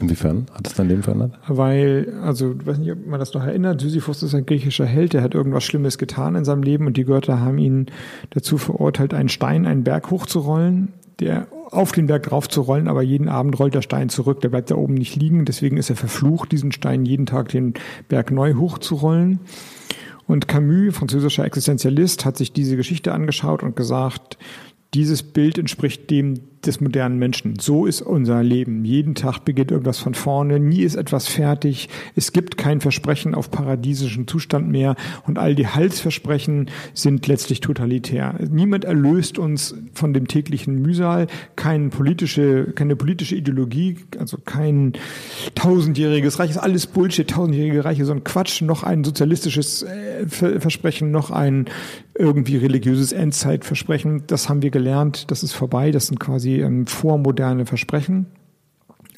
[0.00, 1.38] Inwiefern hat es dein Leben verändert?
[1.48, 5.14] Weil, also, ich weiß nicht, ob man das noch erinnert, Sisyphos ist ein griechischer Held,
[5.14, 7.86] der hat irgendwas Schlimmes getan in seinem Leben und die Götter haben ihn
[8.30, 13.58] dazu verurteilt, einen Stein, einen Berg hochzurollen, der auf den Berg draufzurollen, aber jeden Abend
[13.58, 16.72] rollt der Stein zurück, der bleibt da oben nicht liegen, deswegen ist er verflucht, diesen
[16.72, 17.74] Stein jeden Tag den
[18.08, 19.40] Berg neu hochzurollen.
[20.26, 24.38] Und Camus, französischer Existenzialist, hat sich diese Geschichte angeschaut und gesagt,
[24.94, 27.58] dieses Bild entspricht dem des modernen Menschen.
[27.60, 28.84] So ist unser Leben.
[28.84, 31.88] Jeden Tag beginnt irgendwas von vorne, nie ist etwas fertig.
[32.14, 34.96] Es gibt kein Versprechen auf paradiesischen Zustand mehr
[35.26, 38.34] und all die Halsversprechen sind letztlich totalitär.
[38.50, 41.26] Niemand erlöst uns von dem täglichen Mühsal,
[41.56, 44.94] keine politische, keine politische Ideologie, also kein
[45.54, 51.10] tausendjähriges Reich, ist alles Bullshit, tausendjährige Reiche, so ein Quatsch, noch ein sozialistisches äh, Versprechen,
[51.10, 51.66] noch ein
[52.18, 54.24] irgendwie religiöses Endzeitversprechen.
[54.26, 58.26] Das haben wir gelernt, das ist vorbei, das sind quasi ähm, vormoderne Versprechen.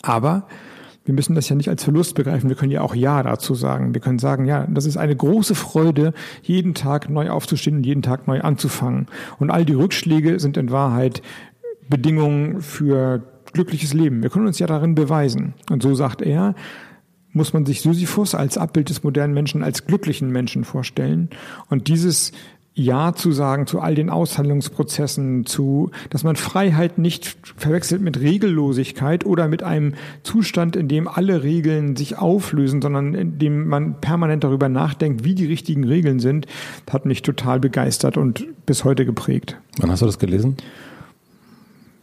[0.03, 0.47] Aber
[1.05, 2.49] wir müssen das ja nicht als Verlust begreifen.
[2.49, 3.95] Wir können ja auch Ja dazu sagen.
[3.95, 8.03] Wir können sagen, ja, das ist eine große Freude, jeden Tag neu aufzustehen und jeden
[8.03, 9.07] Tag neu anzufangen.
[9.39, 11.23] Und all die Rückschläge sind in Wahrheit
[11.89, 13.23] Bedingungen für
[13.55, 14.23] glückliches Leben.
[14.23, 15.55] Wir können uns ja darin beweisen.
[15.71, 16.55] Und so sagt er,
[17.33, 21.31] muss man sich Sisyphus als Abbild des modernen Menschen als glücklichen Menschen vorstellen.
[21.71, 22.33] Und dieses
[22.79, 29.27] ja zu sagen zu all den Aushandlungsprozessen, zu, dass man Freiheit nicht verwechselt mit Regellosigkeit
[29.27, 34.45] oder mit einem Zustand, in dem alle Regeln sich auflösen, sondern in dem man permanent
[34.45, 36.47] darüber nachdenkt, wie die richtigen Regeln sind,
[36.89, 39.57] hat mich total begeistert und bis heute geprägt.
[39.79, 40.57] Wann hast du das gelesen?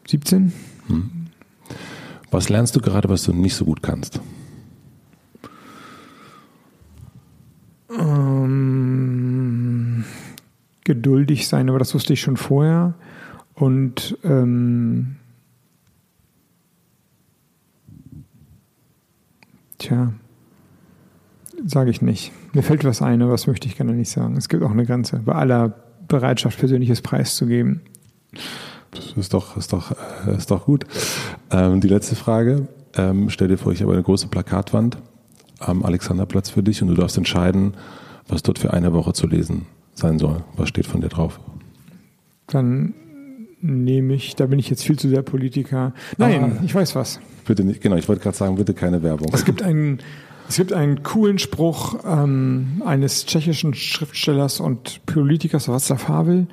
[0.07, 0.52] 17.
[0.88, 1.10] Hm.
[2.31, 4.19] Was lernst du gerade, was du nicht so gut kannst?
[7.97, 9.35] Ähm
[10.86, 12.94] geduldig sein, aber das wusste ich schon vorher.
[13.53, 15.18] Und ähm,
[19.78, 20.14] tja,
[21.66, 22.32] sage ich nicht.
[22.53, 24.38] Mir fällt was ein, aber das möchte ich gerne nicht sagen.
[24.38, 25.74] Es gibt auch eine Grenze bei aller
[26.07, 27.82] Bereitschaft, persönliches Preis zu geben.
[28.91, 29.91] Das ist doch, ist doch,
[30.28, 30.86] äh, ist doch gut.
[31.52, 32.68] Ähm, die letzte Frage.
[32.95, 34.98] Ähm, stell dir vor, ich habe eine große Plakatwand
[35.60, 37.74] am Alexanderplatz für dich und du darfst entscheiden,
[38.28, 39.66] was dort für eine Woche zu lesen
[39.96, 40.44] sein soll.
[40.56, 41.40] Was steht von dir drauf?
[42.48, 42.94] Dann
[43.62, 45.94] nehme ich, da bin ich jetzt viel zu sehr Politiker.
[46.18, 47.20] Nein, ah, ich weiß was.
[47.46, 49.30] Bitte nicht, genau, ich wollte gerade sagen, bitte keine Werbung.
[49.34, 50.00] Es gibt einen,
[50.48, 56.48] es gibt einen coolen Spruch ähm, eines tschechischen Schriftstellers und Politikers Václav Havel,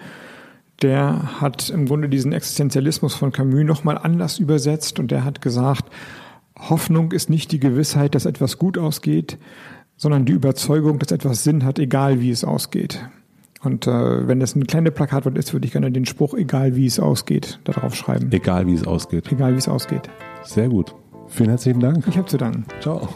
[0.81, 5.93] der hat im Grunde diesen Existenzialismus von Camus nochmal anders übersetzt und der hat gesagt,
[6.59, 9.39] Hoffnung ist nicht die Gewissheit, dass etwas gut ausgeht,
[9.97, 13.01] sondern die Überzeugung, dass etwas Sinn hat, egal wie es ausgeht.
[13.63, 16.87] Und äh, wenn das ein kleine Plakatwort ist, würde ich gerne den Spruch, egal wie
[16.87, 18.31] es ausgeht, darauf schreiben.
[18.33, 19.31] Egal wie es ausgeht.
[19.31, 20.11] Egal wie es ausgeht.
[20.43, 20.95] Sehr gut.
[21.29, 22.05] Vielen herzlichen Dank.
[22.09, 22.65] Ich habe zu danken.
[22.81, 23.09] Ciao.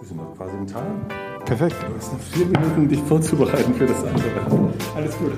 [0.00, 1.00] Wir sind noch quasi im Time.
[1.46, 1.76] Perfekt.
[1.88, 4.72] Du hast noch vier Minuten, dich vorzubereiten für das andere.
[4.94, 5.32] Alles gut.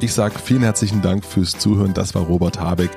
[0.00, 1.94] Ich sage vielen herzlichen Dank fürs Zuhören.
[1.94, 2.90] Das war Robert Habeck.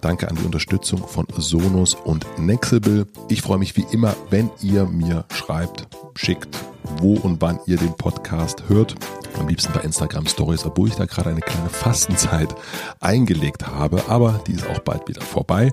[0.00, 3.06] Danke an die Unterstützung von Sonos und Nexable.
[3.28, 6.56] Ich freue mich wie immer, wenn ihr mir schreibt, schickt,
[6.98, 8.94] wo und wann ihr den Podcast hört.
[9.38, 12.54] Am liebsten bei Instagram Stories, obwohl ich da gerade eine kleine Fastenzeit
[13.00, 15.72] eingelegt habe, aber die ist auch bald wieder vorbei.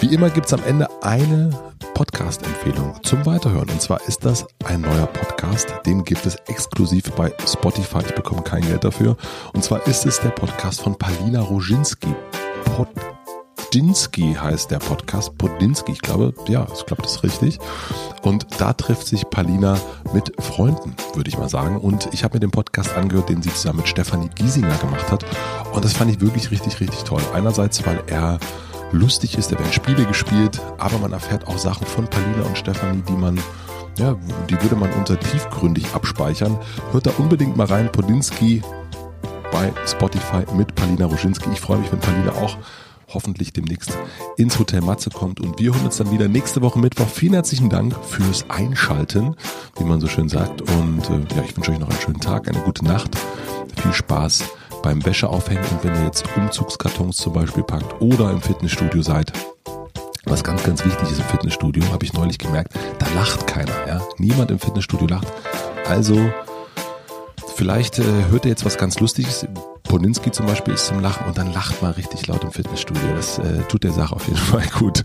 [0.00, 1.50] Wie immer gibt es am Ende eine
[1.94, 3.68] Podcast-Empfehlung zum Weiterhören.
[3.68, 5.74] Und zwar ist das ein neuer Podcast.
[5.84, 7.98] Den gibt es exklusiv bei Spotify.
[8.06, 9.16] Ich bekomme kein Geld dafür.
[9.52, 12.14] Und zwar ist es der Podcast von Palina Roginski.
[12.76, 13.17] Podcast
[13.70, 15.36] Podinski heißt der Podcast.
[15.36, 17.58] Podinski, ich glaube, ja, ich glaube, das ist richtig.
[18.22, 19.78] Und da trifft sich Palina
[20.14, 21.76] mit Freunden, würde ich mal sagen.
[21.76, 25.26] Und ich habe mir den Podcast angehört, den sie zusammen mit Stefanie Giesinger gemacht hat.
[25.74, 27.20] Und das fand ich wirklich richtig, richtig toll.
[27.34, 28.38] Einerseits, weil er
[28.90, 33.02] lustig ist, er werden Spiele gespielt, aber man erfährt auch Sachen von Palina und Stefanie,
[33.06, 33.38] die man
[33.98, 34.16] ja,
[34.48, 36.56] die würde man unter tiefgründig abspeichern.
[36.92, 38.62] Hört da unbedingt mal rein, Podinski
[39.52, 41.50] bei Spotify mit Palina Ruschinski.
[41.52, 42.56] Ich freue mich, wenn Palina auch
[43.12, 43.96] hoffentlich demnächst
[44.36, 45.40] ins Hotel Matze kommt.
[45.40, 47.08] Und wir hören uns dann wieder nächste Woche Mittwoch.
[47.08, 49.36] Vielen herzlichen Dank fürs Einschalten,
[49.78, 50.62] wie man so schön sagt.
[50.62, 53.16] Und äh, ja, ich wünsche euch noch einen schönen Tag, eine gute Nacht.
[53.82, 54.44] Viel Spaß
[54.82, 59.32] beim Wäscheaufhängen und wenn ihr jetzt Umzugskartons zum Beispiel packt oder im Fitnessstudio seid.
[60.24, 63.72] Was ganz, ganz wichtig ist im Fitnessstudio, habe ich neulich gemerkt, da lacht keiner.
[63.86, 64.02] Ja?
[64.18, 65.26] Niemand im Fitnessstudio lacht.
[65.86, 66.30] Also
[67.58, 69.46] vielleicht äh, hört ihr jetzt was ganz Lustiges.
[69.82, 73.02] Poninski zum Beispiel ist zum Lachen und dann lacht mal richtig laut im Fitnessstudio.
[73.16, 75.02] Das äh, tut der Sache auf jeden Fall gut.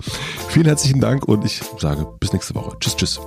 [0.49, 2.77] Vielen herzlichen Dank und ich sage bis nächste Woche.
[2.79, 3.19] Tschüss, tschüss.